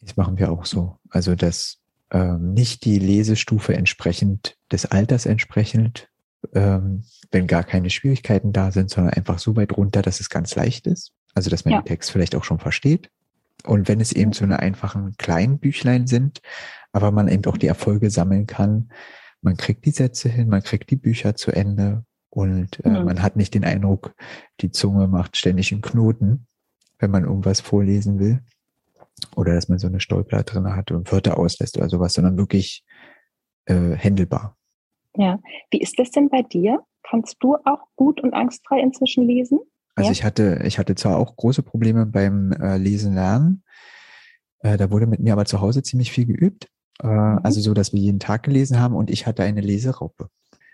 Das 0.00 0.16
machen 0.16 0.38
wir 0.38 0.50
auch 0.50 0.64
so. 0.64 0.96
Also 1.10 1.34
das 1.34 1.78
ähm, 2.10 2.54
nicht 2.54 2.86
die 2.86 2.98
Lesestufe 2.98 3.74
entsprechend 3.74 4.56
des 4.72 4.86
Alters 4.86 5.26
entsprechend, 5.26 6.08
ähm, 6.54 7.04
wenn 7.30 7.46
gar 7.46 7.64
keine 7.64 7.90
Schwierigkeiten 7.90 8.54
da 8.54 8.72
sind, 8.72 8.88
sondern 8.88 9.12
einfach 9.12 9.38
so 9.38 9.56
weit 9.56 9.76
runter, 9.76 10.00
dass 10.00 10.20
es 10.20 10.30
ganz 10.30 10.56
leicht 10.56 10.86
ist. 10.86 11.12
Also 11.34 11.50
dass 11.50 11.66
man 11.66 11.74
ja. 11.74 11.80
den 11.82 11.86
Text 11.86 12.10
vielleicht 12.10 12.34
auch 12.34 12.44
schon 12.44 12.58
versteht. 12.58 13.10
Und 13.64 13.88
wenn 13.88 14.00
es 14.00 14.12
eben 14.12 14.32
so 14.32 14.44
eine 14.44 14.58
einfachen 14.58 15.16
kleinen 15.18 15.58
Büchlein 15.58 16.06
sind, 16.06 16.40
aber 16.92 17.10
man 17.10 17.28
eben 17.28 17.44
auch 17.46 17.56
die 17.56 17.66
Erfolge 17.66 18.10
sammeln 18.10 18.46
kann, 18.46 18.90
man 19.40 19.56
kriegt 19.56 19.84
die 19.86 19.90
Sätze 19.90 20.28
hin, 20.28 20.48
man 20.48 20.62
kriegt 20.62 20.90
die 20.90 20.96
Bücher 20.96 21.34
zu 21.34 21.52
Ende 21.52 22.04
und 22.30 22.84
äh, 22.84 22.88
mhm. 22.88 23.04
man 23.04 23.22
hat 23.22 23.36
nicht 23.36 23.54
den 23.54 23.64
Eindruck, 23.64 24.14
die 24.60 24.70
Zunge 24.70 25.08
macht 25.08 25.36
ständig 25.36 25.72
einen 25.72 25.82
Knoten, 25.82 26.46
wenn 26.98 27.10
man 27.10 27.24
irgendwas 27.24 27.60
vorlesen 27.60 28.18
will 28.18 28.40
oder 29.36 29.54
dass 29.54 29.68
man 29.68 29.78
so 29.78 29.86
eine 29.86 30.00
Stolper 30.00 30.42
drin 30.42 30.74
hat 30.74 30.90
und 30.90 31.10
Wörter 31.12 31.38
auslässt 31.38 31.76
oder 31.76 31.88
sowas, 31.88 32.14
sondern 32.14 32.36
wirklich 32.36 32.84
äh, 33.66 33.92
händelbar. 33.92 34.56
Ja, 35.16 35.40
wie 35.70 35.80
ist 35.80 35.98
das 35.98 36.10
denn 36.10 36.28
bei 36.28 36.42
dir? 36.42 36.84
Kannst 37.02 37.36
du 37.40 37.56
auch 37.64 37.86
gut 37.96 38.20
und 38.22 38.32
angstfrei 38.32 38.80
inzwischen 38.80 39.26
lesen? 39.26 39.60
Also 40.02 40.08
ja? 40.08 40.12
ich 40.12 40.24
hatte, 40.24 40.60
ich 40.64 40.78
hatte 40.78 40.94
zwar 40.94 41.16
auch 41.16 41.36
große 41.36 41.62
Probleme 41.62 42.06
beim 42.06 42.52
äh, 42.52 42.76
Lesen 42.76 43.14
lernen. 43.14 43.62
Äh, 44.60 44.76
da 44.76 44.90
wurde 44.90 45.06
mit 45.06 45.20
mir 45.20 45.32
aber 45.32 45.44
zu 45.44 45.60
Hause 45.60 45.82
ziemlich 45.82 46.12
viel 46.12 46.26
geübt. 46.26 46.68
Äh, 47.02 47.06
mhm. 47.06 47.40
Also 47.42 47.60
so, 47.60 47.74
dass 47.74 47.92
wir 47.92 48.00
jeden 48.00 48.20
Tag 48.20 48.42
gelesen 48.42 48.80
haben 48.80 48.94
und 48.94 49.10
ich 49.10 49.26
hatte 49.26 49.42
eine 49.42 49.60
Leseraupe. 49.60 50.28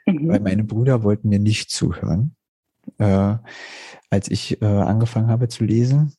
Mhm. 0.07 0.29
Weil 0.29 0.41
meine 0.41 0.64
Brüder 0.64 1.03
wollten 1.03 1.29
mir 1.29 1.39
nicht 1.39 1.70
zuhören. 1.70 2.35
Äh, 2.99 3.37
als 4.11 4.31
ich 4.31 4.62
äh, 4.62 4.66
angefangen 4.66 5.29
habe 5.29 5.49
zu 5.49 5.64
lesen, 5.64 6.14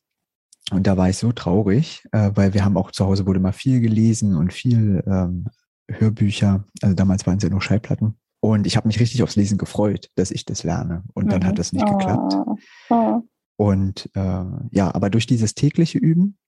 und 0.70 0.86
da 0.86 0.96
war 0.96 1.08
ich 1.08 1.16
so 1.16 1.32
traurig, 1.32 2.04
äh, 2.12 2.30
weil 2.34 2.54
wir 2.54 2.64
haben 2.64 2.76
auch 2.76 2.92
zu 2.92 3.04
Hause 3.04 3.26
wurde 3.26 3.40
mal 3.40 3.52
viel 3.52 3.80
gelesen 3.80 4.36
und 4.36 4.52
viel 4.52 5.02
ähm, 5.04 5.46
Hörbücher. 5.90 6.64
Also 6.80 6.94
damals 6.94 7.26
waren 7.26 7.38
es 7.38 7.42
ja 7.42 7.50
noch 7.50 7.62
Schallplatten. 7.62 8.14
Und 8.40 8.66
ich 8.66 8.76
habe 8.76 8.88
mich 8.88 9.00
richtig 9.00 9.22
aufs 9.22 9.36
Lesen 9.36 9.58
gefreut, 9.58 10.08
dass 10.14 10.30
ich 10.30 10.44
das 10.44 10.64
lerne. 10.64 11.04
Und 11.14 11.26
mhm. 11.26 11.30
dann 11.30 11.44
hat 11.44 11.52
mhm. 11.52 11.56
das 11.56 11.72
nicht 11.72 11.86
oh. 11.86 11.96
geklappt. 11.96 12.34
Oh. 12.88 13.22
Und 13.56 14.08
äh, 14.14 14.44
ja, 14.70 14.94
aber 14.94 15.10
durch 15.10 15.26
dieses 15.26 15.54
tägliche 15.54 15.98
Üben 15.98 16.38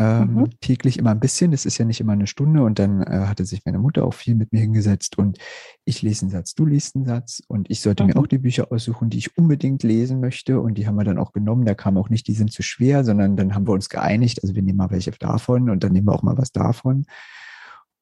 ähm, 0.00 0.34
mhm. 0.34 0.60
täglich 0.60 0.96
immer 0.96 1.10
ein 1.10 1.18
bisschen. 1.18 1.50
Das 1.50 1.66
ist 1.66 1.76
ja 1.76 1.84
nicht 1.84 2.00
immer 2.00 2.12
eine 2.12 2.28
Stunde. 2.28 2.62
Und 2.62 2.78
dann 2.78 3.02
äh, 3.02 3.24
hatte 3.26 3.44
sich 3.44 3.64
meine 3.64 3.78
Mutter 3.78 4.04
auch 4.04 4.14
viel 4.14 4.34
mit 4.34 4.52
mir 4.52 4.60
hingesetzt 4.60 5.18
und 5.18 5.38
ich 5.84 6.02
lese 6.02 6.22
einen 6.22 6.30
Satz, 6.30 6.54
du 6.54 6.66
liest 6.66 6.94
einen 6.94 7.04
Satz. 7.04 7.42
Und 7.48 7.68
ich 7.68 7.80
sollte 7.80 8.04
mhm. 8.04 8.10
mir 8.10 8.16
auch 8.16 8.26
die 8.28 8.38
Bücher 8.38 8.70
aussuchen, 8.70 9.10
die 9.10 9.18
ich 9.18 9.36
unbedingt 9.36 9.82
lesen 9.82 10.20
möchte. 10.20 10.60
Und 10.60 10.78
die 10.78 10.86
haben 10.86 10.94
wir 10.94 11.04
dann 11.04 11.18
auch 11.18 11.32
genommen. 11.32 11.64
Da 11.64 11.74
kam 11.74 11.98
auch 11.98 12.10
nicht, 12.10 12.28
die 12.28 12.34
sind 12.34 12.52
zu 12.52 12.62
schwer, 12.62 13.04
sondern 13.04 13.36
dann 13.36 13.54
haben 13.54 13.66
wir 13.66 13.72
uns 13.72 13.88
geeinigt. 13.88 14.42
Also 14.42 14.54
wir 14.54 14.62
nehmen 14.62 14.78
mal 14.78 14.90
welche 14.90 15.10
davon 15.10 15.68
und 15.68 15.82
dann 15.82 15.92
nehmen 15.92 16.06
wir 16.06 16.14
auch 16.14 16.22
mal 16.22 16.38
was 16.38 16.52
davon. 16.52 17.06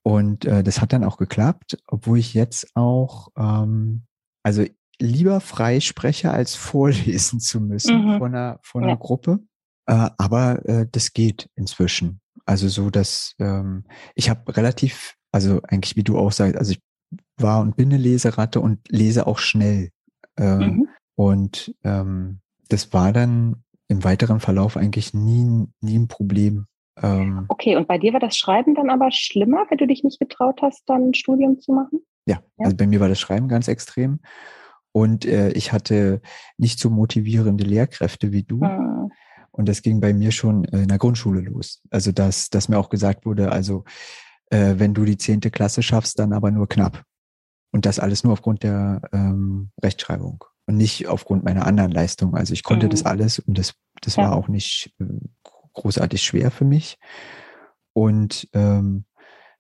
Und 0.07 0.45
äh, 0.45 0.63
das 0.63 0.81
hat 0.81 0.93
dann 0.93 1.03
auch 1.03 1.17
geklappt, 1.17 1.79
obwohl 1.89 2.21
ich 2.21 2.33
jetzt 2.33 2.77
auch, 2.77 3.27
ähm, 3.37 4.05
also 4.45 4.65
lieber 5.01 5.41
frei 5.41 5.81
spreche, 5.81 6.31
als 6.31 6.55
vorlesen 6.55 7.41
zu 7.41 7.61
müssen 7.61 8.05
mhm. 8.05 8.19
von 8.19 8.33
einer, 8.33 8.61
von 8.63 8.85
einer 8.85 8.93
ja. 8.93 8.99
Gruppe. 8.99 9.41
Äh, 9.87 10.11
aber 10.17 10.65
äh, 10.65 10.87
das 10.89 11.13
geht 11.13 11.51
inzwischen. 11.57 12.21
Also 12.45 12.69
so, 12.69 12.91
dass 12.91 13.35
ähm, 13.41 13.83
ich 14.15 14.31
habe 14.31 14.57
relativ, 14.57 15.17
also 15.33 15.61
eigentlich 15.65 15.97
wie 15.97 16.05
du 16.05 16.17
auch 16.17 16.31
sagst, 16.31 16.57
also 16.57 16.71
ich 16.71 16.81
war 17.37 17.61
und 17.61 17.75
bin 17.75 17.93
eine 17.93 18.01
Leseratte 18.01 18.61
und 18.61 18.89
lese 18.89 19.27
auch 19.27 19.41
schnell. 19.41 19.91
Äh, 20.37 20.69
mhm. 20.69 20.89
Und 21.17 21.75
ähm, 21.83 22.39
das 22.69 22.93
war 22.93 23.13
dann 23.13 23.65
im 23.89 24.05
weiteren 24.05 24.39
Verlauf 24.39 24.77
eigentlich 24.77 25.15
nie, 25.15 25.67
nie 25.81 25.99
ein 25.99 26.07
Problem. 26.07 26.67
Ähm, 27.03 27.45
okay, 27.49 27.77
und 27.77 27.89
bei 27.89 27.99
dir 27.99 28.13
war 28.13 28.21
das 28.21 28.37
Schreiben 28.37 28.75
dann 28.75 28.91
aber 28.91 29.11
schlimmer, 29.11 29.67
wenn 29.69 29.79
du 29.79 29.87
dich 29.87 30.03
nicht 30.03 30.19
getraut 30.19 30.61
hast, 30.63 30.89
dann 30.89 31.09
ein 31.09 31.15
Studium 31.15 31.61
zu 31.61 31.73
machen? 31.73 32.01
Ja, 32.27 32.37
ja? 32.59 32.65
also 32.65 32.77
bei 32.77 32.87
mir 32.87 33.01
war 33.01 33.09
das 33.09 33.21
Schreiben 33.21 33.49
ganz 33.49 33.69
extrem. 33.69 34.21
Und 34.93 35.27
äh, 35.27 35.51
ich 35.51 35.73
hatte 35.73 36.23
nicht 36.57 36.79
so 36.79 36.89
motivierende 36.89 37.65
Lehrkräfte 37.65 38.33
wie 38.33 38.45
du. 38.45 38.65
Mhm. 38.65 39.13
Und 39.51 39.69
das 39.69 39.83
ging 39.83 40.01
bei 40.01 40.15
mir 40.15 40.33
schon 40.33 40.65
in 40.65 40.89
der 40.89 40.99
Grundschule 40.99 41.41
los. 41.41 41.83
Also 41.91 42.13
dass, 42.13 42.51
dass 42.51 42.69
mir 42.69 42.79
auch 42.79 42.89
gesagt 42.89 43.27
wurde, 43.27 43.53
also 43.53 43.85
äh, 44.51 44.75
wenn 44.79 44.95
du 44.95 45.05
die 45.05 45.17
zehnte 45.19 45.51
Klasse 45.51 45.83
schaffst, 45.83 46.19
dann 46.19 46.33
aber 46.33 46.51
nur 46.51 46.69
knapp. 46.69 47.03
Und 47.73 47.85
das 47.85 47.99
alles 47.99 48.25
nur 48.25 48.33
aufgrund 48.33 48.63
der 48.63 49.03
ähm, 49.13 49.71
Rechtschreibung 49.83 50.45
und 50.67 50.77
nicht 50.77 51.09
aufgrund 51.09 51.45
meiner 51.45 51.67
anderen 51.67 51.91
Leistung. 51.91 52.35
Also 52.35 52.53
ich 52.55 52.63
konnte 52.63 52.87
mhm. 52.87 52.91
das 52.91 53.05
alles 53.05 53.39
und 53.39 53.59
das, 53.59 53.75
das 54.01 54.17
ja. 54.17 54.25
war 54.25 54.37
auch 54.37 54.49
nicht 54.49 54.95
äh, 54.99 55.05
großartig 55.77 56.23
schwer 56.23 56.51
für 56.51 56.65
mich. 56.65 56.99
Und 57.93 58.49
ähm, 58.53 59.05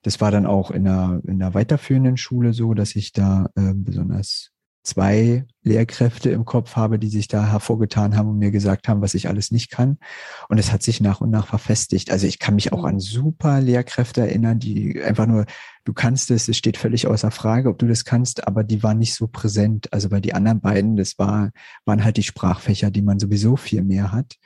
das 0.02 0.20
war 0.20 0.30
dann 0.30 0.46
auch 0.46 0.70
in 0.70 0.86
einer, 0.86 1.20
in 1.26 1.42
einer 1.42 1.54
weiterführenden 1.54 2.16
Schule 2.16 2.52
so, 2.52 2.74
dass 2.74 2.96
ich 2.96 3.12
da 3.12 3.48
äh, 3.56 3.72
besonders 3.74 4.52
zwei 4.86 5.44
Lehrkräfte 5.62 6.30
im 6.30 6.44
Kopf 6.44 6.76
habe, 6.76 6.98
die 6.98 7.08
sich 7.08 7.26
da 7.26 7.44
hervorgetan 7.44 8.16
haben 8.16 8.28
und 8.28 8.38
mir 8.38 8.52
gesagt 8.52 8.88
haben, 8.88 9.02
was 9.02 9.14
ich 9.14 9.28
alles 9.28 9.50
nicht 9.50 9.70
kann. 9.70 9.98
Und 10.48 10.58
es 10.58 10.72
hat 10.72 10.82
sich 10.82 11.00
nach 11.00 11.20
und 11.20 11.30
nach 11.30 11.48
verfestigt. 11.48 12.10
Also 12.10 12.26
ich 12.26 12.38
kann 12.38 12.54
mich 12.54 12.72
auch 12.72 12.82
mhm. 12.82 12.86
an 12.86 13.00
super 13.00 13.60
Lehrkräfte 13.60 14.20
erinnern, 14.20 14.60
die 14.60 15.02
einfach 15.02 15.26
nur, 15.26 15.44
du 15.84 15.92
kannst 15.92 16.30
es, 16.30 16.48
es 16.48 16.56
steht 16.56 16.76
völlig 16.76 17.08
außer 17.08 17.32
Frage, 17.32 17.68
ob 17.68 17.78
du 17.78 17.88
das 17.88 18.04
kannst, 18.04 18.46
aber 18.46 18.62
die 18.62 18.82
waren 18.82 18.98
nicht 18.98 19.14
so 19.14 19.26
präsent. 19.26 19.92
Also 19.92 20.08
bei 20.08 20.20
die 20.20 20.34
anderen 20.34 20.60
beiden, 20.60 20.96
das 20.96 21.18
war, 21.18 21.50
waren 21.84 22.04
halt 22.04 22.16
die 22.16 22.22
Sprachfächer, 22.22 22.92
die 22.92 23.02
man 23.02 23.18
sowieso 23.18 23.56
viel 23.56 23.82
mehr 23.82 24.12
hat. 24.12 24.36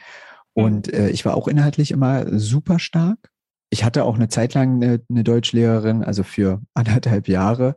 Mhm. 0.55 0.65
Und 0.65 0.93
äh, 0.93 1.11
ich 1.11 1.25
war 1.25 1.35
auch 1.35 1.49
inhaltlich 1.49 1.91
immer 1.91 2.39
super 2.39 2.79
stark. 2.79 3.31
Ich 3.71 3.85
hatte 3.85 4.05
auch 4.05 4.17
eine 4.17 4.29
Zeit 4.29 4.55
lang 4.55 4.83
eine, 4.83 5.01
eine 5.09 5.25
Deutschlehrerin, 5.25 6.03
also 6.03 6.23
für 6.23 6.61
anderthalb 6.75 7.29
Jahre, 7.29 7.77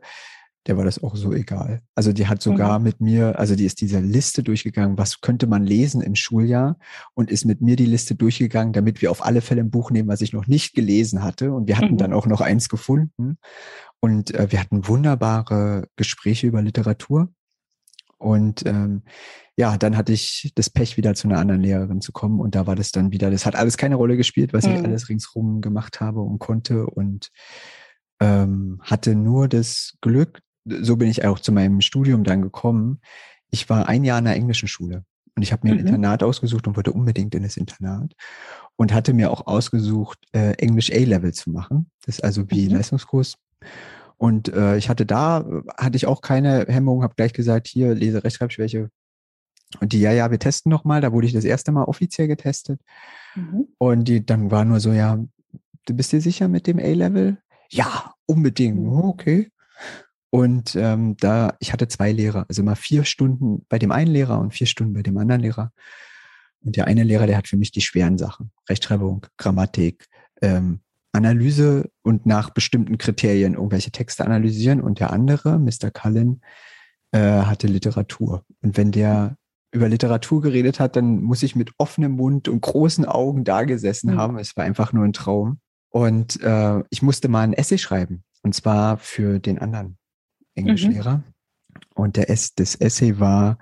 der 0.66 0.78
war 0.78 0.84
das 0.84 1.02
auch 1.02 1.14
so 1.14 1.32
egal. 1.32 1.82
Also 1.94 2.12
die 2.12 2.26
hat 2.26 2.40
sogar 2.40 2.78
mhm. 2.78 2.84
mit 2.84 3.00
mir, 3.00 3.38
also 3.38 3.54
die 3.54 3.66
ist 3.66 3.80
diese 3.80 4.00
Liste 4.00 4.42
durchgegangen, 4.42 4.96
was 4.96 5.20
könnte 5.20 5.46
man 5.46 5.64
lesen 5.64 6.00
im 6.00 6.14
Schuljahr 6.14 6.78
und 7.12 7.30
ist 7.30 7.44
mit 7.44 7.60
mir 7.60 7.76
die 7.76 7.86
Liste 7.86 8.14
durchgegangen, 8.14 8.72
damit 8.72 9.02
wir 9.02 9.10
auf 9.10 9.24
alle 9.24 9.42
Fälle 9.42 9.60
ein 9.60 9.70
Buch 9.70 9.90
nehmen, 9.90 10.08
was 10.08 10.22
ich 10.22 10.32
noch 10.32 10.46
nicht 10.46 10.74
gelesen 10.74 11.22
hatte. 11.22 11.52
Und 11.52 11.68
wir 11.68 11.76
hatten 11.76 11.94
mhm. 11.94 11.98
dann 11.98 12.12
auch 12.14 12.26
noch 12.26 12.40
eins 12.40 12.68
gefunden. 12.68 13.36
Und 14.00 14.34
äh, 14.34 14.50
wir 14.50 14.60
hatten 14.60 14.88
wunderbare 14.88 15.86
Gespräche 15.96 16.46
über 16.46 16.62
Literatur. 16.62 17.28
Und 18.16 18.64
ähm, 18.64 19.02
ja, 19.56 19.76
dann 19.78 19.96
hatte 19.96 20.12
ich 20.12 20.52
das 20.54 20.68
Pech, 20.68 20.96
wieder 20.96 21.14
zu 21.14 21.28
einer 21.28 21.38
anderen 21.38 21.60
Lehrerin 21.60 22.00
zu 22.00 22.12
kommen. 22.12 22.40
Und 22.40 22.54
da 22.54 22.66
war 22.66 22.74
das 22.74 22.90
dann 22.90 23.12
wieder, 23.12 23.30
das 23.30 23.46
hat 23.46 23.54
alles 23.54 23.76
keine 23.76 23.94
Rolle 23.94 24.16
gespielt, 24.16 24.52
was 24.52 24.66
mhm. 24.66 24.74
ich 24.74 24.84
alles 24.84 25.08
ringsrum 25.08 25.60
gemacht 25.60 26.00
habe 26.00 26.20
und 26.20 26.38
konnte. 26.38 26.86
Und 26.86 27.30
ähm, 28.20 28.80
hatte 28.82 29.14
nur 29.14 29.48
das 29.48 29.94
Glück, 30.00 30.40
so 30.64 30.96
bin 30.96 31.08
ich 31.08 31.24
auch 31.24 31.38
zu 31.38 31.52
meinem 31.52 31.80
Studium 31.80 32.24
dann 32.24 32.42
gekommen. 32.42 33.00
Ich 33.50 33.68
war 33.68 33.88
ein 33.88 34.04
Jahr 34.04 34.18
in 34.18 34.24
der 34.24 34.34
englischen 34.34 34.68
Schule 34.68 35.04
und 35.36 35.42
ich 35.42 35.52
habe 35.52 35.66
mir 35.66 35.74
mhm. 35.74 35.80
ein 35.80 35.86
Internat 35.86 36.22
ausgesucht 36.22 36.66
und 36.66 36.76
wollte 36.76 36.92
unbedingt 36.92 37.34
in 37.34 37.42
das 37.42 37.56
Internat 37.56 38.12
und 38.76 38.92
hatte 38.92 39.12
mir 39.12 39.30
auch 39.30 39.46
ausgesucht, 39.46 40.18
äh, 40.32 40.52
Englisch 40.54 40.90
A-Level 40.90 41.32
zu 41.32 41.50
machen. 41.50 41.90
Das 42.04 42.16
ist 42.16 42.24
also 42.24 42.50
wie 42.50 42.68
mhm. 42.68 42.76
Leistungskurs. 42.76 43.36
Und 44.16 44.48
äh, 44.48 44.76
ich 44.76 44.88
hatte 44.88 45.06
da, 45.06 45.44
hatte 45.76 45.96
ich 45.96 46.06
auch 46.06 46.20
keine 46.20 46.66
Hemmung, 46.68 47.02
habe 47.02 47.14
gleich 47.16 47.32
gesagt, 47.32 47.66
hier, 47.66 47.94
Lese, 47.94 48.22
Rechtschreibschwäche. 48.22 48.90
Und 49.80 49.92
die, 49.92 50.00
ja, 50.00 50.12
ja, 50.12 50.30
wir 50.30 50.38
testen 50.38 50.70
nochmal. 50.70 51.00
Da 51.00 51.12
wurde 51.12 51.26
ich 51.26 51.32
das 51.32 51.44
erste 51.44 51.72
Mal 51.72 51.84
offiziell 51.84 52.28
getestet. 52.28 52.80
Mhm. 53.34 53.68
Und 53.78 54.08
die 54.08 54.24
dann 54.24 54.50
war 54.50 54.64
nur 54.64 54.80
so, 54.80 54.92
ja, 54.92 55.18
du 55.86 55.94
bist 55.94 56.12
dir 56.12 56.20
sicher 56.20 56.48
mit 56.48 56.66
dem 56.66 56.78
A-Level? 56.78 57.38
Ja, 57.70 58.14
unbedingt. 58.26 58.80
Mhm. 58.80 59.04
Okay. 59.04 59.50
Und 60.30 60.74
ähm, 60.74 61.16
da, 61.18 61.54
ich 61.60 61.72
hatte 61.72 61.86
zwei 61.86 62.10
Lehrer, 62.10 62.46
also 62.48 62.62
immer 62.62 62.74
vier 62.74 63.04
Stunden 63.04 63.64
bei 63.68 63.78
dem 63.78 63.92
einen 63.92 64.10
Lehrer 64.10 64.40
und 64.40 64.52
vier 64.52 64.66
Stunden 64.66 64.92
bei 64.92 65.02
dem 65.02 65.16
anderen 65.16 65.42
Lehrer. 65.42 65.72
Und 66.64 66.76
der 66.76 66.86
eine 66.86 67.04
Lehrer, 67.04 67.26
der 67.26 67.36
hat 67.36 67.46
für 67.46 67.56
mich 67.56 67.70
die 67.70 67.82
schweren 67.82 68.18
Sachen. 68.18 68.50
Rechtschreibung, 68.68 69.26
Grammatik, 69.36 70.06
ähm, 70.42 70.80
Analyse 71.12 71.88
und 72.02 72.26
nach 72.26 72.50
bestimmten 72.50 72.98
Kriterien 72.98 73.54
irgendwelche 73.54 73.92
Texte 73.92 74.24
analysieren. 74.24 74.80
Und 74.80 74.98
der 74.98 75.12
andere, 75.12 75.58
Mr. 75.58 75.90
Cullen, 75.92 76.40
äh, 77.12 77.42
hatte 77.42 77.68
Literatur. 77.68 78.44
Und 78.60 78.76
wenn 78.76 78.90
der 78.90 79.36
über 79.74 79.88
Literatur 79.88 80.40
geredet 80.40 80.78
hat, 80.78 80.94
dann 80.94 81.20
muss 81.22 81.42
ich 81.42 81.56
mit 81.56 81.72
offenem 81.78 82.12
Mund 82.12 82.48
und 82.48 82.60
großen 82.60 83.04
Augen 83.04 83.42
da 83.42 83.64
gesessen 83.64 84.12
mhm. 84.12 84.18
haben. 84.18 84.38
Es 84.38 84.56
war 84.56 84.64
einfach 84.64 84.92
nur 84.92 85.04
ein 85.04 85.12
Traum. 85.12 85.58
Und 85.90 86.40
äh, 86.42 86.82
ich 86.90 87.02
musste 87.02 87.28
mal 87.28 87.42
ein 87.42 87.52
Essay 87.52 87.78
schreiben 87.78 88.22
Und 88.42 88.54
zwar 88.54 88.98
für 88.98 89.40
den 89.40 89.58
anderen 89.58 89.98
Englischlehrer. 90.54 91.18
Mhm. 91.18 91.24
Und 91.94 92.16
der 92.16 92.30
es, 92.30 92.54
das 92.54 92.76
Essay 92.76 93.18
war 93.18 93.58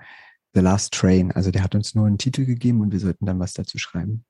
The 0.53 0.61
Last 0.61 0.93
Train. 0.93 1.31
Also 1.31 1.49
der 1.49 1.63
hat 1.63 1.73
uns 1.73 1.95
nur 1.95 2.05
einen 2.05 2.19
Titel 2.19 2.45
gegeben 2.45 2.81
und 2.81 2.91
wir 2.91 2.99
sollten 2.99 3.25
dann 3.25 3.39
was 3.39 3.53
dazu 3.53 3.79
schreiben. 3.79 4.23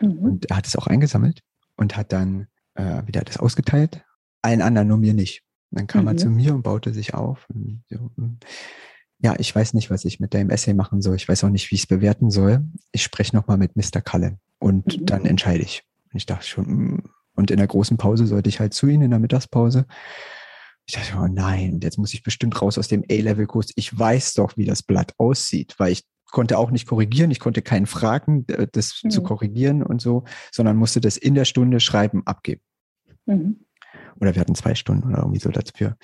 Mhm. 0.00 0.18
Und 0.18 0.50
er 0.50 0.56
hat 0.56 0.66
es 0.66 0.74
auch 0.74 0.88
eingesammelt 0.88 1.42
und 1.76 1.96
hat 1.96 2.12
dann 2.12 2.48
äh, 2.74 3.06
wieder 3.06 3.20
das 3.20 3.36
ausgeteilt. 3.36 4.04
Allen 4.42 4.60
anderen, 4.60 4.88
nur 4.88 4.98
mir 4.98 5.14
nicht. 5.14 5.44
Und 5.70 5.78
dann 5.78 5.86
kam 5.86 6.02
mhm. 6.02 6.08
er 6.08 6.16
zu 6.16 6.30
mir 6.30 6.52
und 6.54 6.62
baute 6.62 6.92
sich 6.92 7.14
auf. 7.14 7.46
So, 7.88 8.10
hm. 8.16 8.38
Ja, 9.20 9.34
ich 9.38 9.54
weiß 9.54 9.74
nicht, 9.74 9.90
was 9.90 10.04
ich 10.04 10.20
mit 10.20 10.32
dem 10.32 10.50
Essay 10.50 10.74
machen 10.74 11.02
soll. 11.02 11.16
Ich 11.16 11.28
weiß 11.28 11.44
auch 11.44 11.48
nicht, 11.48 11.70
wie 11.70 11.74
ich 11.74 11.82
es 11.82 11.86
bewerten 11.86 12.30
soll. 12.30 12.64
Ich 12.92 13.02
spreche 13.02 13.34
nochmal 13.34 13.58
mit 13.58 13.76
Mr. 13.76 14.00
Cullen 14.00 14.38
und 14.58 15.00
mhm. 15.00 15.06
dann 15.06 15.24
entscheide 15.24 15.62
ich. 15.62 15.82
Und 16.12 16.18
ich 16.18 16.26
dachte 16.26 16.46
schon, 16.46 16.66
hm. 16.66 17.02
und 17.34 17.50
in 17.50 17.58
der 17.58 17.66
großen 17.66 17.96
Pause 17.96 18.26
sollte 18.26 18.48
ich 18.48 18.60
halt 18.60 18.74
zu 18.74 18.86
ihnen 18.86 19.02
in 19.02 19.10
der 19.10 19.20
Mittagspause. 19.20 19.86
Ich 20.86 20.94
dachte, 20.94 21.18
oh 21.20 21.26
nein, 21.26 21.80
jetzt 21.82 21.98
muss 21.98 22.14
ich 22.14 22.22
bestimmt 22.22 22.62
raus 22.62 22.78
aus 22.78 22.88
dem 22.88 23.04
A-Level-Kurs. 23.10 23.72
Ich 23.74 23.96
weiß 23.96 24.34
doch, 24.34 24.56
wie 24.56 24.64
das 24.64 24.82
Blatt 24.82 25.14
aussieht, 25.18 25.74
weil 25.78 25.92
ich 25.92 26.04
konnte 26.30 26.56
auch 26.56 26.70
nicht 26.70 26.86
korrigieren. 26.86 27.30
Ich 27.30 27.40
konnte 27.40 27.60
keinen 27.60 27.86
fragen, 27.86 28.46
das 28.72 29.00
mhm. 29.02 29.10
zu 29.10 29.22
korrigieren 29.22 29.82
und 29.82 30.00
so, 30.00 30.24
sondern 30.50 30.76
musste 30.76 31.00
das 31.00 31.16
in 31.16 31.34
der 31.34 31.44
Stunde 31.44 31.80
schreiben, 31.80 32.26
abgeben. 32.26 32.62
Mhm. 33.26 33.66
Oder 34.20 34.34
wir 34.34 34.40
hatten 34.40 34.54
zwei 34.54 34.74
Stunden 34.74 35.08
oder 35.08 35.18
irgendwie 35.18 35.40
so 35.40 35.50
dafür. 35.50 35.96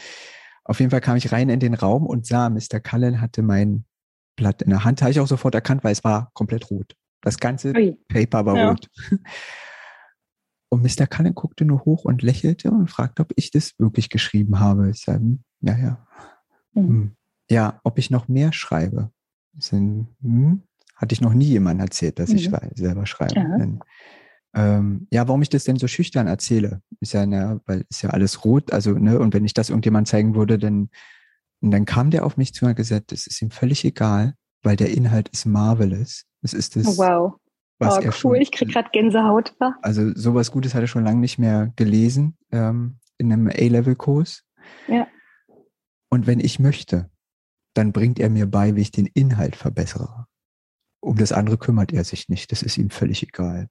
Auf 0.65 0.81
jeden 0.81 0.91
Fall 0.91 1.01
kam 1.01 1.17
ich 1.17 1.31
rein 1.33 1.49
in 1.49 1.61
den 1.61 1.75
Raum 1.75 2.07
und 2.07 2.27
sah, 2.27 2.49
Mr. 2.49 2.81
Cullen 2.81 3.21
hatte 3.21 3.43
mein 3.43 3.85
Blatt 4.37 4.63
in 4.63 4.71
der 4.71 4.85
Hand. 4.85 5.03
Habe 5.03 5.11
ich 5.11 5.21
auch 5.21 5.27
sofort 5.27 5.55
erkannt, 5.55 5.85
weil 5.85 5.93
es 5.93 6.05
war 6.05 6.31
komplett 6.35 6.71
rot. 6.71 6.97
Das 7.21 7.39
ganze 7.39 7.73
Ui. 7.75 7.99
Paper 8.09 8.47
war 8.47 8.57
ja. 8.57 8.71
rot. 8.71 8.91
Und 10.71 10.83
Mr. 10.83 11.07
Cullen 11.07 11.37
guckte 11.37 11.65
nur 11.65 11.85
hoch 11.85 12.05
und 12.05 12.23
lächelte 12.23 12.73
und 12.73 12.91
fragte, 12.91 13.23
ob 13.23 13.33
ich 13.37 13.53
das 13.53 13.79
wirklich 13.79 14.11
geschrieben 14.11 14.59
habe. 14.59 14.91
Ich 14.91 15.03
sage, 15.03 15.21
hm, 15.21 15.45
ja, 15.61 15.77
ja. 15.77 16.07
Mhm. 16.73 16.89
Hm. 16.89 17.17
Ja, 17.49 17.81
ob 17.85 17.97
ich 17.99 18.11
noch 18.11 18.27
mehr 18.27 18.53
schreibe. 18.53 19.13
Sind, 19.57 20.09
hm, 20.21 20.65
hatte 20.97 21.13
ich 21.13 21.21
noch 21.21 21.33
nie 21.33 21.45
jemandem 21.45 21.85
erzählt, 21.85 22.19
dass 22.19 22.31
mhm. 22.31 22.37
ich 22.37 22.51
selber 22.75 23.07
schreibe. 23.07 23.37
Ja. 23.37 23.57
Ähm, 24.55 25.09
ja, 25.11 25.27
warum 25.27 25.43
ich 25.43 25.49
das 25.49 25.65
denn 25.65 25.77
so 25.77 25.89
schüchtern 25.89 26.27
erzähle, 26.27 26.81
ist 27.01 27.13
ja, 27.13 27.27
ne, 27.27 27.61
weil 27.67 27.85
ist 27.89 28.03
ja 28.03 28.11
alles 28.11 28.45
rot, 28.45 28.73
also, 28.73 28.93
ne, 28.93 29.19
und 29.19 29.35
wenn 29.35 29.45
ich 29.45 29.55
das 29.55 29.71
irgendjemand 29.71 30.09
zeigen 30.09 30.35
würde, 30.35 30.59
dann, 30.59 30.91
und 31.61 31.71
dann 31.71 31.85
kam 31.85 32.11
der 32.11 32.25
auf 32.25 32.37
mich 32.37 32.55
zu 32.55 32.65
und 32.65 32.71
hat 32.71 32.77
gesagt, 32.77 33.13
das 33.13 33.27
ist 33.27 33.43
ihm 33.43 33.51
völlig 33.51 33.85
egal, 33.85 34.35
weil 34.63 34.77
der 34.77 34.91
Inhalt 34.91 35.29
ist 35.29 35.47
marvelous. 35.47 36.25
Es 36.43 36.53
ist 36.53 36.77
das, 36.77 36.87
oh, 36.87 36.99
wow. 36.99 37.35
Was 37.79 37.99
oh, 37.99 38.03
cool, 38.05 38.13
schon, 38.13 38.35
ich 38.37 38.53
krieg 38.53 38.69
gerade 38.69 38.89
Gänsehaut. 38.93 39.55
Also 39.83 40.15
sowas 40.15 40.53
Gutes 40.53 40.75
hat 40.75 40.83
er 40.83 40.87
schon 40.87 41.05
lange 41.05 41.21
nicht 41.21 41.39
mehr 41.39 41.73
gelesen 41.75 42.37
ähm, 42.53 42.99
in 43.19 43.33
einem 43.33 43.49
A-Level-Kurs. 43.49 44.45
Ja. 44.87 45.09
Und 46.09 46.29
wenn 46.29 46.39
ich 46.39 46.61
möchte, 46.61 47.11
dann 47.75 47.93
bringt 47.93 48.21
er 48.21 48.31
mir 48.31 48.47
bei, 48.47 48.77
wie 48.77 48.83
ich 48.83 48.93
den 48.93 49.07
Inhalt 49.07 49.57
verbessere. 49.57 50.27
Um 51.01 51.17
das 51.17 51.33
andere 51.33 51.59
kümmert 51.59 51.93
er 51.93 52.05
sich 52.05 52.29
nicht. 52.29 52.53
Das 52.53 52.63
ist 52.63 52.79
ihm 52.79 52.91
völlig 52.91 53.25
egal. 53.25 53.69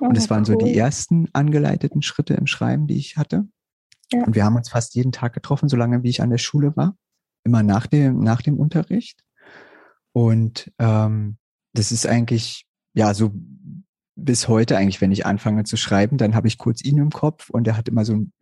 Und 0.00 0.16
das 0.16 0.30
waren 0.30 0.44
so 0.44 0.56
die 0.56 0.76
ersten 0.76 1.28
angeleiteten 1.32 2.02
Schritte 2.02 2.34
im 2.34 2.46
Schreiben, 2.46 2.86
die 2.86 2.96
ich 2.96 3.16
hatte. 3.16 3.46
Ja. 4.12 4.24
Und 4.24 4.34
wir 4.34 4.44
haben 4.44 4.56
uns 4.56 4.68
fast 4.68 4.94
jeden 4.94 5.12
Tag 5.12 5.32
getroffen, 5.34 5.68
solange 5.68 6.02
wie 6.02 6.08
ich 6.08 6.22
an 6.22 6.30
der 6.30 6.38
Schule 6.38 6.76
war. 6.76 6.96
Immer 7.44 7.62
nach 7.62 7.86
dem, 7.86 8.20
nach 8.20 8.42
dem 8.42 8.58
Unterricht. 8.58 9.22
Und 10.12 10.72
ähm, 10.78 11.38
das 11.72 11.92
ist 11.92 12.06
eigentlich 12.06 12.66
ja, 12.94 13.14
so 13.14 13.32
bis 14.16 14.48
heute 14.48 14.76
eigentlich, 14.76 15.00
wenn 15.00 15.12
ich 15.12 15.24
anfange 15.24 15.64
zu 15.64 15.76
schreiben, 15.76 16.18
dann 16.18 16.34
habe 16.34 16.48
ich 16.48 16.58
kurz 16.58 16.84
ihn 16.84 16.98
im 16.98 17.10
Kopf 17.10 17.48
und 17.48 17.66
er 17.66 17.76
hat 17.76 17.88
immer 17.88 18.04
so 18.04 18.14
ein 18.14 18.32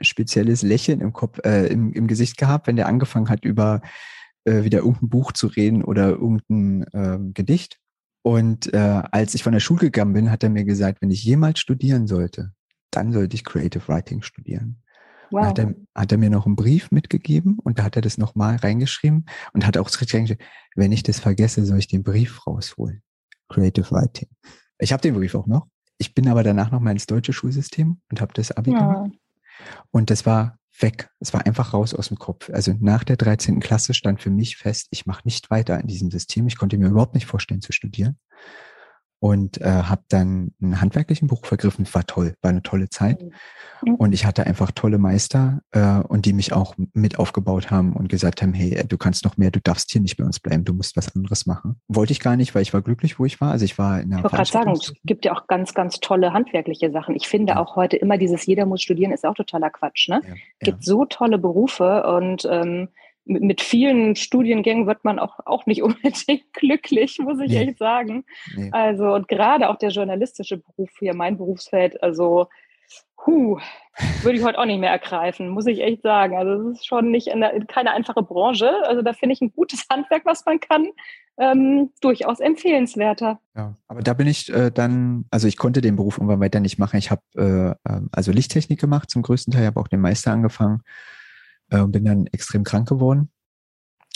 spezielles 0.00 0.62
Lächeln 0.62 1.00
im 1.00 1.12
Kopf, 1.12 1.38
äh, 1.44 1.66
im, 1.66 1.92
im 1.92 2.06
Gesicht 2.06 2.36
gehabt, 2.36 2.66
wenn 2.66 2.76
der 2.76 2.88
angefangen 2.88 3.28
hat, 3.28 3.44
über 3.44 3.80
äh, 4.44 4.64
wieder 4.64 4.78
irgendein 4.78 5.08
Buch 5.08 5.32
zu 5.32 5.46
reden 5.46 5.84
oder 5.84 6.08
irgendein 6.08 6.82
äh, 6.92 7.18
Gedicht. 7.32 7.78
Und 8.22 8.72
äh, 8.74 9.02
als 9.10 9.34
ich 9.34 9.42
von 9.42 9.52
der 9.52 9.60
Schule 9.60 9.80
gegangen 9.80 10.12
bin, 10.12 10.30
hat 10.30 10.42
er 10.42 10.50
mir 10.50 10.64
gesagt, 10.64 11.00
wenn 11.00 11.10
ich 11.10 11.24
jemals 11.24 11.58
studieren 11.60 12.06
sollte, 12.06 12.52
dann 12.90 13.12
sollte 13.12 13.34
ich 13.34 13.44
Creative 13.44 13.86
Writing 13.88 14.22
studieren. 14.22 14.82
Wow. 15.30 15.46
Hat 15.46 15.58
er, 15.58 15.74
hat 15.94 16.12
er 16.12 16.18
mir 16.18 16.28
noch 16.28 16.44
einen 16.44 16.56
Brief 16.56 16.90
mitgegeben 16.90 17.58
und 17.62 17.78
da 17.78 17.84
hat 17.84 17.96
er 17.96 18.02
das 18.02 18.18
nochmal 18.18 18.56
reingeschrieben 18.56 19.26
und 19.52 19.64
hat 19.64 19.76
auch 19.76 19.88
reingeschrieben, 19.88 20.44
wenn 20.74 20.92
ich 20.92 21.02
das 21.02 21.20
vergesse, 21.20 21.64
soll 21.64 21.78
ich 21.78 21.88
den 21.88 22.02
Brief 22.02 22.46
rausholen. 22.46 23.02
Creative 23.48 23.90
Writing. 23.90 24.28
Ich 24.78 24.92
habe 24.92 25.02
den 25.02 25.14
Brief 25.14 25.34
auch 25.34 25.46
noch. 25.46 25.68
Ich 25.98 26.14
bin 26.14 26.28
aber 26.28 26.42
danach 26.42 26.70
noch 26.70 26.80
mal 26.80 26.92
ins 26.92 27.06
deutsche 27.06 27.32
Schulsystem 27.32 28.00
und 28.10 28.20
habe 28.20 28.32
das 28.34 28.50
Abi 28.52 28.72
ja. 28.72 28.78
gemacht. 28.78 29.12
Und 29.90 30.10
das 30.10 30.26
war 30.26 30.58
weg. 30.82 31.10
Es 31.20 31.32
war 31.32 31.46
einfach 31.46 31.74
raus 31.74 31.94
aus 31.94 32.08
dem 32.08 32.18
Kopf. 32.18 32.50
Also 32.50 32.74
nach 32.80 33.04
der 33.04 33.16
13. 33.16 33.60
Klasse 33.60 33.94
stand 33.94 34.20
für 34.20 34.30
mich 34.30 34.56
fest, 34.56 34.88
ich 34.90 35.06
mache 35.06 35.22
nicht 35.24 35.50
weiter 35.50 35.80
in 35.80 35.86
diesem 35.86 36.10
System. 36.10 36.46
Ich 36.46 36.56
konnte 36.56 36.78
mir 36.78 36.88
überhaupt 36.88 37.14
nicht 37.14 37.26
vorstellen 37.26 37.60
zu 37.60 37.72
studieren 37.72 38.18
und 39.20 39.60
äh, 39.60 39.64
habe 39.64 40.02
dann 40.08 40.52
einen 40.60 40.80
handwerklichen 40.80 41.28
Beruf 41.28 41.46
vergriffen. 41.46 41.86
War 41.92 42.06
toll, 42.06 42.34
war 42.40 42.50
eine 42.50 42.62
tolle 42.62 42.88
Zeit. 42.88 43.22
Und 43.98 44.12
ich 44.12 44.26
hatte 44.26 44.46
einfach 44.46 44.72
tolle 44.72 44.98
Meister 44.98 45.60
äh, 45.72 46.00
und 46.00 46.26
die 46.26 46.32
mich 46.32 46.52
auch 46.52 46.74
mit 46.92 47.18
aufgebaut 47.18 47.70
haben 47.70 47.94
und 47.94 48.08
gesagt 48.08 48.42
haben, 48.42 48.52
hey, 48.52 48.82
du 48.86 48.98
kannst 48.98 49.24
noch 49.24 49.36
mehr, 49.36 49.50
du 49.50 49.60
darfst 49.60 49.90
hier 49.90 50.00
nicht 50.00 50.16
bei 50.16 50.24
uns 50.24 50.40
bleiben, 50.40 50.64
du 50.64 50.72
musst 50.72 50.96
was 50.96 51.14
anderes 51.14 51.46
machen. 51.46 51.80
Wollte 51.88 52.12
ich 52.12 52.20
gar 52.20 52.36
nicht, 52.36 52.54
weil 52.54 52.62
ich 52.62 52.74
war 52.74 52.82
glücklich, 52.82 53.18
wo 53.18 53.24
ich 53.24 53.40
war. 53.40 53.52
Also 53.52 53.64
ich 53.64 53.78
war 53.78 54.00
in 54.00 54.10
der 54.10 54.18
Ich 54.18 54.24
wollte 54.24 54.36
gerade 54.36 54.50
sagen, 54.50 54.72
es 54.72 54.92
gibt 55.04 55.24
ja 55.24 55.32
auch 55.34 55.46
ganz, 55.46 55.74
ganz 55.74 56.00
tolle 56.00 56.32
handwerkliche 56.32 56.90
Sachen. 56.90 57.14
Ich 57.14 57.28
finde 57.28 57.54
ja. 57.54 57.60
auch 57.60 57.76
heute 57.76 57.96
immer 57.96 58.18
dieses 58.18 58.44
jeder 58.46 58.66
muss 58.66 58.82
studieren, 58.82 59.12
ist 59.12 59.26
auch 59.26 59.34
totaler 59.34 59.70
Quatsch. 59.70 60.08
Ne? 60.08 60.20
Ja, 60.26 60.34
es 60.58 60.64
gibt 60.64 60.84
so 60.84 61.04
tolle 61.04 61.38
Berufe 61.38 62.04
und 62.06 62.46
ähm, 62.50 62.88
mit, 63.24 63.60
vielen 63.60 64.16
Studiengängen 64.16 64.86
wird 64.86 65.04
man 65.04 65.18
auch, 65.18 65.38
auch 65.44 65.66
nicht 65.66 65.82
unbedingt 65.82 66.52
glücklich, 66.52 67.18
muss 67.18 67.40
ich 67.40 67.50
nee. 67.50 67.68
echt 67.68 67.78
sagen. 67.78 68.24
Nee. 68.56 68.70
Also, 68.72 69.12
und 69.14 69.28
gerade 69.28 69.68
auch 69.68 69.76
der 69.76 69.90
journalistische 69.90 70.58
Beruf 70.58 70.90
hier, 70.98 71.14
mein 71.14 71.36
Berufsfeld, 71.36 72.02
also, 72.02 72.48
huh, 73.24 73.58
würde 74.22 74.38
ich 74.38 74.44
heute 74.44 74.58
auch 74.58 74.64
nicht 74.64 74.80
mehr 74.80 74.90
ergreifen, 74.90 75.48
muss 75.48 75.66
ich 75.66 75.80
echt 75.80 76.02
sagen. 76.02 76.36
Also, 76.36 76.70
es 76.70 76.78
ist 76.78 76.86
schon 76.86 77.10
nicht 77.10 77.30
eine, 77.30 77.64
keine 77.66 77.92
einfache 77.92 78.22
Branche. 78.22 78.72
Also, 78.84 79.02
da 79.02 79.12
finde 79.12 79.34
ich 79.34 79.40
ein 79.40 79.52
gutes 79.52 79.86
Handwerk, 79.90 80.24
was 80.24 80.44
man 80.44 80.58
kann, 80.58 80.88
ähm, 81.38 81.90
durchaus 82.00 82.40
empfehlenswerter. 82.40 83.40
Ja, 83.56 83.74
aber 83.88 84.02
da 84.02 84.12
bin 84.12 84.26
ich 84.26 84.52
äh, 84.52 84.70
dann, 84.70 85.24
also 85.30 85.48
ich 85.48 85.56
konnte 85.56 85.80
den 85.80 85.96
Beruf 85.96 86.18
irgendwann 86.18 86.40
weiter 86.40 86.60
nicht 86.60 86.78
machen. 86.78 86.98
Ich 86.98 87.10
habe 87.10 87.22
äh, 87.36 87.90
ähm, 87.90 88.10
also 88.12 88.30
Lichttechnik 88.30 88.78
gemacht 88.78 89.10
zum 89.10 89.22
größten 89.22 89.52
Teil, 89.52 89.66
habe 89.66 89.80
auch 89.80 89.88
den 89.88 90.00
Meister 90.00 90.32
angefangen 90.32 90.82
äh, 91.70 91.84
bin 91.86 92.04
dann 92.04 92.26
extrem 92.26 92.64
krank 92.64 92.88
geworden 92.88 93.30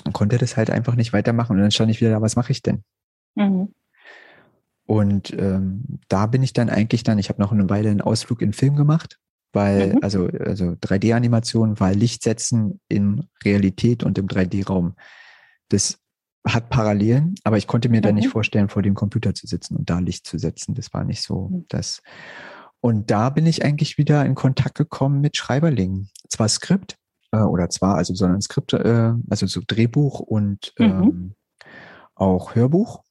und 0.05 0.13
konnte 0.13 0.39
das 0.39 0.57
halt 0.57 0.71
einfach 0.71 0.97
nicht 0.97 1.13
weitermachen. 1.13 1.57
Und 1.57 1.63
dann 1.63 1.71
stand 1.71 1.91
ich 1.91 2.01
wieder 2.01 2.11
da, 2.11 2.23
was 2.23 2.37
mache 2.37 2.53
ich 2.53 2.63
denn? 2.63 2.85
Mhm. 3.35 3.75
Und 4.87 5.33
ähm, 5.39 6.01
da 6.09 6.27
bin 6.27 6.43
ich 6.43 6.53
dann 6.53 6.69
eigentlich 6.69 7.05
dann, 7.05 7.19
ich 7.19 7.29
habe 7.31 7.41
noch 7.41 7.53
eine 7.53 7.71
Weile 7.71 7.91
einen 7.91 8.03
Ausflug 8.03 8.43
in 8.43 8.53
Film 8.53 8.77
gemacht, 8.77 9.19
weil, 9.53 9.95
mhm. 9.95 9.99
also, 10.03 10.27
also 10.27 10.73
3D-Animation, 10.73 11.81
weil 11.81 11.97
Licht 11.97 12.23
setzen 12.23 12.81
in 12.89 13.27
Realität 13.45 14.03
und 14.03 14.19
im 14.19 14.27
3D-Raum, 14.27 14.95
das 15.69 16.01
hat 16.47 16.69
Parallelen, 16.69 17.35
aber 17.45 17.57
ich 17.57 17.67
konnte 17.67 17.89
mir 17.89 17.99
mhm. 17.99 18.03
dann 18.03 18.15
nicht 18.17 18.29
vorstellen, 18.29 18.69
vor 18.69 18.83
dem 18.83 18.95
Computer 18.95 19.35
zu 19.35 19.47
sitzen 19.47 19.77
und 19.77 19.89
da 19.89 20.01
Licht 20.01 20.27
zu 20.27 20.39
setzen. 20.39 20.75
Das 20.75 20.93
war 20.93 21.05
nicht 21.05 21.23
so 21.23 21.49
mhm. 21.49 21.65
das. 21.69 22.03
Und 22.81 23.11
da 23.11 23.31
bin 23.31 23.47
ich 23.47 23.65
eigentlich 23.65 23.97
wieder 23.97 24.27
in 24.27 24.35
Kontakt 24.35 24.75
gekommen 24.75 25.23
mit 25.23 25.39
Schreiberlingen. 25.39 26.11
Zwar 26.29 26.51
Skript, 26.51 26.99
äh, 27.35 27.43
oder 27.43 27.69
zwar, 27.71 27.97
also 27.97 28.15
sondern 28.15 28.41
Skript, 28.41 28.73
äh, 28.73 29.13
also 29.29 29.47
so 29.47 29.61
Drehbuch 29.67 30.21
und 30.21 30.73
mhm. 30.79 30.85
ähm, 30.87 31.35
auch 32.15 32.55
Hörbuch. 32.55 33.03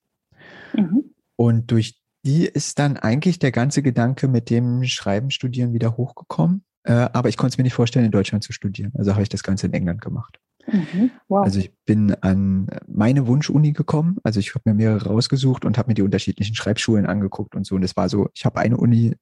Mhm. 0.74 1.14
Und 1.36 1.72
durch 1.72 2.00
die 2.26 2.46
ist 2.46 2.80
dann 2.80 2.96
eigentlich 2.96 3.40
der 3.40 3.52
ganze 3.52 3.84
Gedanke 3.84 4.28
mit 4.28 4.50
dem 4.50 4.84
Schreiben, 4.86 5.30
Studieren 5.30 5.74
wieder 5.74 5.98
hochgekommen. 5.98 6.64
Äh, 6.84 7.10
aber 7.12 7.30
ich 7.30 7.38
konnte 7.38 7.54
es 7.54 7.58
mir 7.58 7.64
nicht 7.64 7.74
vorstellen, 7.74 8.06
in 8.06 8.12
Deutschland 8.12 8.44
zu 8.44 8.54
studieren. 8.54 8.94
Also 8.98 9.12
habe 9.12 9.24
ich 9.24 9.30
das 9.30 9.44
Ganze 9.44 9.68
in 9.68 9.74
England 9.74 10.02
gemacht. 10.02 10.40
Mhm. 10.68 11.12
Wow. 11.28 11.44
Also 11.44 11.60
ich 11.60 11.74
bin 11.86 12.16
an 12.22 12.68
meine 12.88 13.28
Wunschuni 13.28 13.74
gekommen. 13.74 14.18
Also 14.24 14.40
ich 14.40 14.56
habe 14.56 14.70
mir 14.70 14.74
mehrere 14.74 15.10
rausgesucht 15.10 15.66
und 15.66 15.78
habe 15.78 15.90
mir 15.90 15.94
die 15.94 16.02
unterschiedlichen 16.02 16.56
Schreibschulen 16.56 17.06
angeguckt 17.06 17.56
und 17.56 17.66
so. 17.66 17.76
Und 17.76 17.84
es 17.84 17.96
war 17.96 18.10
so, 18.10 18.30
ich 18.34 18.46
habe 18.46 18.60
eine 18.60 18.78
Uni, 18.78 19.16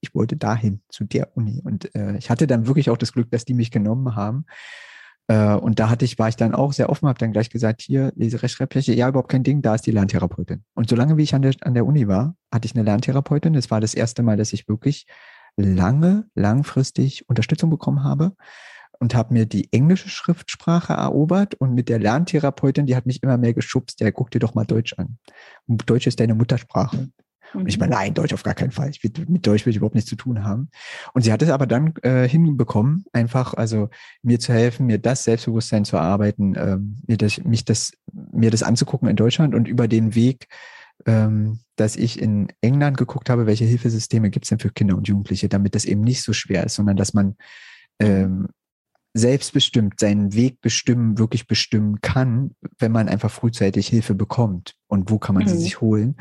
ich 0.00 0.14
wollte 0.14 0.36
dahin, 0.36 0.80
zu 0.88 1.04
der 1.04 1.36
Uni. 1.36 1.60
Und 1.64 1.94
äh, 1.94 2.16
ich 2.16 2.30
hatte 2.30 2.46
dann 2.46 2.66
wirklich 2.66 2.90
auch 2.90 2.96
das 2.96 3.12
Glück, 3.12 3.30
dass 3.30 3.44
die 3.44 3.54
mich 3.54 3.70
genommen 3.70 4.16
haben. 4.16 4.46
Äh, 5.28 5.54
und 5.54 5.78
da 5.78 5.90
hatte 5.90 6.04
ich, 6.04 6.18
war 6.18 6.28
ich 6.28 6.36
dann 6.36 6.54
auch 6.54 6.72
sehr 6.72 6.88
offen, 6.88 7.08
habe 7.08 7.18
dann 7.18 7.32
gleich 7.32 7.50
gesagt, 7.50 7.82
hier, 7.82 8.12
Lese 8.16 8.42
Rechtschreibfläche, 8.42 8.94
ja, 8.94 9.08
überhaupt 9.08 9.30
kein 9.30 9.44
Ding, 9.44 9.62
da 9.62 9.74
ist 9.74 9.86
die 9.86 9.92
Lerntherapeutin. 9.92 10.64
Und 10.74 10.88
solange 10.88 11.16
wie 11.16 11.22
ich 11.22 11.34
an 11.34 11.42
der, 11.42 11.54
an 11.60 11.74
der 11.74 11.86
Uni 11.86 12.08
war, 12.08 12.34
hatte 12.52 12.66
ich 12.66 12.74
eine 12.74 12.84
Lerntherapeutin. 12.84 13.52
Das 13.52 13.70
war 13.70 13.80
das 13.80 13.94
erste 13.94 14.22
Mal, 14.22 14.36
dass 14.36 14.52
ich 14.52 14.68
wirklich 14.68 15.06
lange, 15.56 16.26
langfristig 16.34 17.28
Unterstützung 17.28 17.70
bekommen 17.70 18.02
habe 18.02 18.32
und 19.00 19.14
habe 19.14 19.34
mir 19.34 19.46
die 19.46 19.72
englische 19.72 20.08
Schriftsprache 20.08 20.92
erobert 20.92 21.54
und 21.54 21.74
mit 21.74 21.88
der 21.88 21.98
Lerntherapeutin, 21.98 22.86
die 22.86 22.94
hat 22.94 23.06
mich 23.06 23.22
immer 23.22 23.38
mehr 23.38 23.54
geschubst, 23.54 24.00
ja, 24.00 24.10
guck 24.10 24.30
dir 24.30 24.38
doch 24.38 24.54
mal 24.54 24.66
Deutsch 24.66 24.94
an. 24.98 25.18
Deutsch 25.66 26.06
ist 26.06 26.20
deine 26.20 26.34
Muttersprache. 26.34 27.08
Und 27.54 27.66
ich 27.66 27.78
meine, 27.78 27.92
nein, 27.92 28.14
Deutsch 28.14 28.32
auf 28.32 28.44
gar 28.44 28.54
keinen 28.54 28.70
Fall. 28.70 28.90
Ich 28.90 29.02
will, 29.02 29.10
mit 29.26 29.44
Deutsch 29.44 29.66
will 29.66 29.70
ich 29.70 29.78
überhaupt 29.78 29.96
nichts 29.96 30.08
zu 30.08 30.16
tun 30.16 30.44
haben. 30.44 30.68
Und 31.14 31.22
sie 31.22 31.32
hat 31.32 31.42
es 31.42 31.50
aber 31.50 31.66
dann 31.66 31.94
äh, 32.02 32.28
hinbekommen, 32.28 33.04
einfach 33.12 33.54
also 33.54 33.88
mir 34.22 34.38
zu 34.38 34.52
helfen, 34.52 34.86
mir 34.86 34.98
das 34.98 35.24
Selbstbewusstsein 35.24 35.84
zu 35.84 35.96
erarbeiten, 35.96 36.54
ähm, 36.56 36.96
mir 37.06 37.16
das, 37.16 37.42
mich 37.42 37.64
das, 37.64 37.92
mir 38.12 38.50
das 38.50 38.62
anzugucken 38.62 39.08
in 39.08 39.16
Deutschland 39.16 39.54
und 39.54 39.66
über 39.66 39.88
den 39.88 40.14
Weg, 40.14 40.46
ähm, 41.06 41.58
dass 41.76 41.96
ich 41.96 42.20
in 42.20 42.48
England 42.60 42.98
geguckt 42.98 43.30
habe, 43.30 43.46
welche 43.46 43.64
Hilfesysteme 43.64 44.30
gibt 44.30 44.44
es 44.44 44.50
denn 44.50 44.58
für 44.58 44.70
Kinder 44.70 44.96
und 44.96 45.08
Jugendliche, 45.08 45.48
damit 45.48 45.74
das 45.74 45.86
eben 45.86 46.02
nicht 46.02 46.22
so 46.22 46.32
schwer 46.32 46.64
ist, 46.64 46.74
sondern 46.74 46.96
dass 46.96 47.14
man 47.14 47.36
ähm, 47.98 48.48
selbstbestimmt 49.14 49.98
seinen 49.98 50.34
Weg 50.34 50.60
bestimmen, 50.60 51.18
wirklich 51.18 51.46
bestimmen 51.46 52.00
kann, 52.00 52.52
wenn 52.78 52.92
man 52.92 53.08
einfach 53.08 53.30
frühzeitig 53.30 53.88
Hilfe 53.88 54.14
bekommt. 54.14 54.76
Und 54.86 55.10
wo 55.10 55.18
kann 55.18 55.34
man 55.34 55.44
mhm. 55.44 55.48
sie 55.48 55.58
sich 55.58 55.80
holen? 55.80 56.16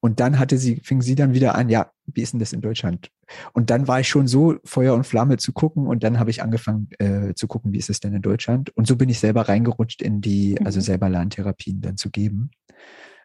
Und 0.00 0.20
dann 0.20 0.38
hatte 0.38 0.58
sie, 0.58 0.76
fing 0.76 1.02
sie 1.02 1.16
dann 1.16 1.34
wieder 1.34 1.56
an, 1.56 1.68
ja, 1.68 1.90
wie 2.06 2.22
ist 2.22 2.32
denn 2.32 2.40
das 2.40 2.52
in 2.52 2.60
Deutschland? 2.60 3.10
Und 3.52 3.70
dann 3.70 3.88
war 3.88 3.98
ich 4.00 4.08
schon 4.08 4.28
so 4.28 4.56
Feuer 4.64 4.94
und 4.94 5.04
Flamme 5.04 5.38
zu 5.38 5.52
gucken 5.52 5.86
und 5.86 6.04
dann 6.04 6.20
habe 6.20 6.30
ich 6.30 6.42
angefangen 6.42 6.88
äh, 6.98 7.34
zu 7.34 7.48
gucken, 7.48 7.72
wie 7.72 7.78
ist 7.78 7.90
es 7.90 7.98
denn 7.98 8.14
in 8.14 8.22
Deutschland? 8.22 8.70
Und 8.76 8.86
so 8.86 8.94
bin 8.94 9.08
ich 9.08 9.18
selber 9.18 9.48
reingerutscht 9.48 10.00
in 10.00 10.20
die, 10.20 10.52
also 10.52 10.60
mhm. 10.60 10.66
also 10.66 10.80
selber 10.80 11.08
Lerntherapien 11.08 11.80
dann 11.80 11.96
zu 11.96 12.10
geben. 12.10 12.50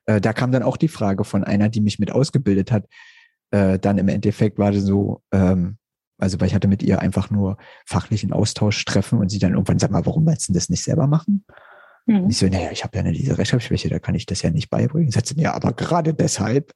Äh, 0.05 0.19
da 0.19 0.33
kam 0.33 0.51
dann 0.51 0.63
auch 0.63 0.77
die 0.77 0.87
Frage 0.87 1.23
von 1.23 1.43
einer, 1.43 1.69
die 1.69 1.81
mich 1.81 1.99
mit 1.99 2.11
ausgebildet 2.11 2.71
hat. 2.71 2.87
Äh, 3.51 3.77
dann 3.77 3.99
im 3.99 4.07
Endeffekt 4.07 4.57
war 4.57 4.71
das 4.71 4.83
so, 4.83 5.21
ähm, 5.31 5.77
also 6.17 6.39
weil 6.39 6.47
ich 6.47 6.55
hatte 6.55 6.67
mit 6.67 6.83
ihr 6.83 6.99
einfach 6.99 7.29
nur 7.29 7.57
fachlichen 7.85 8.31
Austausch 8.31 8.83
treffen 8.85 9.19
und 9.19 9.29
sie 9.29 9.39
dann 9.39 9.53
irgendwann 9.53 9.79
sagt 9.79 9.91
mal, 9.91 10.05
warum 10.05 10.25
willst 10.25 10.49
du 10.49 10.53
das 10.53 10.69
nicht 10.69 10.83
selber 10.83 11.07
machen? 11.07 11.45
Mhm. 12.05 12.21
Und 12.21 12.29
ich 12.29 12.37
so, 12.37 12.47
naja, 12.47 12.71
ich 12.71 12.83
habe 12.83 12.97
ja 12.97 13.03
eine 13.03 13.13
diese 13.13 13.37
Rechtschreibschwäche, 13.37 13.89
da 13.89 13.99
kann 13.99 14.15
ich 14.15 14.25
das 14.25 14.41
ja 14.41 14.49
nicht 14.49 14.69
beibringen. 14.69 15.11
Sagt 15.11 15.27
sie, 15.27 15.39
ja, 15.39 15.53
aber 15.53 15.73
gerade 15.73 16.13
deshalb, 16.13 16.73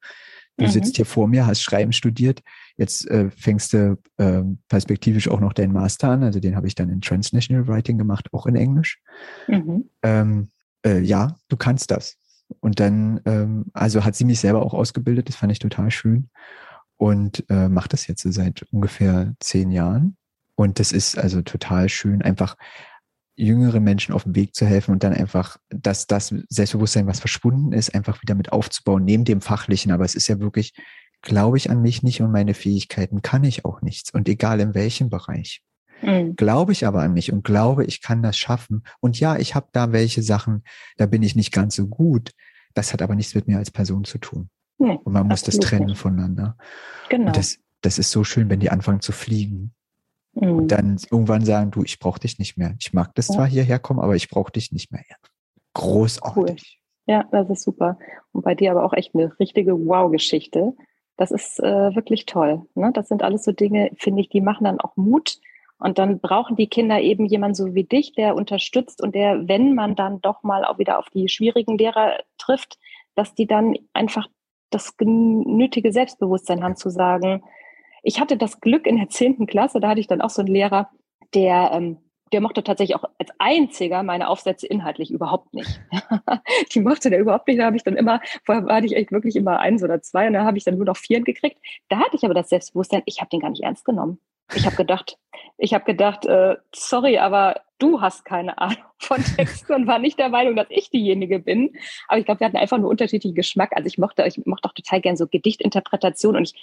du 0.57 0.65
mhm. 0.65 0.69
sitzt 0.69 0.95
hier 0.95 1.05
vor 1.05 1.27
mir, 1.27 1.45
hast 1.45 1.61
Schreiben 1.61 1.93
studiert, 1.93 2.41
jetzt 2.77 3.07
äh, 3.09 3.29
fängst 3.31 3.73
du 3.73 3.97
äh, 4.17 4.43
perspektivisch 4.69 5.27
auch 5.29 5.39
noch 5.39 5.53
deinen 5.53 5.73
Master 5.73 6.09
an, 6.09 6.23
also 6.23 6.39
den 6.39 6.55
habe 6.55 6.67
ich 6.67 6.75
dann 6.75 6.89
in 6.89 7.01
Transnational 7.01 7.67
Writing 7.67 7.97
gemacht, 7.97 8.33
auch 8.33 8.45
in 8.45 8.55
Englisch. 8.55 9.01
Mhm. 9.47 9.89
Ähm, 10.03 10.49
äh, 10.85 10.99
ja, 10.99 11.38
du 11.49 11.57
kannst 11.57 11.91
das. 11.91 12.17
Und 12.61 12.79
dann, 12.79 13.19
ähm, 13.25 13.65
also 13.73 14.05
hat 14.05 14.15
sie 14.15 14.23
mich 14.23 14.39
selber 14.39 14.65
auch 14.65 14.73
ausgebildet, 14.73 15.27
das 15.27 15.35
fand 15.35 15.51
ich 15.51 15.59
total 15.59 15.91
schön 15.91 16.29
und 16.97 17.43
äh, 17.49 17.69
macht 17.69 17.93
das 17.93 18.07
jetzt 18.07 18.23
seit 18.23 18.65
ungefähr 18.71 19.33
zehn 19.39 19.71
Jahren. 19.71 20.17
Und 20.55 20.79
das 20.79 20.91
ist 20.91 21.17
also 21.17 21.41
total 21.41 21.87
schön, 21.87 22.21
einfach 22.21 22.57
jüngeren 23.35 23.83
Menschen 23.83 24.13
auf 24.13 24.23
dem 24.23 24.35
Weg 24.35 24.55
zu 24.55 24.65
helfen 24.65 24.91
und 24.91 25.03
dann 25.03 25.13
einfach, 25.13 25.57
dass 25.69 26.07
das 26.07 26.33
Selbstbewusstsein, 26.49 27.05
was 27.05 27.19
verschwunden 27.19 27.71
ist, 27.71 27.93
einfach 27.93 28.21
wieder 28.23 28.33
mit 28.33 28.51
aufzubauen, 28.51 29.05
neben 29.05 29.25
dem 29.25 29.41
Fachlichen. 29.41 29.91
Aber 29.91 30.03
es 30.03 30.15
ist 30.15 30.27
ja 30.27 30.39
wirklich, 30.39 30.73
glaube 31.21 31.57
ich 31.57 31.69
an 31.69 31.81
mich 31.81 32.01
nicht 32.01 32.21
und 32.21 32.31
meine 32.31 32.55
Fähigkeiten 32.55 33.21
kann 33.21 33.43
ich 33.43 33.63
auch 33.63 33.81
nichts. 33.81 34.11
Und 34.11 34.27
egal 34.27 34.59
in 34.59 34.73
welchem 34.73 35.09
Bereich. 35.09 35.61
Mhm. 36.01 36.35
Glaube 36.35 36.71
ich 36.71 36.85
aber 36.85 37.03
an 37.03 37.13
mich 37.13 37.31
und 37.31 37.43
glaube, 37.43 37.85
ich 37.85 38.01
kann 38.01 38.23
das 38.23 38.37
schaffen. 38.37 38.83
Und 38.99 39.19
ja, 39.19 39.37
ich 39.37 39.53
habe 39.53 39.67
da 39.71 39.91
welche 39.91 40.23
Sachen, 40.23 40.63
da 40.97 41.05
bin 41.05 41.21
ich 41.21 41.35
nicht 41.35 41.51
ganz 41.51 41.75
so 41.75 41.87
gut. 41.87 42.31
Das 42.73 42.91
hat 42.91 43.03
aber 43.03 43.15
nichts 43.15 43.35
mit 43.35 43.47
mir 43.47 43.57
als 43.57 43.71
Person 43.71 44.03
zu 44.03 44.17
tun. 44.17 44.49
Nee, 44.78 44.99
und 45.03 45.13
man 45.13 45.28
muss 45.28 45.43
das 45.43 45.57
trennen 45.57 45.88
nicht. 45.88 45.97
voneinander. 45.97 46.57
Genau. 47.09 47.28
Und 47.28 47.38
das, 47.38 47.59
das 47.82 47.97
ist 47.97 48.11
so 48.11 48.23
schön, 48.23 48.49
wenn 48.49 48.59
die 48.59 48.69
anfangen 48.69 49.01
zu 49.01 49.11
fliegen. 49.11 49.73
Mhm. 50.34 50.57
Und 50.57 50.67
dann 50.67 50.97
irgendwann 51.09 51.45
sagen, 51.45 51.71
du, 51.71 51.84
ich 51.84 51.99
brauche 51.99 52.19
dich 52.19 52.39
nicht 52.39 52.57
mehr. 52.57 52.75
Ich 52.80 52.93
mag 52.93 53.13
das 53.15 53.30
ja. 53.30 53.36
zwar 53.36 53.47
hierher 53.47 53.80
kommen, 53.80 53.99
aber 53.99 54.15
ich 54.15 54.30
brauche 54.30 54.51
dich 54.51 54.71
nicht 54.71 54.91
mehr. 54.91 55.03
Großartig. 55.73 56.80
Cool. 57.07 57.13
Ja, 57.13 57.23
das 57.32 57.49
ist 57.49 57.63
super. 57.63 57.97
Und 58.34 58.43
bei 58.43 58.53
dir 58.53 58.71
aber 58.71 58.84
auch 58.84 58.93
echt 58.93 59.15
eine 59.15 59.38
richtige 59.39 59.73
Wow-Geschichte. 59.73 60.73
Das 61.15 61.32
ist 61.32 61.59
äh, 61.59 61.95
wirklich 61.95 62.25
toll. 62.25 62.63
Ne? 62.75 62.91
Das 62.93 63.07
sind 63.07 63.23
alles 63.23 63.43
so 63.43 63.51
Dinge, 63.51 63.91
finde 63.97 64.21
ich, 64.21 64.30
die 64.30 64.41
machen 64.41 64.65
dann 64.65 64.80
auch 64.80 64.95
Mut. 64.97 65.39
Und 65.80 65.99
dann 65.99 66.19
brauchen 66.19 66.55
die 66.55 66.67
Kinder 66.67 66.99
eben 66.99 67.25
jemanden 67.25 67.55
so 67.55 67.75
wie 67.75 67.84
dich, 67.84 68.13
der 68.13 68.36
unterstützt 68.36 69.01
und 69.01 69.13
der, 69.13 69.47
wenn 69.47 69.75
man 69.75 69.95
dann 69.95 70.21
doch 70.21 70.43
mal 70.43 70.65
auch 70.65 70.80
wieder 70.80 70.97
auf 70.97 71.09
die 71.09 71.30
schwierigen 71.30 71.78
Lehrer 71.78 72.19
trifft, 72.38 72.80
dass 73.15 73.36
die 73.36 73.47
dann 73.47 73.75
einfach 73.93 74.28
das 74.70 74.93
nötige 74.99 75.91
Selbstbewusstsein 75.91 76.63
haben 76.63 76.76
zu 76.76 76.89
sagen, 76.89 77.43
ich 78.03 78.20
hatte 78.20 78.38
das 78.38 78.61
Glück 78.61 78.88
in 78.88 78.97
der 78.97 79.09
zehnten 79.09 79.47
Klasse, 79.47 79.80
da 79.80 79.89
hatte 79.89 79.99
ich 79.99 80.07
dann 80.07 80.22
auch 80.22 80.30
so 80.30 80.41
einen 80.41 80.53
Lehrer, 80.53 80.89
der, 81.34 81.72
ähm, 81.74 81.97
der 82.32 82.41
mochte 82.41 82.63
tatsächlich 82.63 82.95
auch 82.95 83.05
als 83.18 83.32
einziger 83.39 84.03
meine 84.03 84.28
Aufsätze 84.28 84.68
inhaltlich 84.68 85.11
überhaupt 85.11 85.53
nicht. 85.53 85.82
die 86.74 86.82
mochte 86.82 87.09
der 87.09 87.20
überhaupt 87.20 87.47
nicht. 87.47 87.59
Da 87.59 87.65
habe 87.65 87.78
ich 87.78 87.84
dann 87.84 87.95
immer, 87.95 88.22
vorher 88.45 88.65
hatte 88.74 88.86
ich 88.86 88.95
echt 88.95 89.11
wirklich 89.11 89.36
immer 89.36 89.59
eins 89.59 89.84
oder 89.84 90.01
zwei 90.01 90.28
und 90.28 90.34
da 90.34 90.43
habe 90.43 90.57
ich 90.57 90.63
dann 90.63 90.76
nur 90.76 90.86
noch 90.86 90.97
vier 90.97 91.22
gekriegt. 91.22 91.57
Da 91.89 91.97
hatte 91.99 92.15
ich 92.15 92.24
aber 92.24 92.34
das 92.34 92.49
Selbstbewusstsein, 92.49 93.03
ich 93.05 93.20
habe 93.20 93.30
den 93.30 93.39
gar 93.39 93.49
nicht 93.49 93.63
ernst 93.63 93.86
genommen. 93.86 94.20
Ich 94.55 94.65
habe 94.65 94.75
gedacht, 94.75 95.17
ich 95.57 95.73
habe 95.73 95.85
gedacht, 95.85 96.25
äh, 96.25 96.55
sorry, 96.73 97.17
aber 97.17 97.61
du 97.79 98.01
hast 98.01 98.25
keine 98.25 98.57
Ahnung 98.57 98.77
von 98.99 99.23
Texten 99.23 99.73
und 99.73 99.87
war 99.87 99.99
nicht 99.99 100.17
der 100.19 100.29
Meinung, 100.29 100.55
dass 100.55 100.67
ich 100.69 100.89
diejenige 100.89 101.39
bin. 101.39 101.75
Aber 102.07 102.19
ich 102.19 102.25
glaube, 102.25 102.39
wir 102.39 102.47
hatten 102.47 102.57
einfach 102.57 102.77
nur 102.77 102.89
unterschiedlichen 102.89 103.35
Geschmack. 103.35 103.71
Also 103.75 103.87
ich 103.87 103.97
mochte, 103.97 104.23
ich 104.25 104.43
mochte 104.45 104.69
auch 104.69 104.73
total 104.73 105.01
gern 105.01 105.17
so 105.17 105.27
Gedichtinterpretation 105.27 106.35
und 106.35 106.53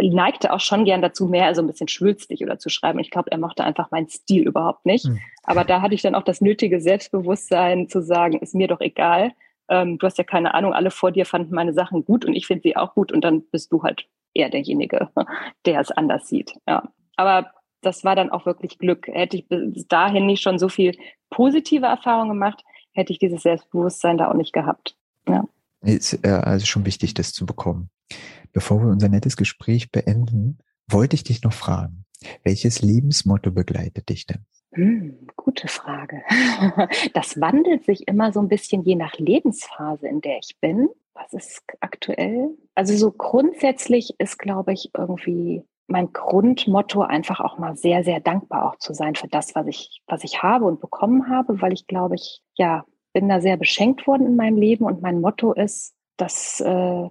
ich 0.00 0.12
neigte 0.12 0.52
auch 0.52 0.60
schon 0.60 0.84
gern 0.84 1.02
dazu, 1.02 1.26
mehr 1.26 1.54
so 1.54 1.62
ein 1.62 1.66
bisschen 1.66 1.88
schwülstig 1.88 2.42
oder 2.42 2.58
zu 2.58 2.68
schreiben. 2.68 2.98
Ich 2.98 3.10
glaube, 3.10 3.30
er 3.30 3.38
mochte 3.38 3.64
einfach 3.64 3.90
meinen 3.90 4.08
Stil 4.08 4.46
überhaupt 4.46 4.84
nicht. 4.86 5.06
Mhm. 5.06 5.20
Aber 5.44 5.64
da 5.64 5.80
hatte 5.80 5.94
ich 5.94 6.02
dann 6.02 6.14
auch 6.14 6.24
das 6.24 6.40
nötige 6.40 6.80
Selbstbewusstsein 6.80 7.88
zu 7.88 8.02
sagen, 8.02 8.38
ist 8.38 8.54
mir 8.54 8.68
doch 8.68 8.80
egal. 8.80 9.32
Ähm, 9.68 9.98
du 9.98 10.06
hast 10.06 10.18
ja 10.18 10.24
keine 10.24 10.54
Ahnung, 10.54 10.72
alle 10.72 10.90
vor 10.90 11.12
dir 11.12 11.26
fanden 11.26 11.54
meine 11.54 11.72
Sachen 11.72 12.04
gut 12.04 12.24
und 12.24 12.34
ich 12.34 12.46
finde 12.46 12.62
sie 12.62 12.76
auch 12.76 12.94
gut 12.94 13.12
und 13.12 13.22
dann 13.22 13.42
bist 13.50 13.72
du 13.72 13.82
halt 13.82 14.06
eher 14.34 14.48
derjenige, 14.48 15.08
der 15.66 15.80
es 15.80 15.90
anders 15.90 16.28
sieht. 16.28 16.54
Ja. 16.66 16.90
Aber 17.18 17.50
das 17.82 18.04
war 18.04 18.16
dann 18.16 18.30
auch 18.30 18.46
wirklich 18.46 18.78
Glück. 18.78 19.08
Hätte 19.08 19.36
ich 19.36 19.48
bis 19.48 19.86
dahin 19.88 20.26
nicht 20.26 20.42
schon 20.42 20.58
so 20.58 20.68
viel 20.68 20.96
positive 21.30 21.86
Erfahrungen 21.86 22.30
gemacht, 22.30 22.64
hätte 22.92 23.12
ich 23.12 23.18
dieses 23.18 23.42
Selbstbewusstsein 23.42 24.18
da 24.18 24.30
auch 24.30 24.34
nicht 24.34 24.52
gehabt. 24.52 24.96
Ja. 25.28 25.44
Ist 25.82 26.24
äh, 26.24 26.28
also 26.30 26.64
schon 26.64 26.86
wichtig, 26.86 27.14
das 27.14 27.32
zu 27.32 27.44
bekommen. 27.44 27.90
Bevor 28.52 28.80
wir 28.80 28.88
unser 28.88 29.08
nettes 29.08 29.36
Gespräch 29.36 29.90
beenden, 29.90 30.58
wollte 30.88 31.14
ich 31.14 31.24
dich 31.24 31.42
noch 31.42 31.52
fragen, 31.52 32.04
welches 32.44 32.82
Lebensmotto 32.82 33.50
begleitet 33.50 34.08
dich 34.08 34.26
denn? 34.26 34.46
Hm, 34.72 35.28
gute 35.36 35.68
Frage. 35.68 36.22
Das 37.14 37.40
wandelt 37.40 37.84
sich 37.84 38.06
immer 38.06 38.32
so 38.32 38.40
ein 38.40 38.48
bisschen 38.48 38.82
je 38.82 38.94
nach 38.94 39.14
Lebensphase, 39.18 40.06
in 40.06 40.20
der 40.20 40.38
ich 40.38 40.56
bin. 40.60 40.88
Was 41.14 41.32
ist 41.32 41.62
aktuell? 41.80 42.56
Also 42.76 42.96
so 42.96 43.10
grundsätzlich 43.10 44.14
ist, 44.18 44.38
glaube 44.38 44.72
ich, 44.72 44.90
irgendwie 44.96 45.64
mein 45.88 46.12
Grundmotto 46.12 47.00
einfach 47.00 47.40
auch 47.40 47.58
mal 47.58 47.74
sehr, 47.74 48.04
sehr 48.04 48.20
dankbar 48.20 48.68
auch 48.68 48.78
zu 48.78 48.92
sein 48.92 49.14
für 49.14 49.26
das, 49.26 49.54
was 49.54 49.66
ich, 49.66 50.02
was 50.06 50.22
ich 50.22 50.42
habe 50.42 50.66
und 50.66 50.80
bekommen 50.80 51.28
habe, 51.28 51.60
weil 51.62 51.72
ich 51.72 51.86
glaube, 51.86 52.14
ich, 52.14 52.42
ja, 52.54 52.84
bin 53.14 53.28
da 53.28 53.40
sehr 53.40 53.56
beschenkt 53.56 54.06
worden 54.06 54.26
in 54.26 54.36
meinem 54.36 54.58
Leben 54.58 54.84
und 54.84 55.00
mein 55.00 55.20
Motto 55.20 55.54
ist, 55.54 55.94
dass, 56.18 56.60
äh, 56.60 57.08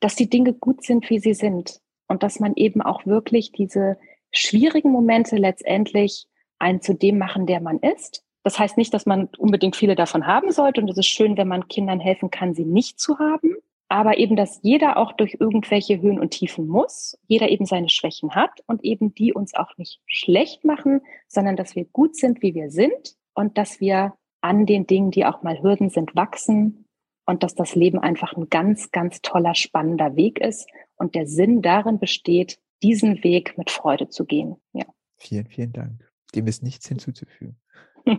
dass 0.00 0.16
die 0.16 0.30
Dinge 0.30 0.54
gut 0.54 0.82
sind, 0.82 1.08
wie 1.10 1.18
sie 1.18 1.34
sind 1.34 1.80
und 2.08 2.22
dass 2.22 2.40
man 2.40 2.54
eben 2.56 2.80
auch 2.80 3.04
wirklich 3.04 3.52
diese 3.52 3.98
schwierigen 4.32 4.90
Momente 4.90 5.36
letztendlich 5.36 6.26
einen 6.58 6.80
zu 6.80 6.94
dem 6.94 7.18
machen, 7.18 7.46
der 7.46 7.60
man 7.60 7.78
ist. 7.78 8.24
Das 8.42 8.58
heißt 8.58 8.78
nicht, 8.78 8.94
dass 8.94 9.04
man 9.04 9.28
unbedingt 9.36 9.76
viele 9.76 9.96
davon 9.96 10.26
haben 10.26 10.50
sollte 10.50 10.80
und 10.80 10.88
es 10.88 10.96
ist 10.96 11.06
schön, 11.06 11.36
wenn 11.36 11.48
man 11.48 11.68
Kindern 11.68 12.00
helfen 12.00 12.30
kann, 12.30 12.54
sie 12.54 12.64
nicht 12.64 12.98
zu 12.98 13.18
haben 13.18 13.54
aber 13.94 14.18
eben, 14.18 14.34
dass 14.34 14.58
jeder 14.62 14.96
auch 14.96 15.12
durch 15.12 15.36
irgendwelche 15.38 16.00
Höhen 16.00 16.18
und 16.18 16.30
Tiefen 16.30 16.66
muss, 16.66 17.16
jeder 17.28 17.48
eben 17.48 17.64
seine 17.64 17.88
Schwächen 17.88 18.34
hat 18.34 18.50
und 18.66 18.82
eben 18.82 19.14
die 19.14 19.32
uns 19.32 19.54
auch 19.54 19.78
nicht 19.78 20.00
schlecht 20.04 20.64
machen, 20.64 21.00
sondern 21.28 21.54
dass 21.54 21.76
wir 21.76 21.84
gut 21.84 22.16
sind, 22.16 22.42
wie 22.42 22.56
wir 22.56 22.72
sind 22.72 23.14
und 23.34 23.56
dass 23.56 23.80
wir 23.80 24.14
an 24.40 24.66
den 24.66 24.88
Dingen, 24.88 25.12
die 25.12 25.24
auch 25.24 25.44
mal 25.44 25.62
Hürden 25.62 25.90
sind, 25.90 26.16
wachsen 26.16 26.86
und 27.24 27.44
dass 27.44 27.54
das 27.54 27.76
Leben 27.76 28.00
einfach 28.00 28.32
ein 28.36 28.48
ganz, 28.48 28.90
ganz 28.90 29.22
toller, 29.22 29.54
spannender 29.54 30.16
Weg 30.16 30.40
ist 30.40 30.68
und 30.96 31.14
der 31.14 31.28
Sinn 31.28 31.62
darin 31.62 32.00
besteht, 32.00 32.58
diesen 32.82 33.22
Weg 33.22 33.56
mit 33.56 33.70
Freude 33.70 34.08
zu 34.08 34.24
gehen. 34.24 34.56
Ja. 34.72 34.86
Vielen, 35.18 35.46
vielen 35.46 35.72
Dank. 35.72 36.10
Dem 36.34 36.48
ist 36.48 36.64
nichts 36.64 36.88
hinzuzufügen. 36.88 37.60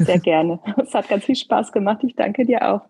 Sehr 0.00 0.18
gerne. 0.18 0.58
Es 0.82 0.92
hat 0.92 1.08
ganz 1.08 1.24
viel 1.24 1.36
Spaß 1.36 1.70
gemacht. 1.70 2.02
Ich 2.02 2.16
danke 2.16 2.44
dir 2.44 2.68
auch. 2.68 2.80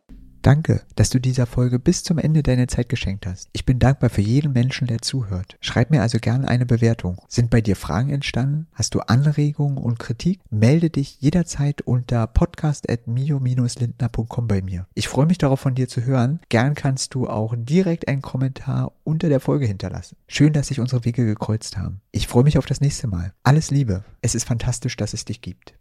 Danke, 0.43 0.83
dass 0.97 1.11
du 1.11 1.19
dieser 1.19 1.45
Folge 1.45 1.79
bis 1.79 2.03
zum 2.03 2.17
Ende 2.17 2.43
deine 2.43 2.67
Zeit 2.67 2.89
geschenkt 2.89 3.27
hast. 3.27 3.51
Ich 3.53 3.67
bin 3.67 3.79
dankbar 3.79 4.09
für 4.09 4.23
jeden 4.23 4.53
Menschen, 4.53 4.87
der 4.87 5.03
zuhört. 5.03 5.59
Schreib 5.61 5.91
mir 5.91 6.01
also 6.01 6.19
gerne 6.19 6.49
eine 6.49 6.65
Bewertung. 6.65 7.21
Sind 7.29 7.51
bei 7.51 7.61
dir 7.61 7.77
Fragen 7.77 8.09
entstanden? 8.09 8.67
Hast 8.73 8.95
du 8.95 9.01
Anregungen 9.01 9.77
und 9.77 9.99
Kritik? 9.99 10.41
Melde 10.49 10.89
dich 10.89 11.21
jederzeit 11.21 11.83
unter 11.83 12.27
podcast.mio-lindner.com 12.27 14.49
bei 14.49 14.63
mir. 14.63 14.87
Ich 14.95 15.09
freue 15.09 15.27
mich 15.27 15.37
darauf, 15.39 15.61
von 15.61 15.75
dir 15.75 15.89
zu 15.89 16.05
hören. 16.05 16.41
Gern 16.49 16.75
kannst 16.75 17.13
du 17.15 17.29
auch 17.29 17.55
direkt 17.57 18.09
einen 18.09 18.23
Kommentar 18.23 18.93
unter 19.05 19.29
der 19.29 19.41
Folge 19.41 19.67
hinterlassen. 19.67 20.17
Schön, 20.27 20.55
dass 20.55 20.69
sich 20.69 20.81
unsere 20.81 21.05
Wege 21.05 21.27
gekreuzt 21.27 21.77
haben. 21.77 22.01
Ich 22.13 22.29
freue 22.29 22.45
mich 22.45 22.57
auf 22.57 22.65
das 22.65 22.81
nächste 22.81 23.09
Mal. 23.09 23.35
Alles 23.43 23.71
Liebe. 23.71 24.05
Es 24.23 24.35
ist 24.35 24.45
fantastisch, 24.45 24.97
dass 24.97 25.13
es 25.13 25.27
dich 25.27 25.43
gibt. 25.43 25.75